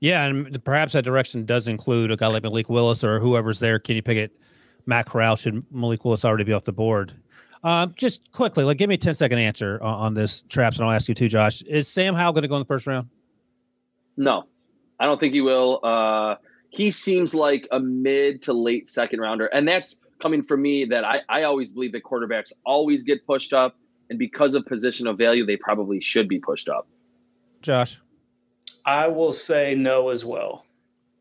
Yeah, 0.00 0.24
and 0.24 0.62
perhaps 0.64 0.92
that 0.92 1.04
direction 1.04 1.46
does 1.46 1.68
include 1.68 2.10
a 2.10 2.16
guy 2.16 2.26
like 2.26 2.42
Malik 2.42 2.68
Willis 2.68 3.02
or 3.02 3.18
whoever's 3.18 3.60
there. 3.60 3.78
Kenny 3.78 4.02
Pickett, 4.02 4.38
Matt 4.84 5.06
Corral. 5.06 5.36
Should 5.36 5.64
Malik 5.70 6.04
Willis 6.04 6.24
already 6.24 6.44
be 6.44 6.52
off 6.52 6.64
the 6.64 6.72
board? 6.72 7.14
Um, 7.64 7.94
just 7.96 8.30
quickly, 8.32 8.64
like, 8.64 8.76
give 8.76 8.88
me 8.88 8.96
a 8.96 8.98
10 8.98 9.14
second 9.14 9.38
answer 9.38 9.82
on, 9.82 9.94
on 9.94 10.14
this 10.14 10.42
traps, 10.42 10.76
and 10.76 10.84
I'll 10.84 10.92
ask 10.92 11.08
you 11.08 11.14
too, 11.14 11.28
Josh. 11.28 11.62
Is 11.62 11.88
Sam 11.88 12.14
Howell 12.14 12.34
going 12.34 12.42
to 12.42 12.48
go 12.48 12.56
in 12.56 12.60
the 12.60 12.66
first 12.66 12.86
round? 12.86 13.08
No, 14.16 14.44
I 14.98 15.06
don't 15.06 15.20
think 15.20 15.34
he 15.34 15.40
will. 15.40 15.80
Uh, 15.82 16.36
he 16.70 16.90
seems 16.90 17.34
like 17.34 17.66
a 17.70 17.80
mid 17.80 18.42
to 18.42 18.52
late 18.52 18.88
second 18.88 19.20
rounder, 19.20 19.46
and 19.46 19.66
that's 19.66 20.00
coming 20.20 20.42
from 20.42 20.62
me. 20.62 20.84
That 20.84 21.04
I, 21.04 21.20
I 21.28 21.42
always 21.44 21.72
believe 21.72 21.92
that 21.92 22.02
quarterbacks 22.02 22.52
always 22.64 23.02
get 23.02 23.26
pushed 23.26 23.52
up, 23.52 23.76
and 24.10 24.18
because 24.18 24.54
of 24.54 24.64
position 24.66 25.06
of 25.06 25.18
value, 25.18 25.44
they 25.44 25.56
probably 25.56 26.00
should 26.00 26.28
be 26.28 26.38
pushed 26.38 26.68
up. 26.68 26.86
Josh, 27.62 28.00
I 28.84 29.08
will 29.08 29.32
say 29.32 29.74
no 29.74 30.10
as 30.10 30.24
well. 30.24 30.64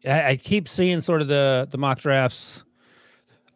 I, 0.06 0.30
I 0.30 0.36
keep 0.36 0.68
seeing 0.68 1.02
sort 1.02 1.22
of 1.22 1.28
the 1.28 1.68
the 1.70 1.78
mock 1.78 2.00
drafts 2.00 2.64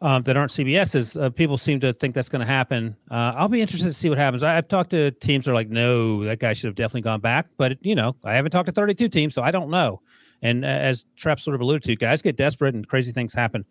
um, 0.02 0.22
that 0.22 0.36
aren't 0.36 0.50
CBS's. 0.50 1.16
Uh, 1.16 1.30
people 1.30 1.58
seem 1.58 1.80
to 1.80 1.92
think 1.92 2.14
that's 2.14 2.28
going 2.28 2.40
to 2.40 2.46
happen. 2.46 2.96
Uh, 3.10 3.32
I'll 3.36 3.48
be 3.48 3.60
interested 3.60 3.88
to 3.88 3.92
see 3.92 4.08
what 4.08 4.18
happens. 4.18 4.42
I, 4.42 4.54
have 4.54 4.68
talked 4.68 4.90
to 4.90 5.10
teams 5.10 5.44
that 5.44 5.50
are 5.50 5.54
like, 5.54 5.68
no, 5.68 6.24
that 6.24 6.38
guy 6.38 6.52
should 6.52 6.68
have 6.68 6.74
definitely 6.74 7.02
gone 7.02 7.20
back. 7.20 7.46
But, 7.56 7.78
you 7.82 7.94
know, 7.94 8.16
I 8.24 8.34
haven't 8.34 8.50
talked 8.50 8.66
to 8.66 8.72
32 8.72 9.08
teams, 9.08 9.34
so 9.34 9.42
I 9.42 9.50
don't 9.50 9.70
know. 9.70 10.00
And 10.42 10.64
uh, 10.64 10.68
as 10.68 11.04
Traps 11.16 11.42
sort 11.42 11.54
of 11.54 11.60
alluded 11.60 11.82
to, 11.84 11.96
guys 11.96 12.22
get 12.22 12.36
desperate 12.36 12.74
and 12.74 12.88
crazy 12.88 13.12
things 13.12 13.34
happen. 13.34 13.64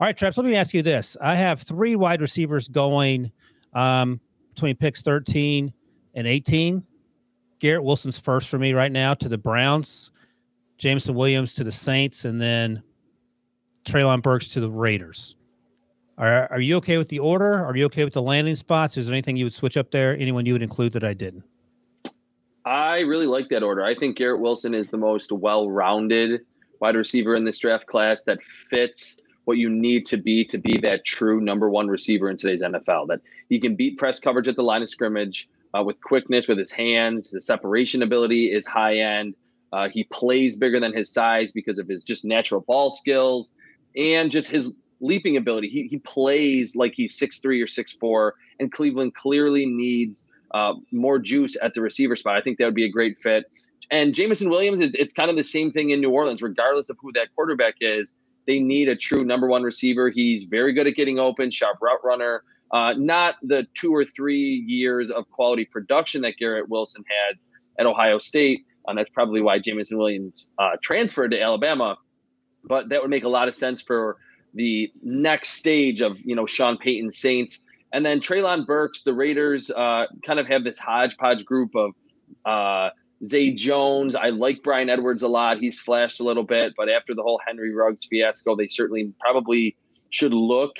All 0.00 0.06
right, 0.06 0.16
Traps, 0.16 0.36
let 0.36 0.46
me 0.46 0.56
ask 0.56 0.74
you 0.74 0.82
this. 0.82 1.16
I 1.20 1.36
have 1.36 1.62
three 1.62 1.94
wide 1.94 2.20
receivers 2.20 2.66
going 2.66 3.30
um, 3.72 4.20
between 4.54 4.74
picks 4.74 5.02
13 5.02 5.72
and 6.14 6.26
18. 6.26 6.82
Garrett 7.60 7.84
Wilson's 7.84 8.18
first 8.18 8.48
for 8.48 8.58
me 8.58 8.72
right 8.72 8.92
now 8.92 9.14
to 9.14 9.28
the 9.28 9.38
Browns, 9.38 10.10
Jameson 10.78 11.14
Williams 11.14 11.54
to 11.54 11.64
the 11.64 11.72
Saints, 11.72 12.24
and 12.24 12.40
then 12.40 12.82
Treylon 13.86 14.20
Burks 14.20 14.48
to 14.48 14.60
the 14.60 14.68
Raiders. 14.68 15.36
Are, 16.18 16.50
are 16.50 16.60
you 16.60 16.76
okay 16.76 16.96
with 16.96 17.08
the 17.08 17.18
order? 17.18 17.64
Are 17.64 17.76
you 17.76 17.84
okay 17.86 18.04
with 18.04 18.14
the 18.14 18.22
landing 18.22 18.56
spots? 18.56 18.96
Is 18.96 19.06
there 19.06 19.14
anything 19.14 19.36
you 19.36 19.44
would 19.44 19.52
switch 19.52 19.76
up 19.76 19.90
there? 19.90 20.16
Anyone 20.16 20.46
you 20.46 20.54
would 20.54 20.62
include 20.62 20.92
that 20.94 21.04
I 21.04 21.12
didn't? 21.12 21.44
I 22.64 23.00
really 23.00 23.26
like 23.26 23.48
that 23.50 23.62
order. 23.62 23.84
I 23.84 23.94
think 23.94 24.16
Garrett 24.16 24.40
Wilson 24.40 24.74
is 24.74 24.90
the 24.90 24.96
most 24.96 25.30
well 25.30 25.70
rounded 25.70 26.40
wide 26.80 26.96
receiver 26.96 27.34
in 27.34 27.44
this 27.44 27.58
draft 27.58 27.86
class 27.86 28.22
that 28.24 28.42
fits 28.42 29.18
what 29.44 29.58
you 29.58 29.70
need 29.70 30.06
to 30.06 30.16
be 30.16 30.44
to 30.44 30.58
be 30.58 30.78
that 30.78 31.04
true 31.04 31.40
number 31.40 31.70
one 31.70 31.86
receiver 31.86 32.28
in 32.28 32.36
today's 32.36 32.62
NFL. 32.62 33.08
That 33.08 33.20
he 33.48 33.60
can 33.60 33.76
beat 33.76 33.98
press 33.98 34.18
coverage 34.18 34.48
at 34.48 34.56
the 34.56 34.62
line 34.62 34.82
of 34.82 34.90
scrimmage 34.90 35.48
uh, 35.76 35.84
with 35.84 36.00
quickness, 36.00 36.48
with 36.48 36.58
his 36.58 36.72
hands. 36.72 37.30
The 37.30 37.40
separation 37.40 38.02
ability 38.02 38.52
is 38.52 38.66
high 38.66 38.96
end. 38.98 39.34
Uh, 39.72 39.88
he 39.88 40.04
plays 40.04 40.56
bigger 40.56 40.80
than 40.80 40.92
his 40.92 41.12
size 41.12 41.52
because 41.52 41.78
of 41.78 41.86
his 41.86 42.02
just 42.02 42.24
natural 42.24 42.62
ball 42.62 42.90
skills 42.90 43.52
and 43.94 44.30
just 44.30 44.48
his 44.48 44.72
leaping 45.00 45.36
ability. 45.36 45.68
He, 45.68 45.88
he 45.88 45.98
plays 45.98 46.76
like 46.76 46.94
he's 46.94 47.16
six 47.16 47.40
three 47.40 47.60
or 47.60 47.66
six 47.66 47.92
four, 47.92 48.34
and 48.58 48.72
Cleveland 48.72 49.14
clearly 49.14 49.66
needs 49.66 50.26
uh, 50.52 50.74
more 50.92 51.18
juice 51.18 51.56
at 51.62 51.74
the 51.74 51.80
receiver 51.80 52.16
spot. 52.16 52.36
I 52.36 52.40
think 52.40 52.58
that 52.58 52.64
would 52.64 52.74
be 52.74 52.84
a 52.84 52.90
great 52.90 53.18
fit. 53.22 53.44
And 53.90 54.14
Jameson 54.14 54.50
Williams, 54.50 54.80
it's, 54.80 54.96
it's 54.98 55.12
kind 55.12 55.30
of 55.30 55.36
the 55.36 55.44
same 55.44 55.70
thing 55.70 55.90
in 55.90 56.00
New 56.00 56.10
Orleans, 56.10 56.42
regardless 56.42 56.90
of 56.90 56.96
who 57.00 57.12
that 57.12 57.28
quarterback 57.34 57.74
is. 57.80 58.14
They 58.46 58.58
need 58.58 58.88
a 58.88 58.96
true 58.96 59.24
number 59.24 59.48
one 59.48 59.62
receiver. 59.62 60.10
He's 60.10 60.44
very 60.44 60.72
good 60.72 60.86
at 60.86 60.94
getting 60.94 61.18
open, 61.18 61.50
sharp 61.50 61.78
route 61.80 62.04
runner. 62.04 62.42
Uh, 62.72 62.94
not 62.96 63.36
the 63.42 63.66
two 63.74 63.94
or 63.94 64.04
three 64.04 64.64
years 64.66 65.10
of 65.10 65.28
quality 65.30 65.64
production 65.64 66.22
that 66.22 66.34
Garrett 66.38 66.68
Wilson 66.68 67.04
had 67.08 67.38
at 67.78 67.86
Ohio 67.86 68.18
State. 68.18 68.64
And 68.86 68.98
that's 68.98 69.10
probably 69.10 69.40
why 69.40 69.58
Jameson 69.58 69.98
Williams 69.98 70.48
uh, 70.58 70.76
transferred 70.82 71.32
to 71.32 71.40
Alabama. 71.40 71.96
But 72.64 72.88
that 72.88 73.02
would 73.02 73.10
make 73.10 73.24
a 73.24 73.28
lot 73.28 73.48
of 73.48 73.54
sense 73.54 73.82
for 73.82 74.16
the 74.56 74.90
next 75.02 75.50
stage 75.50 76.00
of 76.00 76.20
you 76.22 76.34
know 76.34 76.46
Sean 76.46 76.78
Payton 76.78 77.12
Saints, 77.12 77.62
and 77.92 78.04
then 78.04 78.20
Treylon 78.20 78.66
Burks, 78.66 79.02
the 79.02 79.14
Raiders, 79.14 79.70
uh, 79.70 80.06
kind 80.26 80.40
of 80.40 80.48
have 80.48 80.64
this 80.64 80.78
hodgepodge 80.78 81.44
group 81.44 81.76
of 81.76 81.92
uh, 82.44 82.90
Zay 83.24 83.52
Jones. 83.52 84.14
I 84.14 84.30
like 84.30 84.62
Bryan 84.62 84.88
Edwards 84.88 85.22
a 85.22 85.28
lot. 85.28 85.58
He's 85.58 85.78
flashed 85.78 86.20
a 86.20 86.24
little 86.24 86.42
bit, 86.42 86.74
but 86.76 86.88
after 86.88 87.14
the 87.14 87.22
whole 87.22 87.40
Henry 87.46 87.72
Ruggs 87.72 88.04
fiasco, 88.04 88.56
they 88.56 88.68
certainly 88.68 89.12
probably 89.20 89.76
should 90.10 90.32
look 90.32 90.76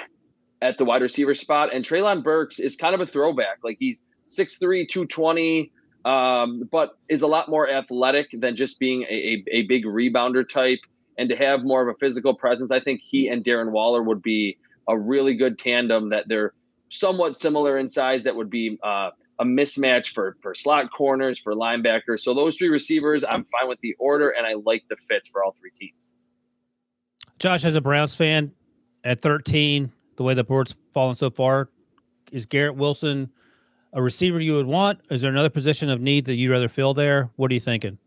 at 0.63 0.79
the 0.79 0.85
wide 0.85 1.03
receiver 1.03 1.35
spot. 1.35 1.73
And 1.73 1.85
Treylon 1.85 2.23
Burks 2.23 2.59
is 2.59 2.77
kind 2.77 2.95
of 2.95 3.01
a 3.01 3.07
throwback. 3.07 3.59
Like 3.63 3.77
he's 3.79 4.03
6'3, 4.29 4.89
220, 4.89 5.71
um, 6.05 6.69
but 6.73 6.99
is 7.09 7.23
a 7.23 7.27
lot 7.27 7.49
more 7.49 7.69
athletic 7.69 8.29
than 8.33 8.57
just 8.57 8.79
being 8.79 9.03
a, 9.03 9.07
a, 9.07 9.45
a 9.51 9.63
big 9.63 9.85
rebounder 9.85 10.49
type 10.49 10.81
and 11.19 11.29
to 11.29 11.37
have 11.37 11.65
more 11.65 11.83
of 11.83 11.95
a 11.95 11.99
physical 11.99 12.35
presence, 12.35 12.71
I 12.71 12.81
think 12.81 13.01
he 13.03 13.29
and 13.29 13.45
Darren 13.45 13.71
Waller 13.71 14.03
would 14.03 14.23
be 14.23 14.59
a 14.89 14.99
really 14.99 15.35
good 15.35 15.59
tandem. 15.59 16.11
That 16.11 16.25
they're 16.29 16.53
somewhat 16.91 17.37
similar 17.37 17.79
in 17.79 17.89
size. 17.89 18.25
That 18.25 18.37
would 18.37 18.51
be 18.51 18.79
uh, 18.83 19.11
a 19.39 19.45
mismatch 19.45 20.13
for 20.13 20.37
for 20.43 20.55
slot 20.55 20.91
corners, 20.93 21.39
for 21.39 21.55
linebackers. 21.55 22.21
So 22.21 22.35
those 22.35 22.57
three 22.57 22.69
receivers, 22.69 23.25
I'm 23.25 23.45
fine 23.45 23.69
with 23.69 23.81
the 23.81 23.95
order, 23.99 24.31
and 24.31 24.47
I 24.47 24.55
like 24.65 24.85
the 24.89 24.97
fits 25.09 25.29
for 25.29 25.45
all 25.45 25.55
three 25.59 25.73
teams. 25.79 26.11
Josh, 27.39 27.65
as 27.65 27.75
a 27.75 27.81
Browns 27.81 28.15
fan, 28.15 28.53
at 29.05 29.21
13, 29.21 29.93
the 30.17 30.23
way 30.23 30.33
the 30.33 30.45
board's 30.45 30.75
fallen 30.95 31.17
so 31.17 31.29
far, 31.29 31.69
is 32.33 32.47
Garrett 32.47 32.77
Wilson 32.77 33.31
a 33.93 34.03
receiver 34.03 34.41
you 34.41 34.55
would 34.55 34.67
want? 34.67 35.01
Is 35.11 35.23
there 35.23 35.31
another 35.31 35.51
position 35.51 35.89
of 35.89 36.01
need 36.01 36.27
that 36.27 36.35
you'd 36.35 36.51
rather 36.51 36.69
fill 36.69 36.95
there? 36.95 37.31
What 37.37 37.51
are 37.51 37.55
you 37.55 37.61
thinking? 37.61 37.99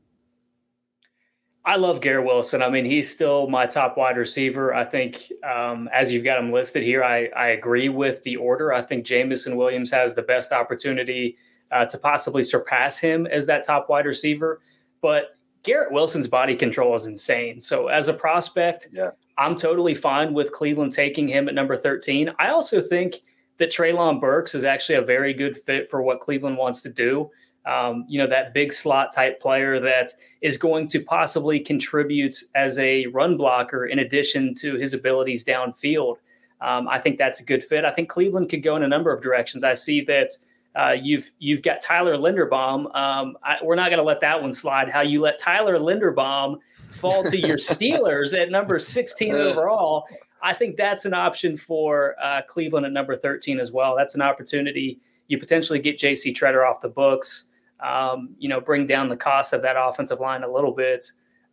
I 1.70 1.76
love 1.76 2.02
Garrett 2.02 2.26
Wilson. 2.26 2.64
I 2.64 2.70
mean, 2.72 2.84
he's 2.84 3.12
still 3.12 3.48
my 3.48 3.68
top 3.68 3.96
wide 3.96 4.18
receiver. 4.18 4.74
I 4.74 4.84
think, 4.84 5.32
um, 5.44 5.88
as 5.94 6.12
you've 6.12 6.24
got 6.24 6.40
him 6.40 6.52
listed 6.52 6.82
here, 6.82 7.04
I, 7.04 7.28
I 7.38 7.50
agree 7.50 7.90
with 7.90 8.24
the 8.24 8.38
order. 8.38 8.74
I 8.74 8.82
think 8.82 9.06
Jameson 9.06 9.56
Williams 9.56 9.92
has 9.92 10.16
the 10.16 10.24
best 10.24 10.52
opportunity 10.52 11.38
uh, 11.70 11.86
to 11.86 12.00
possibly 12.00 12.42
surpass 12.42 12.98
him 12.98 13.28
as 13.28 13.46
that 13.46 13.64
top 13.64 13.88
wide 13.88 14.08
receiver. 14.08 14.62
But 15.02 15.38
Garrett 15.62 15.94
Wilson's 15.94 16.28
body 16.28 16.56
control 16.56 16.96
is 16.96 17.06
insane. 17.06 17.60
So, 17.60 17.88
as 17.88 18.08
a 18.08 18.16
prospect, 18.16 18.88
yeah. 18.92 19.12
I'm 19.38 19.56
totally 19.56 19.94
fine 19.94 20.34
with 20.34 20.52
Cleveland 20.52 20.94
taking 20.94 21.28
him 21.28 21.48
at 21.48 21.54
number 21.54 21.78
13. 21.78 22.34
I 22.40 22.50
also 22.50 22.82
think 22.82 23.18
that 23.60 23.70
Treylon 23.70 24.20
Burks 24.20 24.56
is 24.56 24.64
actually 24.64 24.96
a 24.96 25.04
very 25.04 25.36
good 25.36 25.56
fit 25.56 25.88
for 25.88 26.02
what 26.02 26.20
Cleveland 26.20 26.58
wants 26.58 26.82
to 26.82 26.90
do. 26.90 27.30
Um, 27.66 28.06
you 28.08 28.18
know, 28.18 28.28
that 28.28 28.54
big 28.54 28.74
slot 28.74 29.14
type 29.14 29.42
player 29.42 29.80
that 29.80 30.14
is 30.42 30.58
going 30.58 30.88
to 30.88 31.00
possibly 31.00 31.60
contribute 31.60 32.36
as 32.56 32.80
a 32.80 33.06
run 33.08 33.38
blocker 33.38 33.86
in 33.86 34.00
addition 34.00 34.56
to 34.56 34.76
his 34.76 34.94
abilities 34.94 35.44
downfield. 35.44 36.18
Um, 36.62 36.88
I 36.88 37.00
think 37.00 37.18
that's 37.18 37.40
a 37.40 37.44
good 37.44 37.64
fit. 37.64 37.86
I 37.86 37.92
think 37.92 38.10
Cleveland 38.10 38.50
could 38.50 38.64
go 38.64 38.76
in 38.76 38.84
a 38.84 38.88
number 38.88 39.14
of 39.14 39.22
directions. 39.22 39.64
I 39.64 39.74
see 39.74 40.02
that 40.02 40.32
uh, 40.76 40.92
you've 40.92 41.32
you've 41.40 41.62
got 41.62 41.82
Tyler 41.82 42.16
Linderbaum. 42.16 42.94
Um, 42.96 43.38
I, 43.44 43.58
we're 43.64 43.76
not 43.76 43.90
going 43.90 44.00
to 44.00 44.04
let 44.04 44.22
that 44.22 44.42
one 44.42 44.54
slide. 44.54 44.90
How 44.90 45.02
you 45.02 45.22
let 45.22 45.40
Tyler 45.40 45.78
Linderbaum 45.78 46.60
fall 46.90 47.24
to 47.24 47.38
your 47.38 47.58
Steelers 47.58 48.38
at 48.38 48.50
number 48.50 48.80
16 48.80 49.36
overall? 49.36 50.06
I 50.42 50.54
think 50.54 50.78
that's 50.78 51.06
an 51.06 51.14
option 51.14 51.58
for 51.58 52.16
uh, 52.22 52.42
Cleveland 52.48 52.86
at 52.86 52.92
number 52.92 53.16
13 53.16 53.60
as 53.60 53.72
well. 53.72 53.96
That's 53.96 54.16
an 54.16 54.22
opportunity. 54.22 55.00
You 55.28 55.38
potentially 55.38 55.80
get 55.80 55.98
J.C. 55.98 56.34
Tretter 56.34 56.68
off 56.68 56.82
the 56.82 56.90
books. 56.90 57.49
Um, 57.82 58.36
you 58.38 58.50
know, 58.50 58.60
bring 58.60 58.88
down 58.88 59.10
the 59.10 59.18
cost 59.18 59.54
of 59.54 59.62
that 59.62 59.76
offensive 59.78 60.20
line 60.20 60.44
a 60.44 60.52
little 60.52 60.74
bit. 60.74 61.04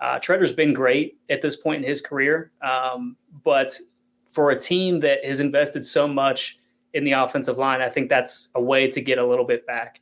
Uh, 0.01 0.19
Tretter's 0.19 0.53
been 0.53 0.73
great 0.75 1.19
at 1.31 1.41
this 1.41 1.57
point 1.57 1.83
in 1.83 1.89
his 1.89 2.01
career, 2.01 2.51
um, 2.63 3.17
but 3.45 3.79
for 4.31 4.51
a 4.51 4.59
team 4.59 5.01
that 5.01 5.25
has 5.25 5.41
invested 5.41 5.87
so 5.87 6.07
much 6.07 6.59
in 6.93 7.05
the 7.05 7.13
offensive 7.13 7.59
line, 7.59 7.81
I 7.81 7.89
think 7.89 8.09
that's 8.09 8.49
a 8.55 8.61
way 8.61 8.91
to 8.91 9.01
get 9.01 9.19
a 9.19 9.27
little 9.27 9.45
bit 9.45 9.67
back. 9.67 10.01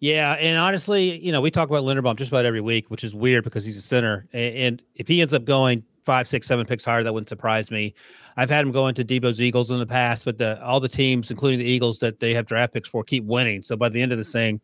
Yeah, 0.00 0.32
and 0.32 0.58
honestly, 0.58 1.18
you 1.24 1.32
know, 1.32 1.40
we 1.40 1.50
talk 1.50 1.68
about 1.68 1.84
Linderbaum 1.84 2.16
just 2.16 2.30
about 2.30 2.44
every 2.44 2.60
week, 2.60 2.90
which 2.90 3.04
is 3.04 3.14
weird 3.14 3.44
because 3.44 3.64
he's 3.64 3.76
a 3.76 3.80
center. 3.80 4.26
And 4.32 4.82
if 4.96 5.08
he 5.08 5.22
ends 5.22 5.32
up 5.32 5.44
going 5.44 5.84
five, 6.02 6.28
six, 6.28 6.46
seven 6.46 6.66
picks 6.66 6.84
higher, 6.84 7.02
that 7.02 7.12
wouldn't 7.12 7.28
surprise 7.28 7.70
me. 7.70 7.94
I've 8.36 8.50
had 8.50 8.66
him 8.66 8.72
going 8.72 8.94
to 8.96 9.04
Debo's 9.04 9.40
Eagles 9.40 9.70
in 9.70 9.78
the 9.78 9.86
past, 9.86 10.24
but 10.24 10.36
the, 10.36 10.62
all 10.62 10.80
the 10.80 10.88
teams, 10.88 11.30
including 11.30 11.60
the 11.60 11.64
Eagles 11.64 12.00
that 12.00 12.20
they 12.20 12.34
have 12.34 12.46
draft 12.46 12.74
picks 12.74 12.88
for, 12.88 13.04
keep 13.04 13.24
winning. 13.24 13.62
So 13.62 13.76
by 13.76 13.88
the 13.88 14.02
end 14.02 14.12
of 14.12 14.18
the 14.18 14.24
thing, 14.24 14.60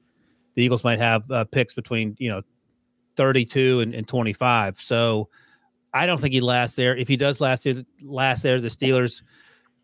the 0.55 0.63
Eagles 0.63 0.85
might 0.85 0.99
have 0.99 1.31
uh, 1.31 1.45
picks 1.45 1.75
between 1.75 2.17
you 2.19 2.31
know 2.31 2.43
32 3.17 3.81
and, 3.81 3.95
and 3.95 4.09
25. 4.09 4.81
So 4.81 5.29
I 5.93 6.07
don't 6.07 6.21
think 6.21 6.33
he 6.33 6.41
lasts 6.41 6.77
there. 6.77 6.97
If 6.97 7.09
he 7.09 7.17
does 7.17 7.41
last 7.41 7.65
there, 7.65 7.85
last 8.03 8.43
there, 8.43 8.61
the 8.61 8.69
Steelers 8.69 9.23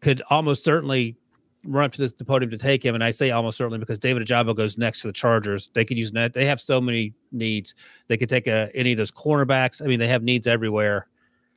could 0.00 0.22
almost 0.30 0.64
certainly 0.64 1.16
run 1.64 1.84
up 1.84 1.92
to 1.92 2.06
the, 2.06 2.14
the 2.16 2.24
podium 2.24 2.50
to 2.50 2.58
take 2.58 2.84
him. 2.84 2.94
And 2.94 3.02
I 3.02 3.10
say 3.10 3.30
almost 3.30 3.58
certainly 3.58 3.78
because 3.78 3.98
David 3.98 4.26
Ojabo 4.26 4.54
goes 4.56 4.78
next 4.78 5.00
to 5.00 5.08
the 5.08 5.12
Chargers. 5.12 5.68
They 5.74 5.84
could 5.84 5.98
use 5.98 6.12
net. 6.12 6.32
They 6.32 6.46
have 6.46 6.60
so 6.60 6.80
many 6.80 7.12
needs. 7.32 7.74
They 8.08 8.16
could 8.16 8.28
take 8.28 8.46
a, 8.46 8.70
any 8.74 8.92
of 8.92 8.98
those 8.98 9.10
cornerbacks. 9.10 9.82
I 9.82 9.86
mean, 9.86 9.98
they 9.98 10.08
have 10.08 10.22
needs 10.22 10.46
everywhere. 10.46 11.08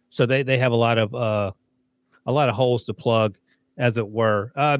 So 0.09 0.25
they, 0.25 0.41
they 0.41 0.57
have 0.57 0.71
a 0.71 0.75
lot 0.75 0.97
of 0.97 1.13
uh, 1.13 1.51
a 2.25 2.33
lot 2.33 2.49
of 2.49 2.55
holes 2.55 2.83
to 2.85 2.93
plug, 2.93 3.37
as 3.77 3.97
it 3.97 4.07
were. 4.07 4.51
Uh, 4.55 4.79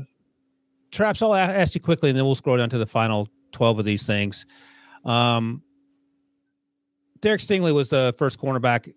Traps, 0.92 1.22
I'll 1.22 1.36
ask 1.36 1.76
you 1.76 1.82
quickly, 1.82 2.10
and 2.10 2.18
then 2.18 2.26
we'll 2.26 2.34
scroll 2.34 2.58
down 2.58 2.70
to 2.72 2.80
the 2.80 2.86
final 2.88 3.30
12 3.52 3.80
of 3.80 3.86
these 3.86 4.06
things. 4.06 4.45
Um, 5.06 5.62
Derek 7.22 7.41
Stingley 7.41 7.74
was 7.74 7.89
the 7.89 8.14
first 8.18 8.39
cornerback 8.39 8.93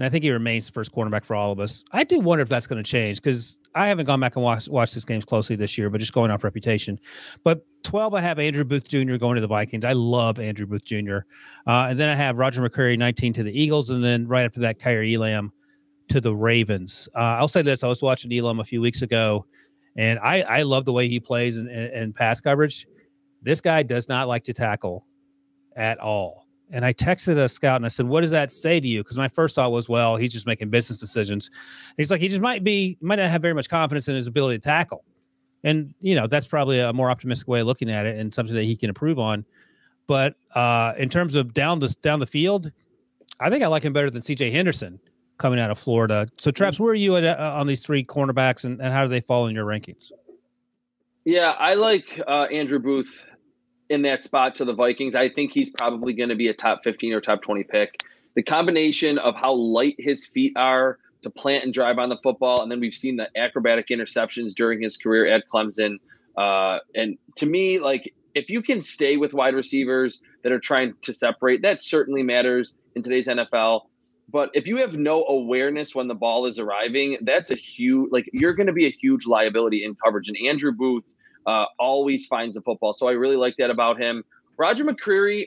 and 0.00 0.06
I 0.06 0.08
think 0.08 0.24
he 0.24 0.30
remains 0.30 0.64
the 0.64 0.72
first 0.72 0.94
cornerback 0.94 1.26
for 1.26 1.36
all 1.36 1.52
of 1.52 1.60
us. 1.60 1.84
I 1.92 2.04
do 2.04 2.20
wonder 2.20 2.40
if 2.40 2.48
that's 2.48 2.66
going 2.66 2.82
to 2.82 2.90
change 2.90 3.18
because 3.18 3.58
I 3.74 3.86
haven't 3.86 4.06
gone 4.06 4.18
back 4.18 4.34
and 4.34 4.42
watched 4.42 4.70
watched 4.70 4.94
this 4.94 5.04
games 5.04 5.26
closely 5.26 5.56
this 5.56 5.76
year, 5.76 5.90
but 5.90 6.00
just 6.00 6.14
going 6.14 6.30
off 6.30 6.42
reputation. 6.42 6.98
But 7.44 7.66
12, 7.84 8.14
I 8.14 8.22
have 8.22 8.38
Andrew 8.38 8.64
Booth 8.64 8.88
Jr. 8.88 9.16
going 9.16 9.34
to 9.34 9.42
the 9.42 9.46
Vikings. 9.46 9.84
I 9.84 9.92
love 9.92 10.38
Andrew 10.38 10.64
Booth 10.64 10.86
Jr. 10.86 11.18
Uh, 11.66 11.88
and 11.90 12.00
then 12.00 12.08
I 12.08 12.14
have 12.14 12.38
Roger 12.38 12.66
McCreary, 12.66 12.98
19 12.98 13.34
to 13.34 13.42
the 13.42 13.52
Eagles, 13.52 13.90
and 13.90 14.02
then 14.02 14.26
right 14.26 14.46
after 14.46 14.60
that, 14.60 14.78
Kaiir 14.78 15.04
Elam 15.04 15.52
to 16.08 16.18
the 16.18 16.34
Ravens. 16.34 17.06
Uh, 17.14 17.36
I'll 17.36 17.46
say 17.46 17.60
this: 17.60 17.84
I 17.84 17.86
was 17.86 18.00
watching 18.00 18.32
Elam 18.32 18.58
a 18.60 18.64
few 18.64 18.80
weeks 18.80 19.02
ago, 19.02 19.44
and 19.96 20.18
I 20.20 20.40
I 20.40 20.62
love 20.62 20.86
the 20.86 20.94
way 20.94 21.08
he 21.08 21.20
plays 21.20 21.58
and, 21.58 21.68
in, 21.68 21.90
in 21.92 22.12
pass 22.14 22.40
coverage. 22.40 22.86
This 23.42 23.60
guy 23.60 23.82
does 23.82 24.08
not 24.08 24.28
like 24.28 24.44
to 24.44 24.52
tackle 24.52 25.06
at 25.76 25.98
all. 25.98 26.46
And 26.72 26.84
I 26.84 26.92
texted 26.92 27.36
a 27.36 27.48
scout 27.48 27.76
and 27.76 27.84
I 27.84 27.88
said, 27.88 28.06
"What 28.06 28.20
does 28.20 28.30
that 28.30 28.52
say 28.52 28.78
to 28.78 28.86
you?" 28.86 29.02
Because 29.02 29.16
my 29.16 29.28
first 29.28 29.56
thought 29.56 29.72
was, 29.72 29.88
"Well, 29.88 30.16
he's 30.16 30.32
just 30.32 30.46
making 30.46 30.70
business 30.70 30.98
decisions." 30.98 31.48
And 31.48 31.94
he's 31.96 32.10
like, 32.10 32.20
"He 32.20 32.28
just 32.28 32.40
might 32.40 32.62
be, 32.62 32.96
might 33.00 33.16
not 33.16 33.28
have 33.28 33.42
very 33.42 33.54
much 33.54 33.68
confidence 33.68 34.06
in 34.06 34.14
his 34.14 34.28
ability 34.28 34.58
to 34.58 34.62
tackle." 34.62 35.04
And 35.64 35.94
you 36.00 36.14
know, 36.14 36.26
that's 36.26 36.46
probably 36.46 36.78
a 36.78 36.92
more 36.92 37.10
optimistic 37.10 37.48
way 37.48 37.60
of 37.60 37.66
looking 37.66 37.90
at 37.90 38.06
it 38.06 38.18
and 38.18 38.32
something 38.32 38.54
that 38.54 38.64
he 38.64 38.76
can 38.76 38.88
improve 38.88 39.18
on. 39.18 39.44
But 40.06 40.36
uh, 40.54 40.94
in 40.96 41.08
terms 41.08 41.34
of 41.34 41.54
down 41.54 41.80
the 41.80 41.94
down 42.02 42.20
the 42.20 42.26
field, 42.26 42.70
I 43.40 43.50
think 43.50 43.64
I 43.64 43.66
like 43.66 43.82
him 43.82 43.92
better 43.92 44.10
than 44.10 44.22
C.J. 44.22 44.50
Henderson 44.50 45.00
coming 45.38 45.58
out 45.58 45.70
of 45.70 45.78
Florida. 45.78 46.28
So, 46.36 46.50
Traps, 46.50 46.78
where 46.78 46.92
are 46.92 46.94
you 46.94 47.16
at 47.16 47.24
uh, 47.24 47.54
on 47.56 47.66
these 47.66 47.82
three 47.82 48.04
cornerbacks, 48.04 48.64
and, 48.64 48.80
and 48.80 48.92
how 48.92 49.02
do 49.02 49.08
they 49.08 49.20
fall 49.20 49.46
in 49.46 49.54
your 49.54 49.66
rankings? 49.66 50.12
Yeah, 51.24 51.50
I 51.50 51.74
like 51.74 52.20
uh, 52.26 52.44
Andrew 52.44 52.78
Booth 52.78 53.22
in 53.88 54.02
that 54.02 54.22
spot 54.22 54.54
to 54.56 54.64
the 54.64 54.72
Vikings. 54.72 55.14
I 55.14 55.28
think 55.28 55.52
he's 55.52 55.70
probably 55.70 56.12
going 56.12 56.28
to 56.30 56.36
be 56.36 56.48
a 56.48 56.54
top 56.54 56.82
15 56.84 57.12
or 57.12 57.20
top 57.20 57.42
20 57.42 57.64
pick. 57.64 58.02
The 58.34 58.42
combination 58.42 59.18
of 59.18 59.34
how 59.34 59.52
light 59.52 59.96
his 59.98 60.26
feet 60.26 60.52
are 60.56 60.98
to 61.22 61.30
plant 61.30 61.64
and 61.64 61.74
drive 61.74 61.98
on 61.98 62.08
the 62.08 62.16
football, 62.22 62.62
and 62.62 62.70
then 62.70 62.80
we've 62.80 62.94
seen 62.94 63.16
the 63.16 63.28
acrobatic 63.36 63.88
interceptions 63.88 64.54
during 64.54 64.80
his 64.80 64.96
career 64.96 65.26
at 65.26 65.44
Clemson. 65.52 65.96
Uh, 66.36 66.78
and 66.94 67.18
to 67.36 67.46
me, 67.46 67.78
like 67.78 68.14
if 68.34 68.48
you 68.48 68.62
can 68.62 68.80
stay 68.80 69.16
with 69.16 69.34
wide 69.34 69.54
receivers 69.54 70.20
that 70.42 70.52
are 70.52 70.60
trying 70.60 70.94
to 71.02 71.12
separate, 71.12 71.62
that 71.62 71.80
certainly 71.80 72.22
matters 72.22 72.72
in 72.94 73.02
today's 73.02 73.26
NFL. 73.26 73.82
But 74.30 74.50
if 74.54 74.66
you 74.68 74.76
have 74.76 74.94
no 74.94 75.24
awareness 75.24 75.94
when 75.94 76.06
the 76.06 76.14
ball 76.14 76.46
is 76.46 76.58
arriving, 76.58 77.18
that's 77.22 77.50
a 77.50 77.56
huge 77.56 78.10
like 78.12 78.28
you're 78.32 78.54
going 78.54 78.68
to 78.68 78.72
be 78.72 78.86
a 78.86 78.90
huge 78.90 79.26
liability 79.26 79.84
in 79.84 79.96
coverage. 79.96 80.28
And 80.28 80.36
Andrew 80.46 80.72
Booth 80.72 81.04
uh, 81.46 81.64
always 81.78 82.26
finds 82.26 82.54
the 82.54 82.62
football. 82.62 82.92
So 82.92 83.08
I 83.08 83.12
really 83.12 83.36
like 83.36 83.56
that 83.58 83.70
about 83.70 83.98
him. 83.98 84.24
Roger 84.56 84.84
McCreary, 84.84 85.46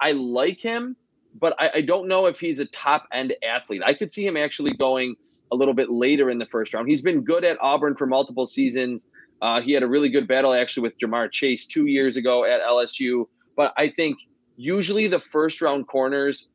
I 0.00 0.12
like 0.12 0.58
him, 0.58 0.96
but 1.38 1.54
I, 1.60 1.70
I 1.74 1.80
don't 1.82 2.08
know 2.08 2.26
if 2.26 2.40
he's 2.40 2.58
a 2.58 2.66
top 2.66 3.06
end 3.12 3.34
athlete. 3.46 3.82
I 3.84 3.94
could 3.94 4.10
see 4.10 4.26
him 4.26 4.36
actually 4.36 4.72
going 4.72 5.16
a 5.52 5.56
little 5.56 5.74
bit 5.74 5.90
later 5.90 6.30
in 6.30 6.38
the 6.38 6.46
first 6.46 6.74
round. 6.74 6.88
He's 6.88 7.02
been 7.02 7.22
good 7.22 7.44
at 7.44 7.58
Auburn 7.60 7.94
for 7.94 8.06
multiple 8.06 8.46
seasons. 8.46 9.06
Uh, 9.42 9.60
he 9.60 9.72
had 9.72 9.82
a 9.82 9.86
really 9.86 10.08
good 10.08 10.26
battle 10.26 10.54
actually 10.54 10.84
with 10.84 10.98
Ja'Marr 10.98 11.30
Chase 11.30 11.66
two 11.66 11.86
years 11.86 12.16
ago 12.16 12.44
at 12.44 12.62
LSU. 12.62 13.26
But 13.56 13.72
I 13.76 13.90
think 13.90 14.18
usually 14.56 15.06
the 15.06 15.20
first 15.20 15.60
round 15.60 15.86
corners 15.86 16.48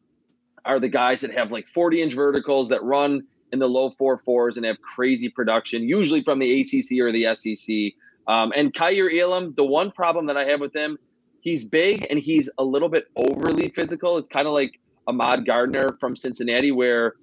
are 0.70 0.80
the 0.80 0.90
guys 0.90 1.22
that 1.22 1.32
have 1.32 1.52
like 1.52 1.68
40 1.68 2.02
inch 2.04 2.14
verticals 2.14 2.70
that 2.70 2.84
run 2.84 3.24
in 3.52 3.58
the 3.58 3.68
low 3.68 3.90
four 3.90 4.20
fours 4.20 4.58
and 4.58 4.66
have 4.68 4.80
crazy 4.82 5.28
production, 5.28 5.82
usually 5.82 6.22
from 6.22 6.38
the 6.38 6.62
ACC 6.62 7.00
or 7.00 7.12
the 7.12 7.36
SEC. 7.36 7.94
Um, 8.32 8.54
and 8.56 8.72
Kaiir 8.72 9.10
Elam, 9.10 9.56
the 9.58 9.64
one 9.64 9.90
problem 9.90 10.28
that 10.28 10.38
I 10.38 10.46
have 10.46 10.60
with 10.60 10.76
him, 10.76 11.00
he's 11.42 11.66
big 11.66 12.06
and 12.12 12.20
he's 12.20 12.50
a 12.60 12.64
little 12.64 12.88
bit 12.88 13.06
overly 13.16 13.70
physical. 13.70 14.18
It's 14.18 14.28
kind 14.28 14.46
of 14.46 14.54
like 14.54 14.80
Ahmad 15.08 15.48
Gardner 15.48 15.98
from 16.00 16.16
Cincinnati, 16.16 16.72
where 16.72 17.16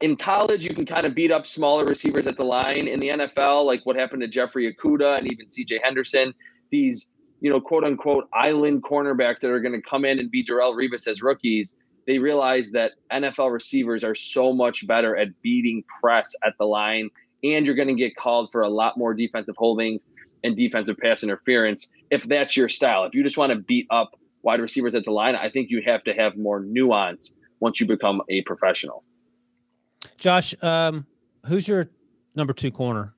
in 0.00 0.16
college 0.16 0.64
you 0.66 0.74
can 0.74 0.86
kind 0.86 1.04
of 1.04 1.14
beat 1.14 1.30
up 1.30 1.46
smaller 1.46 1.84
receivers 1.84 2.26
at 2.26 2.38
the 2.38 2.44
line. 2.44 2.88
In 2.88 2.98
the 2.98 3.08
NFL, 3.08 3.66
like 3.66 3.84
what 3.84 3.96
happened 3.96 4.22
to 4.22 4.28
Jeffrey 4.28 4.74
Okudah 4.74 5.18
and 5.18 5.30
even 5.30 5.46
CJ 5.46 5.80
Henderson, 5.84 6.32
these 6.70 7.10
you 7.40 7.50
know 7.50 7.60
quote 7.60 7.84
unquote 7.84 8.26
island 8.32 8.82
cornerbacks 8.82 9.40
that 9.40 9.50
are 9.50 9.60
going 9.60 9.74
to 9.74 9.82
come 9.82 10.06
in 10.06 10.18
and 10.18 10.30
be 10.30 10.42
Darrelle 10.42 10.74
Revis 10.74 11.06
as 11.06 11.22
rookies. 11.22 11.76
They 12.08 12.18
realize 12.18 12.70
that 12.70 12.92
NFL 13.12 13.52
receivers 13.52 14.02
are 14.02 14.14
so 14.14 14.54
much 14.54 14.86
better 14.86 15.14
at 15.14 15.28
beating 15.42 15.84
press 16.00 16.34
at 16.42 16.54
the 16.58 16.64
line 16.64 17.10
and 17.44 17.66
you're 17.66 17.74
going 17.74 17.88
to 17.88 17.94
get 17.94 18.16
called 18.16 18.48
for 18.50 18.62
a 18.62 18.68
lot 18.68 18.96
more 18.96 19.12
defensive 19.12 19.54
holdings 19.58 20.06
and 20.42 20.56
defensive 20.56 20.96
pass 20.96 21.22
interference 21.22 21.90
if 22.10 22.24
that's 22.24 22.56
your 22.56 22.70
style. 22.70 23.04
If 23.04 23.14
you 23.14 23.22
just 23.22 23.36
want 23.36 23.52
to 23.52 23.58
beat 23.58 23.86
up 23.90 24.18
wide 24.40 24.58
receivers 24.58 24.94
at 24.94 25.04
the 25.04 25.10
line, 25.10 25.36
I 25.36 25.50
think 25.50 25.68
you 25.68 25.82
have 25.84 26.02
to 26.04 26.14
have 26.14 26.34
more 26.38 26.60
nuance 26.60 27.34
once 27.60 27.78
you 27.78 27.86
become 27.86 28.22
a 28.30 28.40
professional. 28.42 29.04
Josh, 30.16 30.54
um, 30.62 31.06
who's 31.44 31.68
your 31.68 31.90
number 32.34 32.54
two 32.54 32.70
corner? 32.70 33.14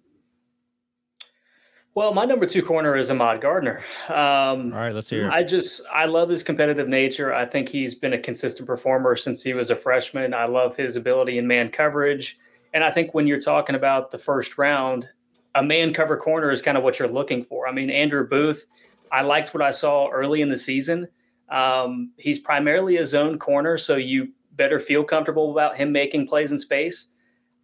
Well, 1.95 2.15
my 2.15 2.25
number 2.25 2.47
two 2.47 2.63
corner 2.63 2.97
is 2.97 3.11
Ahmad 3.11 3.41
Gardner. 3.41 3.83
Um, 4.09 4.73
All 4.73 4.79
right, 4.79 4.95
let's 4.95 5.11
hear. 5.11 5.27
It. 5.27 5.33
I 5.33 5.43
just 5.43 5.83
I 5.93 6.07
love 6.07 6.29
his 6.29 6.45
competitive 6.45 6.89
nature. 6.89 7.35
I 7.35 7.45
think 7.45 7.69
he's 7.69 7.97
been 7.97 8.13
a 8.13 8.19
consistent 8.19 8.67
performer 8.67 9.17
since 9.17 9.43
he 9.43 9.55
was 9.55 9.71
a 9.71 9.77
freshman. 9.77 10.33
I 10.33 10.45
love 10.45 10.77
his 10.77 10.95
ability 10.95 11.39
in 11.39 11.49
man 11.49 11.69
coverage. 11.69 12.39
And 12.73 12.85
I 12.85 12.93
think 12.93 13.13
when 13.13 13.27
you're 13.27 13.41
talking 13.41 13.75
about 13.75 14.13
the 14.13 14.19
first 14.19 14.57
round, 14.57 15.09
a 15.57 15.63
man 15.65 15.93
cover 15.93 16.17
corner 16.17 16.53
is 16.53 16.63
kind 16.63 16.79
of 16.79 16.85
what 16.85 17.01
you're 17.01 17.09
looking 17.09 17.45
for. 17.45 17.67
I 17.67 17.73
mean, 17.73 17.91
Andrew 17.91 18.25
Booth, 18.27 18.67
I 19.11 19.23
liked 19.23 19.53
what 19.53 19.63
I 19.63 19.73
saw 19.73 20.09
early 20.11 20.43
in 20.43 20.49
the 20.49 20.59
season. 20.59 21.09
Um, 21.49 22.13
he's 22.17 22.39
primarily 22.39 22.99
a 22.99 23.07
zone 23.07 23.37
corner, 23.37 23.77
so 23.77 23.97
you 23.97 24.29
better 24.53 24.79
feel 24.79 25.03
comfortable 25.03 25.51
about 25.51 25.77
him 25.77 25.91
making 25.91 26.29
plays 26.29 26.53
in 26.53 26.59
space. 26.59 27.09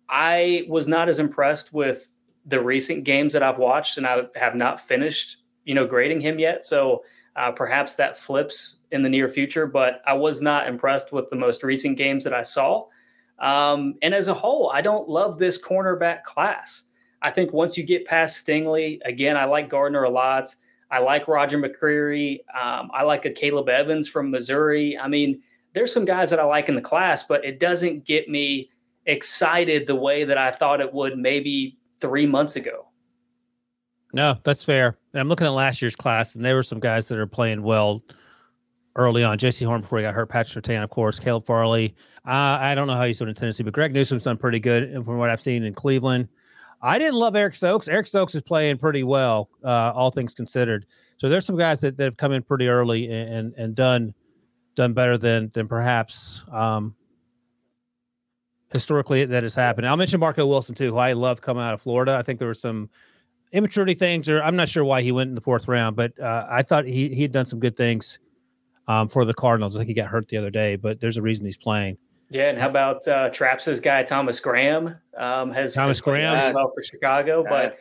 I 0.09 0.65
was 0.69 0.89
not 0.89 1.09
as 1.09 1.21
impressed 1.21 1.73
with 1.73 2.13
the 2.47 2.63
recent 2.63 3.05
games 3.05 3.33
that 3.33 3.43
I've 3.43 3.59
watched, 3.59 3.99
and 3.99 4.07
I 4.07 4.23
have 4.37 4.55
not 4.55 4.81
finished, 4.81 5.39
you 5.65 5.75
know, 5.75 5.87
grading 5.87 6.21
him 6.21 6.39
yet. 6.39 6.65
So 6.65 7.03
uh, 7.35 7.53
perhaps 7.53 7.95
that 7.95 8.17
flips 8.17 8.79
in 8.93 9.03
the 9.03 9.09
near 9.09 9.29
future. 9.29 9.67
But 9.67 10.01
I 10.07 10.15
was 10.15 10.41
not 10.41 10.69
impressed 10.69 11.13
with 11.13 11.29
the 11.29 11.37
most 11.37 11.63
recent 11.63 11.99
games 11.99 12.25
that 12.25 12.33
I 12.33 12.43
saw. 12.43 12.87
Um, 13.39 13.97
and 14.01 14.15
as 14.15 14.29
a 14.29 14.35
whole, 14.35 14.71
I 14.73 14.81
don't 14.81 15.09
love 15.09 15.39
this 15.39 15.61
cornerback 15.61 16.23
class. 16.23 16.85
I 17.23 17.31
think 17.31 17.53
once 17.53 17.77
you 17.77 17.85
get 17.85 18.07
past 18.07 18.47
Stingley, 18.47 19.01
again, 19.05 19.37
I 19.37 19.45
like 19.45 19.69
Gardner 19.69 20.05
a 20.05 20.11
lot. 20.11 20.55
I 20.91 21.01
like 21.01 21.29
Roger 21.29 21.59
McCreary. 21.59 22.39
Um, 22.55 22.91
I 22.95 23.03
like 23.03 23.25
Akayleb 23.25 23.69
Evans 23.69 24.09
from 24.09 24.31
Missouri. 24.31 24.97
I 24.97 25.09
mean, 25.09 25.43
there's 25.73 25.93
some 25.93 26.05
guys 26.05 26.31
that 26.31 26.39
I 26.39 26.45
like 26.45 26.69
in 26.69 26.75
the 26.75 26.81
class, 26.81 27.25
but 27.25 27.45
it 27.45 27.59
doesn't 27.59 28.05
get 28.05 28.29
me 28.29 28.71
excited 29.05 29.87
the 29.87 29.97
way 29.97 30.25
that 30.25 30.39
I 30.39 30.51
thought 30.51 30.81
it 30.81 30.93
would 30.95 31.19
maybe 31.19 31.77
three 32.01 32.27
months 32.27 32.57
ago. 32.57 32.89
No, 34.13 34.37
that's 34.45 34.65
fair. 34.65 34.97
And 35.13 35.21
I'm 35.21 35.29
looking 35.29 35.47
at 35.47 35.53
last 35.53 35.83
year's 35.83 35.97
class, 35.97 36.35
and 36.35 36.45
there 36.45 36.55
were 36.55 36.63
some 36.63 36.81
guys 36.81 37.09
that 37.09 37.19
are 37.19 37.27
playing 37.27 37.63
well 37.63 38.03
early 38.95 39.23
on. 39.23 39.39
Jaycee 39.39 39.67
Horn 39.67 39.83
before 39.83 39.99
he 39.99 40.05
got 40.05 40.15
hurt, 40.15 40.29
Patrick 40.29 40.65
Surtain, 40.65 40.83
of 40.83 40.91
course, 40.91 41.19
Caleb 41.19 41.45
Farley. 41.45 41.95
Uh, 42.27 42.59
I 42.61 42.75
don't 42.75 42.87
know 42.87 42.95
how 42.95 43.05
he's 43.05 43.19
doing 43.19 43.29
in 43.29 43.35
Tennessee, 43.35 43.63
but 43.63 43.75
Greg 43.75 43.93
Newsome's 43.93 44.23
done 44.23 44.37
pretty 44.37 44.59
good 44.59 44.93
from 45.05 45.19
what 45.19 45.31
I've 45.31 45.41
seen 45.41 45.65
in 45.65 45.75
Cleveland. 45.75 46.29
I 46.83 46.99
didn't 46.99 47.15
love 47.15 47.37
Eric 47.37 47.55
Stokes. 47.55 47.89
Eric 47.89 48.07
Stokes 48.07 48.35
is 48.35 48.43
playing 48.43 48.79
pretty 48.79 49.03
well, 49.03 49.51
uh, 49.65 49.93
all 49.95 50.11
things 50.11 50.35
considered. 50.35 50.87
So 51.19 51.29
there's 51.29 51.47
some 51.47 51.57
guys 51.57 51.81
that, 51.81 51.97
that 51.97 52.05
have 52.05 52.17
come 52.17 52.33
in 52.33 52.43
pretty 52.43 52.69
early 52.69 53.11
and, 53.11 53.33
and, 53.33 53.55
and 53.57 53.75
done 53.75 54.15
done 54.75 54.93
better 54.93 55.17
than 55.17 55.51
than 55.55 55.67
perhaps 55.67 56.43
um, 56.53 56.95
historically 58.73 59.25
that 59.25 59.43
has 59.43 59.55
happened. 59.55 59.89
I'll 59.89 59.97
mention 59.97 60.21
Marco 60.21 60.47
Wilson 60.47 60.75
too, 60.75 60.93
who 60.93 60.99
I 60.99 61.13
love 61.13 61.41
coming 61.41 61.63
out 61.63 61.75
of 61.75 61.83
Florida. 61.83 62.17
I 62.17 62.23
think 62.23 62.39
there 62.39 62.49
were 62.49 62.55
some 62.55 62.91
immaturity 63.53 63.95
things, 63.95 64.29
or 64.29 64.43
I'm 64.43 64.57
not 64.57 64.69
sure 64.69 64.85
why 64.85 65.03
he 65.03 65.13
went 65.13 65.29
in 65.29 65.35
the 65.35 65.41
fourth 65.41 65.69
round, 65.69 65.97
but 65.97 66.19
uh, 66.19 66.47
I 66.51 66.63
thought 66.63 66.85
he 66.85 67.15
he 67.15 67.23
had 67.23 67.33
done 67.33 67.47
some 67.47 67.61
good 67.61 67.77
things 67.77 68.19
um, 68.89 69.09
for 69.09 69.25
the 69.25 69.35
Cardinals. 69.35 69.77
I 69.77 69.81
think 69.81 69.89
he 69.89 69.95
got 69.95 70.09
hurt 70.09 70.29
the 70.29 70.37
other 70.37 70.51
day, 70.51 70.77
but 70.77 71.01
there's 71.01 71.17
a 71.17 71.23
reason 71.23 71.45
he's 71.45 71.57
playing. 71.57 71.99
Yeah, 72.29 72.51
and 72.51 72.59
how 72.59 72.69
about 72.69 73.07
uh, 73.07 73.31
Traps's 73.31 73.79
guy 73.79 74.03
Thomas 74.03 74.41
Graham? 74.41 74.99
Um, 75.17 75.53
has 75.53 75.75
Thomas 75.75 75.99
has 75.99 76.01
Graham 76.01 76.55
well 76.55 76.73
for 76.75 76.83
Chicago, 76.83 77.45
but 77.49 77.77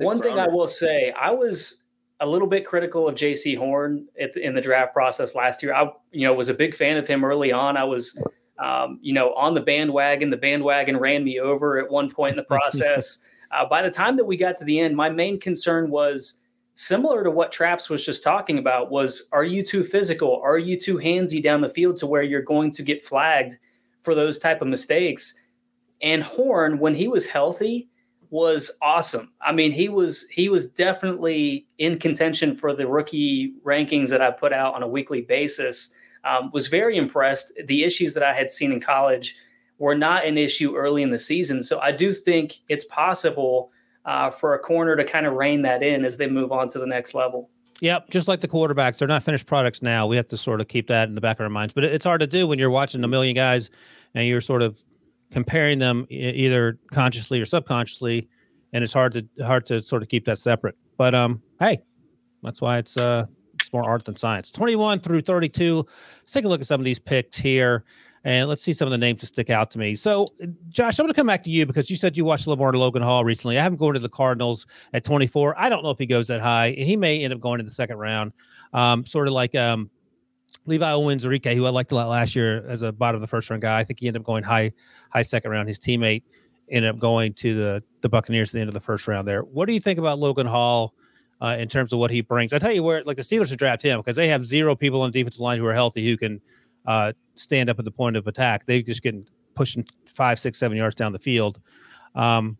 one 0.00 0.20
thing 0.20 0.38
I 0.38 0.48
will 0.48 0.68
say, 0.68 1.12
I 1.12 1.30
was 1.30 1.82
a 2.20 2.26
little 2.26 2.48
bit 2.48 2.64
critical 2.64 3.08
of 3.08 3.14
Jaycee 3.14 3.56
Horn 3.56 4.06
the, 4.16 4.40
in 4.40 4.54
the 4.54 4.60
draft 4.60 4.94
process 4.94 5.34
last 5.34 5.62
year. 5.62 5.74
I, 5.74 5.90
you 6.12 6.26
know, 6.26 6.32
was 6.32 6.48
a 6.48 6.54
big 6.54 6.74
fan 6.74 6.96
of 6.96 7.06
him 7.06 7.24
early 7.24 7.52
on. 7.52 7.76
I 7.76 7.84
was, 7.84 8.16
um, 8.62 8.98
you 9.02 9.12
know, 9.12 9.34
on 9.34 9.54
the 9.54 9.60
bandwagon. 9.60 10.30
The 10.30 10.36
bandwagon 10.36 10.96
ran 10.96 11.24
me 11.24 11.40
over 11.40 11.78
at 11.78 11.90
one 11.90 12.10
point 12.10 12.32
in 12.32 12.36
the 12.36 12.44
process. 12.44 13.18
uh, 13.50 13.66
by 13.66 13.82
the 13.82 13.90
time 13.90 14.16
that 14.16 14.24
we 14.24 14.36
got 14.36 14.56
to 14.56 14.64
the 14.64 14.78
end, 14.80 14.96
my 14.96 15.10
main 15.10 15.38
concern 15.38 15.90
was 15.90 16.38
similar 16.74 17.22
to 17.24 17.30
what 17.30 17.52
Traps 17.52 17.90
was 17.90 18.06
just 18.06 18.22
talking 18.22 18.58
about. 18.58 18.90
Was 18.90 19.26
are 19.32 19.44
you 19.44 19.62
too 19.62 19.84
physical? 19.84 20.40
Are 20.42 20.58
you 20.58 20.78
too 20.78 20.96
handsy 20.96 21.42
down 21.42 21.60
the 21.60 21.68
field 21.68 21.96
to 21.98 22.06
where 22.06 22.22
you're 22.22 22.42
going 22.42 22.70
to 22.72 22.82
get 22.82 23.02
flagged? 23.02 23.58
for 24.02 24.14
those 24.14 24.38
type 24.38 24.60
of 24.60 24.68
mistakes. 24.68 25.34
And 26.00 26.22
Horn, 26.22 26.78
when 26.78 26.94
he 26.94 27.08
was 27.08 27.26
healthy, 27.26 27.88
was 28.30 28.70
awesome. 28.80 29.32
I 29.40 29.52
mean, 29.52 29.72
he 29.72 29.88
was 29.88 30.26
he 30.30 30.48
was 30.48 30.66
definitely 30.66 31.66
in 31.78 31.98
contention 31.98 32.56
for 32.56 32.74
the 32.74 32.86
rookie 32.86 33.54
rankings 33.64 34.08
that 34.08 34.22
I 34.22 34.30
put 34.30 34.52
out 34.52 34.74
on 34.74 34.82
a 34.82 34.88
weekly 34.88 35.20
basis. 35.20 35.92
Um, 36.24 36.50
was 36.52 36.68
very 36.68 36.96
impressed. 36.96 37.52
The 37.66 37.82
issues 37.84 38.14
that 38.14 38.22
I 38.22 38.32
had 38.32 38.50
seen 38.50 38.70
in 38.70 38.80
college 38.80 39.34
were 39.78 39.94
not 39.94 40.24
an 40.24 40.38
issue 40.38 40.76
early 40.76 41.02
in 41.02 41.10
the 41.10 41.18
season, 41.18 41.62
so 41.62 41.80
I 41.80 41.90
do 41.90 42.12
think 42.12 42.60
it's 42.68 42.84
possible 42.84 43.72
uh, 44.04 44.30
for 44.30 44.54
a 44.54 44.58
corner 44.58 44.96
to 44.96 45.04
kind 45.04 45.26
of 45.26 45.34
rein 45.34 45.62
that 45.62 45.82
in 45.82 46.04
as 46.04 46.16
they 46.16 46.26
move 46.26 46.52
on 46.52 46.68
to 46.68 46.78
the 46.78 46.86
next 46.86 47.14
level. 47.14 47.50
Yep, 47.80 48.10
just 48.10 48.28
like 48.28 48.40
the 48.40 48.48
quarterbacks, 48.48 48.98
they're 48.98 49.08
not 49.08 49.24
finished 49.24 49.46
products 49.46 49.82
now. 49.82 50.06
We 50.06 50.14
have 50.14 50.28
to 50.28 50.36
sort 50.36 50.60
of 50.60 50.68
keep 50.68 50.86
that 50.86 51.08
in 51.08 51.16
the 51.16 51.20
back 51.20 51.38
of 51.38 51.44
our 51.44 51.50
minds. 51.50 51.74
But 51.74 51.82
it's 51.82 52.04
hard 52.04 52.20
to 52.20 52.28
do 52.28 52.46
when 52.46 52.60
you're 52.60 52.70
watching 52.70 53.02
a 53.02 53.08
million 53.08 53.34
guys 53.34 53.70
and 54.14 54.28
you're 54.28 54.40
sort 54.40 54.62
of 54.62 54.80
comparing 55.32 55.80
them 55.80 56.06
either 56.08 56.78
consciously 56.92 57.40
or 57.40 57.44
subconsciously, 57.44 58.28
and 58.72 58.84
it's 58.84 58.92
hard 58.92 59.12
to 59.14 59.44
hard 59.44 59.66
to 59.66 59.82
sort 59.82 60.02
of 60.02 60.08
keep 60.08 60.26
that 60.26 60.38
separate. 60.38 60.76
But 60.96 61.14
um, 61.16 61.42
hey, 61.58 61.80
that's 62.44 62.60
why 62.60 62.78
it's 62.78 62.96
uh 62.96 63.26
more 63.72 63.84
art 63.84 64.04
than 64.04 64.16
science. 64.16 64.50
21 64.50 65.00
through 65.00 65.22
32. 65.22 65.76
Let's 65.76 66.32
take 66.32 66.44
a 66.44 66.48
look 66.48 66.60
at 66.60 66.66
some 66.66 66.80
of 66.80 66.84
these 66.84 66.98
picks 66.98 67.36
here. 67.36 67.84
And 68.24 68.48
let's 68.48 68.62
see 68.62 68.72
some 68.72 68.86
of 68.86 68.92
the 68.92 68.98
names 68.98 69.20
that 69.20 69.26
stick 69.26 69.50
out 69.50 69.72
to 69.72 69.80
me. 69.80 69.96
So, 69.96 70.28
Josh, 70.68 71.00
I'm 71.00 71.04
going 71.04 71.12
to 71.12 71.16
come 71.16 71.26
back 71.26 71.42
to 71.42 71.50
you 71.50 71.66
because 71.66 71.90
you 71.90 71.96
said 71.96 72.16
you 72.16 72.24
watched 72.24 72.46
more 72.46 72.72
Logan 72.72 73.02
Hall 73.02 73.24
recently. 73.24 73.58
I 73.58 73.62
haven't 73.64 73.78
gone 73.78 73.94
to 73.94 74.00
the 74.00 74.08
Cardinals 74.08 74.64
at 74.92 75.02
24. 75.02 75.58
I 75.58 75.68
don't 75.68 75.82
know 75.82 75.90
if 75.90 75.98
he 75.98 76.06
goes 76.06 76.28
that 76.28 76.40
high. 76.40 76.68
And 76.68 76.86
he 76.86 76.96
may 76.96 77.24
end 77.24 77.34
up 77.34 77.40
going 77.40 77.58
in 77.58 77.66
the 77.66 77.72
second 77.72 77.96
round, 77.98 78.32
um, 78.72 79.04
sort 79.04 79.26
of 79.26 79.34
like 79.34 79.56
um, 79.56 79.90
Levi 80.66 80.88
Onwuzurike, 80.88 81.52
who 81.54 81.66
I 81.66 81.70
liked 81.70 81.90
a 81.90 81.96
lot 81.96 82.08
last 82.08 82.36
year 82.36 82.64
as 82.68 82.82
a 82.82 82.92
bottom 82.92 83.16
of 83.16 83.22
the 83.22 83.26
first 83.26 83.50
round 83.50 83.62
guy. 83.62 83.80
I 83.80 83.84
think 83.84 83.98
he 83.98 84.06
ended 84.06 84.22
up 84.22 84.26
going 84.26 84.44
high, 84.44 84.72
high 85.10 85.22
second 85.22 85.50
round. 85.50 85.66
His 85.66 85.80
teammate 85.80 86.22
ended 86.70 86.90
up 86.90 87.00
going 87.00 87.34
to 87.34 87.54
the 87.54 87.82
the 88.02 88.08
Buccaneers 88.08 88.50
at 88.50 88.52
the 88.52 88.60
end 88.60 88.68
of 88.68 88.74
the 88.74 88.80
first 88.80 89.08
round. 89.08 89.26
There, 89.26 89.42
what 89.42 89.66
do 89.66 89.72
you 89.72 89.80
think 89.80 89.98
about 89.98 90.20
Logan 90.20 90.46
Hall? 90.46 90.94
Uh, 91.42 91.56
in 91.58 91.68
terms 91.68 91.92
of 91.92 91.98
what 91.98 92.10
he 92.10 92.20
brings, 92.20 92.52
I 92.52 92.60
tell 92.60 92.70
you 92.70 92.84
where, 92.84 93.02
like 93.02 93.16
the 93.16 93.22
Steelers 93.22 93.48
should 93.48 93.58
draft 93.58 93.82
him 93.82 93.98
because 93.98 94.14
they 94.14 94.28
have 94.28 94.46
zero 94.46 94.76
people 94.76 95.02
on 95.02 95.10
the 95.10 95.18
defensive 95.18 95.40
line 95.40 95.58
who 95.58 95.66
are 95.66 95.74
healthy 95.74 96.08
who 96.08 96.16
can 96.16 96.40
uh, 96.86 97.12
stand 97.34 97.68
up 97.68 97.80
at 97.80 97.84
the 97.84 97.90
point 97.90 98.16
of 98.16 98.28
attack. 98.28 98.64
They 98.64 98.80
just 98.80 99.02
getting 99.02 99.26
pushing 99.54 99.84
five, 100.06 100.38
six, 100.38 100.58
seven 100.58 100.76
yards 100.76 100.94
down 100.94 101.12
the 101.12 101.18
field. 101.18 101.60
Um, 102.14 102.56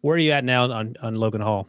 where 0.00 0.16
are 0.16 0.18
you 0.18 0.32
at 0.32 0.44
now 0.44 0.70
on, 0.70 0.94
on 1.02 1.16
Logan 1.16 1.40
Hall? 1.40 1.68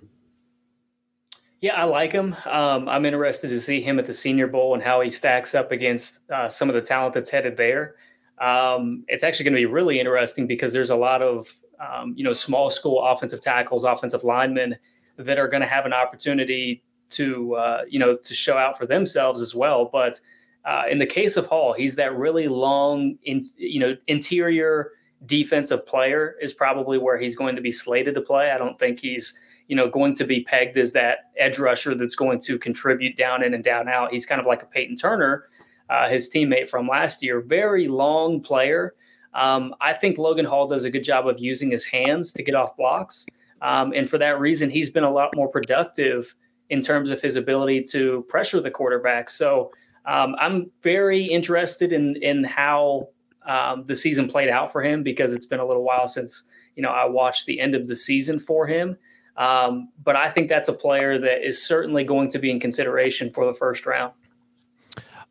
Yeah, 1.60 1.76
I 1.76 1.86
like 1.86 2.12
him. 2.12 2.36
Um, 2.46 2.88
I'm 2.88 3.06
interested 3.06 3.50
to 3.50 3.60
see 3.60 3.82
him 3.82 3.98
at 3.98 4.06
the 4.06 4.14
Senior 4.14 4.48
Bowl 4.48 4.76
and 4.76 4.84
how 4.84 5.02
he 5.02 5.10
stacks 5.10 5.56
up 5.56 5.72
against 5.72 6.30
uh, 6.30 6.48
some 6.48 6.70
of 6.70 6.76
the 6.76 6.82
talent 6.82 7.16
that's 7.16 7.32
headed 7.32 7.58
there. 7.58 7.96
Um, 8.40 9.04
it's 9.08 9.24
actually 9.24 9.46
going 9.46 9.56
to 9.56 9.60
be 9.60 9.66
really 9.66 10.00
interesting 10.00 10.46
because 10.46 10.72
there's 10.72 10.92
a 10.92 10.96
lot 10.96 11.24
of 11.24 11.54
um, 11.80 12.14
you 12.16 12.24
know 12.24 12.34
small 12.34 12.70
school 12.70 13.04
offensive 13.04 13.42
tackles, 13.42 13.84
offensive 13.84 14.24
linemen 14.24 14.78
that 15.18 15.38
are 15.38 15.48
going 15.48 15.62
to 15.62 15.68
have 15.68 15.86
an 15.86 15.94
opportunity 15.94 16.84
to 17.10 17.56
uh, 17.56 17.82
you 17.90 18.00
know 18.00 18.18
to 18.18 18.34
show 18.34 18.58
out 18.58 18.78
for 18.78 18.86
themselves 18.86 19.42
as 19.42 19.56
well. 19.56 19.90
But 19.92 20.20
uh, 20.68 20.84
in 20.92 20.98
the 20.98 21.06
case 21.06 21.38
of 21.38 21.48
Hall, 21.48 21.72
he's 21.72 21.96
that 21.96 22.14
really 22.18 22.50
long, 22.50 23.18
in, 23.24 23.42
you 23.58 23.80
know, 23.80 23.96
interior 24.08 24.92
defensive 25.26 25.86
player 25.88 26.36
is 26.42 26.54
probably 26.54 26.98
where 26.98 27.18
he's 27.18 27.36
going 27.36 27.56
to 27.56 27.62
be 27.62 27.72
slated 27.72 28.14
to 28.16 28.22
play. 28.22 28.52
I 28.52 28.58
don't 28.58 28.78
think 28.78 29.00
he's, 29.00 29.40
you 29.70 29.78
know, 29.78 29.90
going 29.90 30.14
to 30.16 30.26
be 30.26 30.44
pegged 30.44 30.78
as 30.78 30.92
that 30.92 31.32
edge 31.38 31.58
rusher 31.58 31.96
that's 31.96 32.16
going 32.16 32.40
to 32.42 32.60
contribute 32.60 33.16
down 33.16 33.44
in 33.44 33.54
and 33.54 33.64
down 33.64 33.88
out. 33.88 34.12
He's 34.12 34.26
kind 34.26 34.42
of 34.42 34.46
like 34.46 34.62
a 34.62 34.66
Payton 34.66 34.98
Turner, 34.98 35.46
uh, 35.90 36.10
his 36.10 36.30
teammate 36.30 36.68
from 36.68 36.86
last 36.86 37.24
year. 37.24 37.40
Very 37.40 37.88
long 37.88 38.42
player. 38.42 38.94
Um, 39.34 39.74
I 39.80 39.94
think 39.94 40.18
Logan 40.18 40.46
Hall 40.46 40.68
does 40.68 40.84
a 40.84 40.92
good 40.92 41.04
job 41.04 41.28
of 41.28 41.40
using 41.40 41.72
his 41.72 41.86
hands 41.86 42.34
to 42.34 42.44
get 42.44 42.56
off 42.56 42.76
blocks. 42.76 43.26
Um, 43.62 43.94
and 43.96 44.10
for 44.10 44.18
that 44.18 44.40
reason, 44.40 44.70
he's 44.70 44.90
been 44.90 45.04
a 45.04 45.12
lot 45.12 45.36
more 45.36 45.48
productive 45.48 46.36
in 46.70 46.82
terms 46.82 47.10
of 47.10 47.22
his 47.22 47.36
ability 47.36 47.84
to 47.92 48.26
pressure 48.30 48.60
the 48.60 48.72
quarterback. 48.72 49.30
So, 49.30 49.72
um, 50.06 50.36
I'm 50.40 50.72
very 50.84 51.24
interested 51.24 51.92
in 51.92 52.16
in 52.18 52.44
how 52.44 53.10
um, 53.46 53.86
the 53.86 53.96
season 53.96 54.28
played 54.28 54.50
out 54.50 54.72
for 54.72 54.82
him 54.82 55.04
because 55.04 55.34
it's 55.34 55.46
been 55.46 55.60
a 55.60 55.66
little 55.66 55.84
while 55.84 56.08
since 56.08 56.44
you 56.76 56.84
know 56.84 56.90
I 56.90 57.06
watched 57.06 57.46
the 57.46 57.60
end 57.60 57.76
of 57.76 57.88
the 57.88 57.96
season 57.96 58.40
for 58.40 58.68
him. 58.68 58.98
Um, 59.38 59.90
but 60.04 60.16
I 60.16 60.30
think 60.30 60.50
that's 60.50 60.68
a 60.68 60.74
player 60.74 61.20
that 61.20 61.46
is 61.46 61.64
certainly 61.64 62.04
going 62.04 62.30
to 62.30 62.40
be 62.40 62.50
in 62.50 62.60
consideration 62.60 63.30
for 63.30 63.46
the 63.46 63.54
first 63.54 63.86
round. 63.86 64.14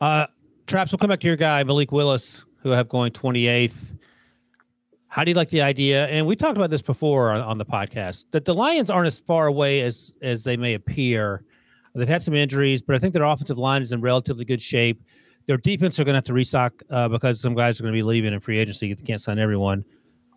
Uh, 0.00 0.26
Traps, 0.66 0.92
we'll 0.92 0.98
come 0.98 1.08
back 1.08 1.20
to 1.20 1.26
your 1.26 1.36
guy 1.36 1.64
Malik 1.64 1.90
Willis, 1.90 2.44
who 2.62 2.72
I 2.72 2.76
have 2.76 2.88
going 2.88 3.12
28th. 3.12 3.95
How 5.08 5.24
do 5.24 5.30
you 5.30 5.36
like 5.36 5.50
the 5.50 5.62
idea? 5.62 6.06
And 6.06 6.26
we 6.26 6.36
talked 6.36 6.56
about 6.56 6.70
this 6.70 6.82
before 6.82 7.32
on, 7.32 7.40
on 7.40 7.58
the 7.58 7.64
podcast 7.64 8.24
that 8.32 8.44
the 8.44 8.54
Lions 8.54 8.90
aren't 8.90 9.06
as 9.06 9.18
far 9.18 9.46
away 9.46 9.80
as 9.80 10.16
as 10.20 10.44
they 10.44 10.56
may 10.56 10.74
appear 10.74 11.44
They've 11.96 12.06
had 12.06 12.22
some 12.22 12.34
injuries, 12.34 12.82
but 12.82 12.94
I 12.94 12.98
think 12.98 13.14
their 13.14 13.24
offensive 13.24 13.56
line 13.56 13.80
is 13.80 13.92
in 13.92 14.00
relatively 14.00 14.44
good 14.44 14.60
shape. 14.60 15.02
Their 15.46 15.56
defense 15.56 15.98
are 15.98 16.04
going 16.04 16.12
to 16.12 16.18
have 16.18 16.24
to 16.26 16.34
restock 16.34 16.82
uh, 16.90 17.08
because 17.08 17.40
some 17.40 17.54
guys 17.54 17.80
are 17.80 17.84
going 17.84 17.94
to 17.94 17.96
be 17.96 18.02
leaving 18.02 18.34
in 18.34 18.40
free 18.40 18.58
agency. 18.58 18.92
They 18.92 19.02
can't 19.02 19.20
sign 19.20 19.38
everyone. 19.38 19.84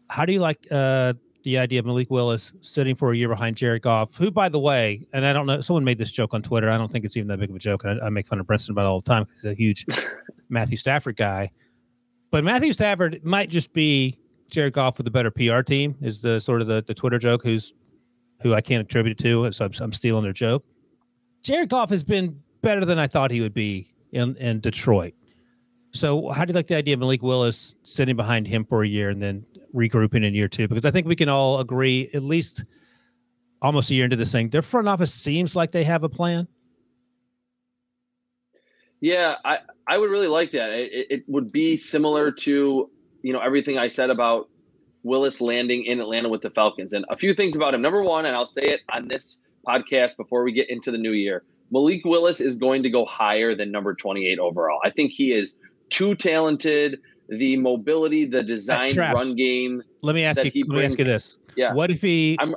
How 0.10 0.26
do 0.26 0.32
you 0.32 0.40
like 0.40 0.66
uh, 0.72 1.14
the 1.44 1.58
idea 1.58 1.80
of 1.80 1.86
Malik 1.86 2.10
Willis 2.10 2.54
sitting 2.62 2.96
for 2.96 3.12
a 3.12 3.18
year 3.18 3.28
behind 3.28 3.58
Jared 3.58 3.82
Goff, 3.82 4.16
who, 4.16 4.32
by 4.32 4.48
the 4.48 4.60
way, 4.60 5.06
and 5.12 5.26
I 5.26 5.34
don't 5.34 5.48
know, 5.48 5.60
someone 5.60 5.84
made 5.84 5.98
this 5.98 6.12
joke 6.12 6.34
on 6.34 6.42
Twitter. 6.42 6.70
I 6.70 6.78
don't 6.78 6.92
think 6.92 7.04
it's 7.04 7.18
even 7.18 7.28
that 7.28 7.40
big 7.40 7.50
of 7.50 7.56
a 7.56 7.60
joke. 7.60 7.84
I, 7.86 7.98
I 8.06 8.10
make 8.10 8.28
fun 8.28 8.40
of 8.40 8.48
Brinson 8.48 8.70
about 8.70 8.84
it 8.84 8.88
all 8.88 9.00
the 9.00 9.06
time 9.06 9.24
because 9.24 9.42
he's 9.42 9.52
a 9.52 9.56
huge 9.56 9.86
Matthew 10.50 10.78
Stafford 10.78 11.18
guy. 11.18 11.52
But 12.32 12.44
Matthew 12.44 12.72
Stafford 12.72 13.20
might 13.24 13.50
just 13.50 13.74
be 13.74 14.18
Jared 14.50 14.74
Goff 14.74 14.98
with 14.98 15.08
a 15.08 15.12
better 15.12 15.32
PR 15.32 15.62
team, 15.62 15.96
is 16.02 16.20
the 16.20 16.40
sort 16.40 16.62
of 16.62 16.68
the, 16.68 16.84
the 16.86 16.94
Twitter 16.94 17.20
joke 17.20 17.44
who's 17.44 17.74
who 18.42 18.54
I 18.54 18.62
can't 18.62 18.82
attribute 18.82 19.20
it 19.20 19.24
to. 19.24 19.52
So 19.52 19.66
I'm, 19.66 19.72
I'm 19.80 19.94
stealing 19.94 20.24
their 20.24 20.34
joke. 20.34 20.66
Jared 21.42 21.70
Goff 21.70 21.90
has 21.90 22.04
been 22.04 22.42
better 22.62 22.86
than 22.86 23.00
I 23.00 23.08
thought 23.08 23.32
he 23.32 23.42
would 23.42 23.54
be 23.54 23.94
in, 24.12 24.36
in 24.38 24.60
Detroit. 24.60 25.14
So, 25.92 26.30
how 26.30 26.46
do 26.46 26.52
you 26.52 26.56
like 26.56 26.68
the 26.68 26.76
idea 26.76 26.94
of 26.94 27.00
Malik 27.00 27.24
Willis 27.24 27.74
sitting 27.84 28.16
behind 28.16 28.48
him 28.48 28.64
for 28.64 28.84
a 28.84 28.88
year 28.88 29.10
and 29.10 29.22
then 29.22 29.44
regrouping 29.74 30.24
in 30.24 30.36
year 30.36 30.48
two? 30.48 30.68
Because 30.68 30.86
I 30.86 30.92
think 30.92 31.08
we 31.08 31.16
can 31.16 31.30
all 31.30 31.60
agree, 31.60 32.10
at 32.14 32.24
least 32.24 32.64
almost 33.62 33.90
a 33.90 33.96
year 33.96 34.04
into 34.04 34.16
this 34.16 34.32
thing, 34.32 34.50
their 34.50 34.62
front 34.62 34.88
office 34.88 35.14
seems 35.14 35.56
like 35.56 35.72
they 35.72 35.84
have 35.84 36.04
a 36.04 36.10
plan. 36.10 36.48
Yeah, 39.02 39.36
I, 39.44 39.60
I 39.88 39.98
would 39.98 40.12
really 40.12 40.28
like 40.28 40.52
that. 40.52 40.70
It, 40.72 41.08
it 41.10 41.24
would 41.28 41.52
be 41.52 41.76
similar 41.76 42.32
to 42.32 42.90
you 43.22 43.34
know 43.34 43.40
everything 43.40 43.78
I 43.78 43.88
said 43.88 44.10
about 44.10 44.50
Willis 45.04 45.42
landing 45.42 45.86
in 45.86 46.00
Atlanta 46.00 46.30
with 46.30 46.42
the 46.42 46.50
Falcons, 46.50 46.94
and 46.94 47.06
a 47.10 47.18
few 47.18 47.34
things 47.34 47.56
about 47.56 47.74
him. 47.74 47.82
Number 47.82 48.04
one, 48.04 48.26
and 48.26 48.36
I'll 48.36 48.46
say 48.46 48.64
it 48.64 48.82
on 48.96 49.08
this 49.08 49.38
podcast 49.68 50.18
before 50.18 50.44
we 50.44 50.52
get 50.52 50.70
into 50.70 50.92
the 50.92 50.98
new 50.98 51.12
year. 51.12 51.44
Malik 51.72 52.04
Willis 52.04 52.40
is 52.40 52.58
going 52.58 52.84
to 52.84 52.90
go 52.90 53.06
higher 53.06 53.56
than 53.56 53.72
number 53.72 53.94
28 53.94 54.40
overall. 54.40 54.80
I 54.84 54.90
think 54.90 55.12
he 55.12 55.32
is 55.32 55.56
too 55.90 56.16
talented. 56.16 57.00
The 57.30 57.58
mobility, 57.58 58.26
the 58.26 58.42
design, 58.42 58.96
run 58.98 59.36
game. 59.36 59.84
Let 60.02 60.16
me 60.16 60.24
ask 60.24 60.44
you. 60.44 60.66
Let 60.68 60.78
me 60.80 60.84
ask 60.84 60.98
you 60.98 61.06
this. 61.06 61.38
Yeah. 61.56 61.74
What 61.74 61.92
if 61.92 62.02
he? 62.02 62.36
I'm, 62.40 62.56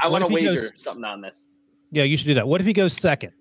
I 0.00 0.08
want 0.08 0.26
to 0.26 0.34
wager 0.34 0.54
goes, 0.54 0.72
something 0.76 1.04
on 1.04 1.20
this. 1.20 1.46
Yeah, 1.92 2.02
you 2.02 2.16
should 2.16 2.26
do 2.26 2.34
that. 2.34 2.48
What 2.48 2.60
if 2.60 2.66
he 2.66 2.72
goes 2.72 2.92
second, 2.92 3.32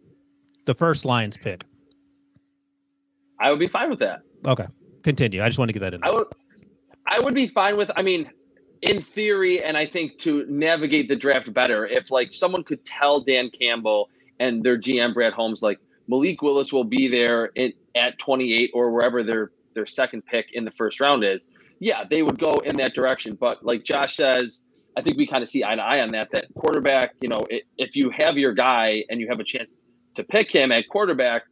the 0.65 0.75
first 0.75 1.03
Lions 1.03 1.35
pick? 1.35 1.63
I 3.39 3.49
would 3.49 3.59
be 3.59 3.67
fine 3.67 3.89
with 3.89 3.99
that. 3.99 4.21
Okay, 4.45 4.67
continue. 5.01 5.41
I 5.41 5.47
just 5.47 5.57
want 5.57 5.69
to 5.69 5.73
get 5.73 5.79
that 5.79 5.95
in. 5.95 6.03
I 6.03 6.11
would. 6.11 6.27
I 7.07 7.19
would 7.19 7.33
be 7.33 7.47
fine 7.47 7.77
with. 7.77 7.89
I 7.95 8.01
mean, 8.01 8.29
in 8.81 9.01
theory, 9.01 9.63
and 9.63 9.77
I 9.77 9.87
think 9.87 10.19
to 10.19 10.45
navigate 10.47 11.07
the 11.07 11.15
draft 11.15 11.51
better, 11.53 11.85
if 11.85 12.11
like 12.11 12.33
someone 12.33 12.63
could 12.63 12.85
tell 12.85 13.21
Dan 13.21 13.49
Campbell 13.49 14.09
and 14.39 14.63
their 14.63 14.77
GM 14.77 15.13
Brad 15.13 15.33
Holmes 15.33 15.61
like 15.61 15.79
Malik 16.07 16.41
Willis 16.41 16.71
will 16.71 16.83
be 16.83 17.07
there 17.07 17.45
in, 17.55 17.73
at 17.95 18.19
28 18.19 18.71
or 18.73 18.91
wherever 18.91 19.23
their 19.23 19.51
their 19.73 19.85
second 19.85 20.25
pick 20.25 20.47
in 20.53 20.65
the 20.65 20.71
first 20.71 20.99
round 20.99 21.23
is, 21.23 21.47
yeah, 21.79 22.03
they 22.09 22.23
would 22.23 22.39
go 22.39 22.49
in 22.65 22.77
that 22.77 22.93
direction. 22.93 23.37
But 23.39 23.63
like 23.63 23.83
Josh 23.83 24.15
says, 24.15 24.63
I 24.97 25.01
think 25.01 25.17
we 25.17 25.27
kind 25.27 25.43
of 25.43 25.49
see 25.49 25.63
eye 25.63 25.75
to 25.75 25.81
eye 25.81 26.01
on 26.01 26.11
that. 26.11 26.31
That 26.31 26.45
quarterback, 26.55 27.13
you 27.21 27.29
know, 27.29 27.45
it, 27.49 27.63
if 27.77 27.95
you 27.95 28.09
have 28.09 28.37
your 28.37 28.53
guy 28.53 29.03
and 29.09 29.21
you 29.21 29.27
have 29.29 29.39
a 29.39 29.43
chance 29.43 29.71
to 30.15 30.23
pick 30.23 30.51
him 30.51 30.71
at 30.71 30.89
quarterback, 30.89 31.43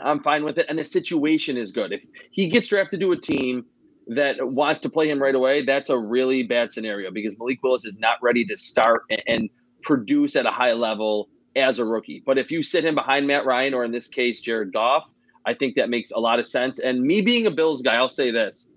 I'm 0.00 0.20
fine 0.22 0.44
with 0.44 0.58
it. 0.58 0.66
And 0.68 0.78
the 0.78 0.84
situation 0.84 1.56
is 1.56 1.70
good. 1.70 1.92
If 1.92 2.04
he 2.32 2.48
gets 2.48 2.66
drafted 2.66 3.00
to 3.00 3.12
a 3.12 3.16
team 3.16 3.64
that 4.08 4.36
wants 4.40 4.80
to 4.82 4.90
play 4.90 5.08
him 5.08 5.20
right 5.22 5.34
away, 5.34 5.64
that's 5.64 5.90
a 5.90 5.98
really 5.98 6.42
bad 6.42 6.70
scenario 6.70 7.10
because 7.10 7.38
Malik 7.38 7.62
Willis 7.62 7.84
is 7.84 7.98
not 7.98 8.16
ready 8.22 8.44
to 8.46 8.56
start 8.56 9.04
and, 9.26 9.48
produce 9.82 10.36
at 10.36 10.46
a 10.46 10.50
high 10.50 10.74
level 10.74 11.28
as 11.56 11.80
a 11.80 11.84
rookie. 11.84 12.22
But 12.24 12.38
if 12.38 12.52
you 12.52 12.62
sit 12.62 12.84
him 12.84 12.94
behind 12.94 13.26
Matt 13.26 13.44
Ryan 13.44 13.74
or 13.74 13.84
in 13.84 13.90
this 13.90 14.08
case 14.08 14.40
Jared 14.40 14.72
Goff, 14.72 15.10
I 15.44 15.54
think 15.54 15.74
that 15.74 15.90
makes 15.90 16.12
a 16.12 16.20
lot 16.20 16.38
of 16.38 16.46
sense. 16.46 16.78
And 16.78 17.02
me 17.02 17.20
being 17.20 17.46
a 17.46 17.50
Bills 17.50 17.82
guy, 17.82 17.96
I'll 17.96 18.08
say 18.08 18.30
this. 18.30 18.68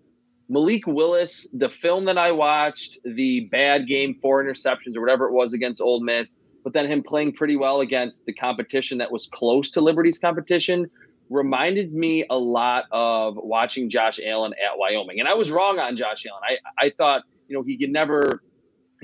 Malik 0.50 0.86
Willis, 0.86 1.48
the 1.54 1.70
film 1.70 2.06
that 2.06 2.18
I 2.18 2.32
watched, 2.32 2.98
the 3.04 3.48
bad 3.52 3.88
game, 3.88 4.16
four 4.16 4.44
interceptions 4.44 4.96
or 4.96 5.02
whatever 5.02 5.28
it 5.28 5.32
was 5.32 5.54
against 5.54 5.82
Ole 5.82 6.02
Miss, 6.02 6.38
but 6.64 6.74
then 6.74 6.92
him 6.92 7.04
playing 7.04 7.34
pretty 7.34 7.56
well 7.56 7.82
against 7.82 8.26
the 8.26 8.34
competition 8.34 8.98
that 9.00 9.12
was 9.12 9.28
close 9.28 9.72
to 9.72 9.82
Liberty's 9.82 10.20
competition, 10.20 10.90
reminded 11.30 11.92
me 11.94 12.26
a 12.30 12.38
lot 12.38 12.86
of 12.92 13.36
watching 13.38 13.90
Josh 13.90 14.20
Allen 14.24 14.54
at 14.54 14.78
Wyoming. 14.78 15.20
And 15.20 15.28
I 15.28 15.34
was 15.34 15.52
wrong 15.52 15.80
on 15.80 15.98
Josh 15.98 16.26
Allen. 16.26 16.42
I, 16.44 16.86
I 16.86 16.90
thought, 16.92 17.24
you 17.48 17.56
know, 17.56 17.64
he 17.64 17.78
could 17.78 17.90
never 17.90 18.44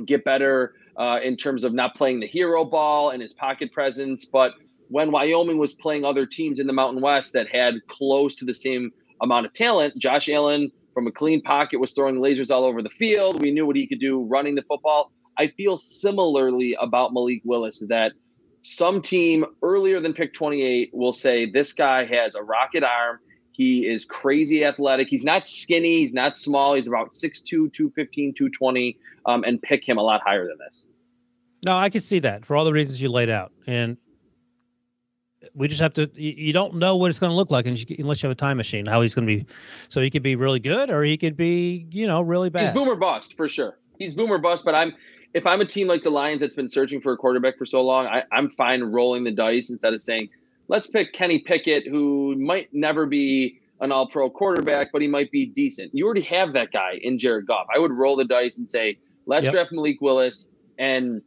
get 0.05 0.24
better 0.24 0.74
uh, 0.97 1.19
in 1.24 1.38
terms 1.38 1.63
of 1.63 1.74
not 1.74 1.95
playing 1.95 2.19
the 2.19 2.28
hero 2.28 2.63
ball 2.63 3.09
and 3.09 3.22
his 3.22 3.34
pocket 3.34 3.72
presence. 3.72 4.26
But 4.26 4.53
when 4.89 5.11
Wyoming 5.11 5.57
was 5.57 5.74
playing 5.74 6.05
other 6.05 6.26
teams 6.26 6.59
in 6.59 6.67
the 6.67 6.74
Mountain 6.74 7.01
West 7.01 7.34
that 7.34 7.47
had 7.47 7.76
close 7.88 8.36
to 8.36 8.45
the 8.45 8.53
same 8.53 8.91
amount 9.22 9.45
of 9.45 9.53
talent, 9.53 9.97
Josh 9.97 10.30
Allen 10.30 10.72
from 10.93 11.07
a 11.07 11.11
clean 11.11 11.41
pocket 11.41 11.80
was 11.80 11.93
throwing 11.93 12.15
lasers 12.15 12.51
all 12.51 12.65
over 12.65 12.82
the 12.82 12.89
field. 12.89 13.41
We 13.41 13.51
knew 13.51 13.65
what 13.65 13.76
he 13.76 13.88
could 13.88 13.99
do 13.99 14.24
running 14.24 14.55
the 14.55 14.63
football. 14.63 15.11
I 15.38 15.47
feel 15.47 15.78
similarly 15.78 16.78
about 16.80 17.13
Malik 17.13 17.41
Willis 17.45 17.82
that 17.88 18.13
some 18.62 19.01
team 19.01 19.45
earlier 19.64 19.99
than 19.99 20.14
pick 20.14 20.34
28 20.34 20.91
will 20.93 21.14
say 21.14 21.49
this 21.49 21.74
guy 21.74 22.05
has 22.05 22.36
a 22.36 22.43
rocket 22.43 22.84
arm. 22.84 23.20
He 23.51 23.86
is 23.86 24.05
crazy 24.05 24.64
athletic. 24.64 25.07
He's 25.07 25.24
not 25.24 25.47
skinny. 25.47 25.99
He's 25.99 26.14
not 26.14 26.36
small. 26.36 26.76
He's 26.76 26.88
about 26.88 27.09
6'2, 27.09 27.43
215, 27.74 28.34
220, 28.34 28.97
um, 29.26 29.43
and 29.43 29.62
pick 29.62 29.88
him 29.88 29.97
a 29.97 30.01
lot 30.01 30.22
higher 30.24 30.47
than 30.47 30.57
this. 30.59 30.86
No, 31.66 31.78
I 31.78 31.89
can 31.89 32.01
see 32.01 32.20
that 32.20 32.45
for 32.45 32.55
all 32.55 32.66
the 32.66 32.74
reasons 32.74 33.01
you 33.01 33.09
laid 33.09 33.30
out. 33.30 33.51
And 33.68 33.97
we 35.53 35.68
just 35.68 35.82
have 35.82 35.93
to, 35.95 36.09
you 36.16 36.53
don't 36.53 36.76
know 36.76 36.95
what 36.95 37.09
it's 37.09 37.20
going 37.20 37.30
to 37.30 37.36
look 37.36 37.51
like 37.51 37.66
unless 37.66 38.24
you 38.24 38.28
have 38.28 38.32
a 38.32 38.36
time 38.36 38.57
machine, 38.57 38.86
how 38.86 39.01
he's 39.01 39.14
going 39.14 39.28
to 39.28 39.36
be. 39.36 39.45
So 39.89 40.01
he 40.01 40.09
could 40.09 40.24
be 40.24 40.36
really 40.36 40.59
good 40.59 40.89
or 40.89 41.03
he 41.03 41.18
could 41.18 41.36
be, 41.36 41.88
you 41.91 42.07
know, 42.07 42.22
really 42.22 42.49
bad. 42.49 42.64
He's 42.64 42.74
boomer 42.74 42.95
bust 42.95 43.36
for 43.36 43.49
sure. 43.49 43.78
He's 43.99 44.16
boomer 44.16 44.38
bust, 44.38 44.66
but 44.66 44.80
I'm, 44.80 44.93
if 45.34 45.46
I'm 45.46 45.62
a 45.62 45.66
team 45.66 45.88
like 45.88 46.04
the 46.04 46.10
Lions 46.10 46.42
that's 46.42 46.56
been 46.56 46.70
searching 46.70 47.02
for 47.02 47.14
a 47.14 47.18
quarterback 47.18 47.58
for 47.58 47.66
so 47.66 47.82
long, 47.82 48.06
I, 48.08 48.24
I'm 48.32 48.50
fine 48.50 48.84
rolling 48.84 49.24
the 49.24 49.32
dice 49.32 49.70
instead 49.70 49.94
of 49.94 50.02
saying, 50.02 50.30
let's 50.68 50.88
pick 50.88 51.14
Kenny 51.14 51.40
Pickett, 51.40 51.88
who 51.88 52.36
might 52.36 52.74
never 52.74 53.06
be 53.06 53.60
an 53.80 53.92
all 53.92 54.08
pro 54.08 54.30
quarterback, 54.30 54.92
but 54.92 55.02
he 55.02 55.08
might 55.08 55.32
be 55.32 55.48
decent. 55.48 55.92
You 55.94 56.06
already 56.06 56.22
have 56.22 56.54
that 56.54 56.72
guy 56.72 57.00
in 57.02 57.18
Jared 57.18 57.48
Goff. 57.48 57.68
I 57.74 57.80
would 57.80 57.92
roll 57.92 58.16
the 58.16 58.26
dice 58.26 58.58
and 58.58 58.68
say, 58.68 58.98
let's 59.26 59.46
yep. 59.46 59.54
draft 59.54 59.72
Malik 59.72 60.02
Willis 60.02 60.50
and 60.78 61.22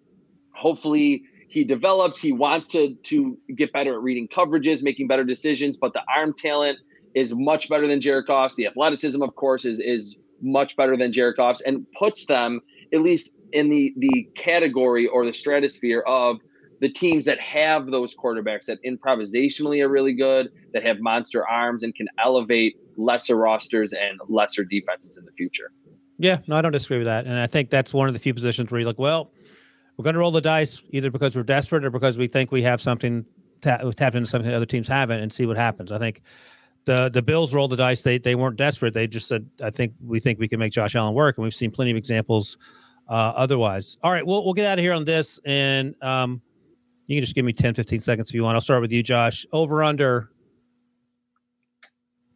hopefully 0.53 1.25
he 1.49 1.65
develops. 1.65 2.21
He 2.21 2.33
wants 2.33 2.67
to 2.69 2.95
to 2.95 3.39
get 3.55 3.73
better 3.73 3.95
at 3.95 4.03
reading 4.03 4.29
coverages, 4.29 4.83
making 4.83 5.07
better 5.07 5.25
decisions. 5.25 5.77
But 5.77 5.93
the 5.93 6.03
arm 6.15 6.35
talent 6.37 6.79
is 7.15 7.35
much 7.35 7.69
better 7.69 7.87
than 7.87 8.01
Jared 8.01 8.27
Goff's. 8.27 8.57
The 8.57 8.67
athleticism, 8.67 9.23
of 9.23 9.35
course, 9.37 9.65
is 9.65 9.79
is 9.79 10.17
much 10.43 10.77
better 10.77 10.97
than 10.97 11.13
Jared 11.13 11.37
Goff's, 11.37 11.61
and 11.61 11.87
puts 11.93 12.27
them 12.27 12.61
at 12.93 13.03
least 13.03 13.31
in 13.55 13.71
the 13.71 13.95
the 13.97 14.29
category 14.37 15.07
or 15.07 15.25
the 15.25 15.33
stratosphere 15.33 16.01
of 16.01 16.39
the 16.81 16.91
teams 16.91 17.25
that 17.25 17.41
have 17.41 17.87
those 17.87 18.15
quarterbacks 18.15 18.67
that 18.67 18.79
improvisationally 18.85 19.83
are 19.83 19.89
really 19.89 20.15
good, 20.15 20.51
that 20.75 20.85
have 20.85 20.99
monster 21.01 21.49
arms 21.49 21.83
and 21.83 21.95
can 21.95 22.09
elevate 22.23 22.77
lesser 22.97 23.37
rosters 23.37 23.93
and 23.93 24.21
lesser 24.29 24.65
defenses 24.65 25.17
in 25.17 25.25
the 25.25 25.33
future. 25.33 25.71
Yeah, 26.19 26.41
no, 26.47 26.57
I 26.57 26.63
don't 26.63 26.73
disagree 26.73 26.99
with 26.99 27.07
that. 27.07 27.27
And 27.27 27.39
I 27.39 27.47
think 27.47 27.71
that's 27.71 27.95
one 27.95 28.09
of 28.09 28.15
the 28.15 28.21
few 28.21 28.35
positions 28.35 28.71
where 28.71 28.81
you're 28.81 28.89
like, 28.89 28.99
well, 28.99 29.31
we're 29.97 30.03
going 30.03 30.15
to 30.15 30.21
roll 30.21 30.31
the 30.31 30.41
dice 30.41 30.83
either 30.91 31.11
because 31.11 31.37
we're 31.37 31.45
desperate 31.45 31.85
or 31.85 31.91
because 31.91 32.19
we 32.19 32.29
think 32.29 32.53
we 32.53 32.63
have 32.63 32.83
something 32.83 33.25
ta- 33.63 33.79
tapped 33.93 34.17
into 34.17 34.29
something 34.29 34.53
other 34.53 34.67
teams 34.67 34.89
haven't 34.89 35.21
and 35.21 35.33
see 35.33 35.47
what 35.47 35.57
happens. 35.57 35.93
I 35.93 35.99
think 35.99 36.23
the 36.85 37.09
the 37.13 37.23
Bills 37.23 37.55
rolled 37.55 37.71
the 37.71 37.77
dice. 37.77 38.03
They 38.03 38.19
they 38.19 38.35
weren't 38.35 38.57
desperate. 38.57 38.95
They 38.95 39.07
just 39.07 39.29
said, 39.29 39.49
I 39.63 39.71
think 39.71 39.95
we 40.05 40.21
think 40.21 40.39
we 40.39 40.49
can 40.49 40.59
make 40.59 40.73
Josh 40.73 40.95
Allen 40.97 41.15
work, 41.15 41.39
and 41.39 41.45
we've 41.45 41.55
seen 41.55 41.71
plenty 41.71 41.93
of 41.93 41.97
examples 41.97 42.59
uh, 43.09 43.33
otherwise. 43.37 43.97
All 44.03 44.11
right, 44.11 44.27
we'll 44.27 44.45
we'll 44.45 44.55
get 44.55 44.67
out 44.67 44.79
of 44.79 44.83
here 44.83 44.93
on 44.93 45.05
this, 45.05 45.39
and 45.45 45.95
um, 46.03 46.41
you 47.07 47.17
can 47.17 47.23
just 47.23 47.35
give 47.35 47.45
me 47.45 47.53
10, 47.53 47.75
15 47.75 48.01
seconds 48.01 48.31
if 48.31 48.35
you 48.35 48.43
want. 48.43 48.55
I'll 48.55 48.61
start 48.61 48.81
with 48.81 48.93
you, 48.93 49.03
Josh. 49.03 49.47
Over 49.53 49.83
under 49.83 50.31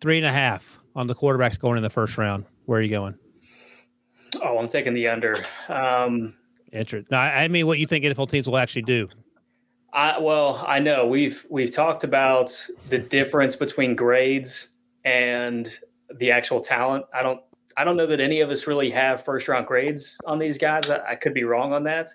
three 0.01 0.19
and 0.19 0.27
a 0.27 0.33
half 0.33 0.79
on 0.95 1.07
the 1.07 1.14
quarterbacks 1.14 1.59
going 1.59 1.77
in 1.77 1.83
the 1.83 1.91
first 1.91 2.19
round. 2.19 2.45
Where 2.66 2.81
are 2.81 2.83
you 2.83 2.91
going? 2.91 3.14
Oh, 4.43 4.59
I'm 4.59 4.69
taking 4.69 4.95
the 4.95 5.09
under. 5.09 5.45
Um, 5.69 6.37
Interesting. 6.73 7.09
Now, 7.11 7.23
I 7.23 7.49
mean, 7.49 7.66
what 7.66 7.79
you 7.79 7.87
think 7.87 8.05
NFL 8.05 8.29
teams 8.31 8.47
will 8.47 8.59
actually 8.59 8.83
do? 8.83 9.09
I, 9.93 10.19
well, 10.19 10.62
I 10.69 10.81
know 10.81 11.07
we've 11.07 11.47
we've 11.49 11.73
talked 11.73 12.05
about 12.05 12.66
the 12.91 12.99
difference 12.99 13.57
between 13.57 13.97
grades 13.97 14.71
and 15.05 15.71
the 16.16 16.31
actual 16.31 16.61
talent. 16.61 17.07
I 17.14 17.23
don't 17.23 17.41
I 17.79 17.85
don't 17.85 17.97
know 17.97 18.07
that 18.07 18.18
any 18.18 18.41
of 18.41 18.51
us 18.51 18.66
really 18.66 18.91
have 18.91 19.24
first 19.24 19.47
round 19.47 19.68
grades 19.68 20.18
on 20.26 20.41
these 20.41 20.59
guys. 20.59 20.91
I, 20.91 21.01
I 21.11 21.14
could 21.14 21.33
be 21.33 21.45
wrong 21.45 21.72
on 21.72 21.85
that, 21.85 22.11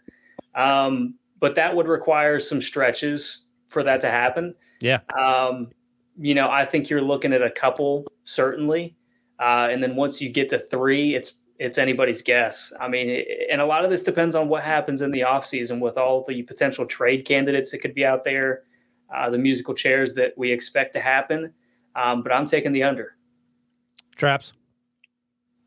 um, 0.56 1.16
but 1.40 1.56
that 1.56 1.74
would 1.74 1.88
require 1.88 2.38
some 2.40 2.62
stretches 2.62 3.46
for 3.70 3.82
that 3.84 4.02
to 4.02 4.12
happen. 4.12 4.54
Yeah. 4.82 5.00
Um, 5.18 5.72
you 6.20 6.36
know, 6.36 6.50
I 6.50 6.66
think 6.66 6.90
you're 6.90 7.02
looking 7.02 7.32
at 7.32 7.42
a 7.42 7.50
couple 7.50 8.06
certainly, 8.26 8.98
uh, 9.40 9.70
and 9.72 9.82
then 9.82 9.96
once 9.96 10.22
you 10.22 10.30
get 10.30 10.50
to 10.50 10.60
three, 10.60 11.16
it's 11.16 11.36
it's 11.60 11.78
anybody's 11.78 12.22
guess. 12.22 12.74
I 12.82 12.90
mean, 12.90 13.24
and 13.50 13.62
a 13.62 13.66
lot 13.66 13.86
of 13.86 13.90
this 13.90 14.04
depends 14.04 14.36
on 14.36 14.50
what 14.50 14.64
happens 14.64 15.02
in 15.02 15.12
the 15.12 15.22
offseason 15.22 15.80
with 15.80 15.98
all 15.98 16.26
the 16.28 16.44
potential 16.44 16.86
trade 16.86 17.24
candidates 17.26 17.72
that 17.72 17.78
could 17.78 17.94
be 17.94 18.06
out 18.06 18.26
there, 18.26 18.64
uh, 19.16 19.30
the 19.30 19.38
musical 19.38 19.74
chairs 19.74 20.14
that 20.16 20.34
we 20.38 20.52
expect 20.52 20.92
to 20.94 21.00
happen. 21.00 21.54
Um, 21.96 22.22
but 22.22 22.34
I'm 22.34 22.46
taking 22.46 22.74
the 22.74 22.84
under. 22.84 23.16
Traps. 24.18 24.54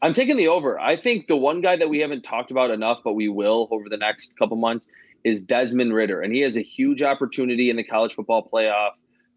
I'm 0.02 0.12
taking 0.12 0.36
the 0.36 0.48
over. 0.48 0.78
I 0.78 1.00
think 1.00 1.26
the 1.26 1.36
one 1.36 1.60
guy 1.60 1.76
that 1.76 1.88
we 1.88 2.00
haven't 2.00 2.22
talked 2.22 2.50
about 2.50 2.70
enough, 2.70 2.98
but 3.02 3.14
we 3.14 3.28
will 3.28 3.68
over 3.70 3.88
the 3.88 3.96
next 3.96 4.36
couple 4.38 4.56
months, 4.56 4.86
is 5.24 5.42
Desmond 5.42 5.92
Ridder, 5.92 6.20
And 6.20 6.32
he 6.32 6.40
has 6.42 6.56
a 6.56 6.62
huge 6.62 7.02
opportunity 7.02 7.68
in 7.68 7.76
the 7.76 7.82
college 7.82 8.14
football 8.14 8.48
playoff 8.48 8.90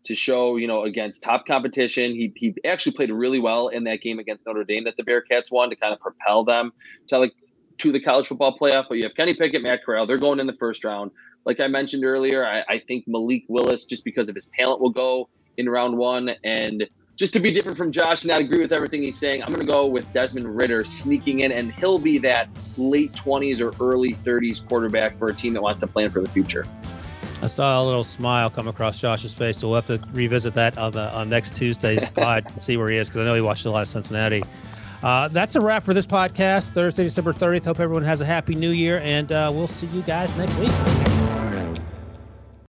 to 0.03 0.13
show, 0.13 0.55
you 0.55 0.67
know, 0.67 0.83
against 0.83 1.23
top 1.23 1.47
competition. 1.47 2.11
He, 2.11 2.31
he 2.35 2.53
actually 2.63 2.91
played 2.91 3.11
really 3.11 3.39
well 3.39 3.69
in 3.69 3.85
that 3.85 4.01
game 4.01 4.19
against 4.19 4.45
Notre 4.45 4.63
Dame 4.63 4.83
that 4.83 4.97
the 4.97 5.03
Bearcats 5.03 5.51
won 5.51 5.71
to 5.71 5.75
kind 5.75 5.91
of 5.91 5.99
propel 5.99 6.43
them 6.43 6.71
to 7.07 7.17
like 7.17 7.33
to 7.79 7.91
the 7.91 7.99
college 7.99 8.27
football 8.27 8.55
playoff. 8.55 8.85
But 8.87 8.99
you 8.99 9.03
have 9.05 9.15
Kenny 9.15 9.33
Pickett, 9.33 9.63
Matt 9.63 9.83
Corral. 9.83 10.05
They're 10.05 10.19
going 10.19 10.39
in 10.39 10.45
the 10.45 10.53
first 10.53 10.83
round. 10.83 11.09
Like 11.45 11.59
I 11.59 11.67
mentioned 11.67 12.05
earlier, 12.05 12.45
I, 12.45 12.59
I 12.69 12.81
think 12.87 13.05
Malik 13.07 13.45
Willis, 13.47 13.85
just 13.85 14.03
because 14.03 14.29
of 14.29 14.35
his 14.35 14.47
talent, 14.47 14.81
will 14.81 14.91
go 14.91 15.27
in 15.57 15.67
round 15.67 15.97
one. 15.97 16.29
And 16.43 16.87
just 17.19 17.33
to 17.33 17.39
be 17.41 17.51
different 17.51 17.77
from 17.77 17.91
Josh 17.91 18.23
and 18.23 18.29
not 18.29 18.39
agree 18.39 18.61
with 18.61 18.71
everything 18.71 19.03
he's 19.03 19.17
saying, 19.17 19.43
I'm 19.43 19.49
going 19.49 19.65
to 19.65 19.71
go 19.71 19.85
with 19.85 20.11
Desmond 20.13 20.55
Ridder 20.55 20.85
sneaking 20.85 21.41
in, 21.41 21.51
and 21.51 21.73
he'll 21.73 21.99
be 21.99 22.17
that 22.19 22.47
late 22.77 23.11
20s 23.11 23.59
or 23.59 23.75
early 23.83 24.13
30s 24.13 24.65
quarterback 24.65 25.17
for 25.19 25.27
a 25.27 25.33
team 25.33 25.53
that 25.53 25.61
wants 25.61 25.81
to 25.81 25.87
plan 25.87 26.09
for 26.09 26.21
the 26.21 26.29
future. 26.29 26.65
I 27.41 27.47
saw 27.47 27.81
a 27.81 27.83
little 27.83 28.05
smile 28.05 28.49
come 28.49 28.69
across 28.69 29.01
Josh's 29.01 29.33
face, 29.33 29.57
so 29.57 29.67
we'll 29.67 29.81
have 29.81 29.85
to 29.87 30.01
revisit 30.13 30.53
that 30.53 30.77
on 30.77 30.93
the 30.93 31.13
on 31.13 31.29
next 31.29 31.55
Tuesday's 31.57 32.07
pod, 32.15 32.45
see 32.61 32.77
where 32.77 32.89
he 32.89 32.95
is, 32.95 33.09
because 33.09 33.21
I 33.21 33.25
know 33.25 33.35
he 33.35 33.41
watched 33.41 33.65
a 33.65 33.71
lot 33.71 33.81
of 33.81 33.89
Cincinnati. 33.89 34.41
Uh, 35.03 35.27
that's 35.27 35.57
a 35.57 35.61
wrap 35.61 35.83
for 35.83 35.93
this 35.93 36.07
podcast, 36.07 36.69
Thursday, 36.69 37.03
December 37.03 37.33
30th. 37.33 37.65
Hope 37.65 37.81
everyone 37.81 38.03
has 38.03 38.21
a 38.21 38.25
happy 38.25 38.55
new 38.55 38.71
year, 38.71 38.99
and 39.03 39.31
uh, 39.33 39.51
we'll 39.53 39.67
see 39.67 39.87
you 39.87 40.01
guys 40.03 40.35
next 40.37 40.55
week. 40.55 41.18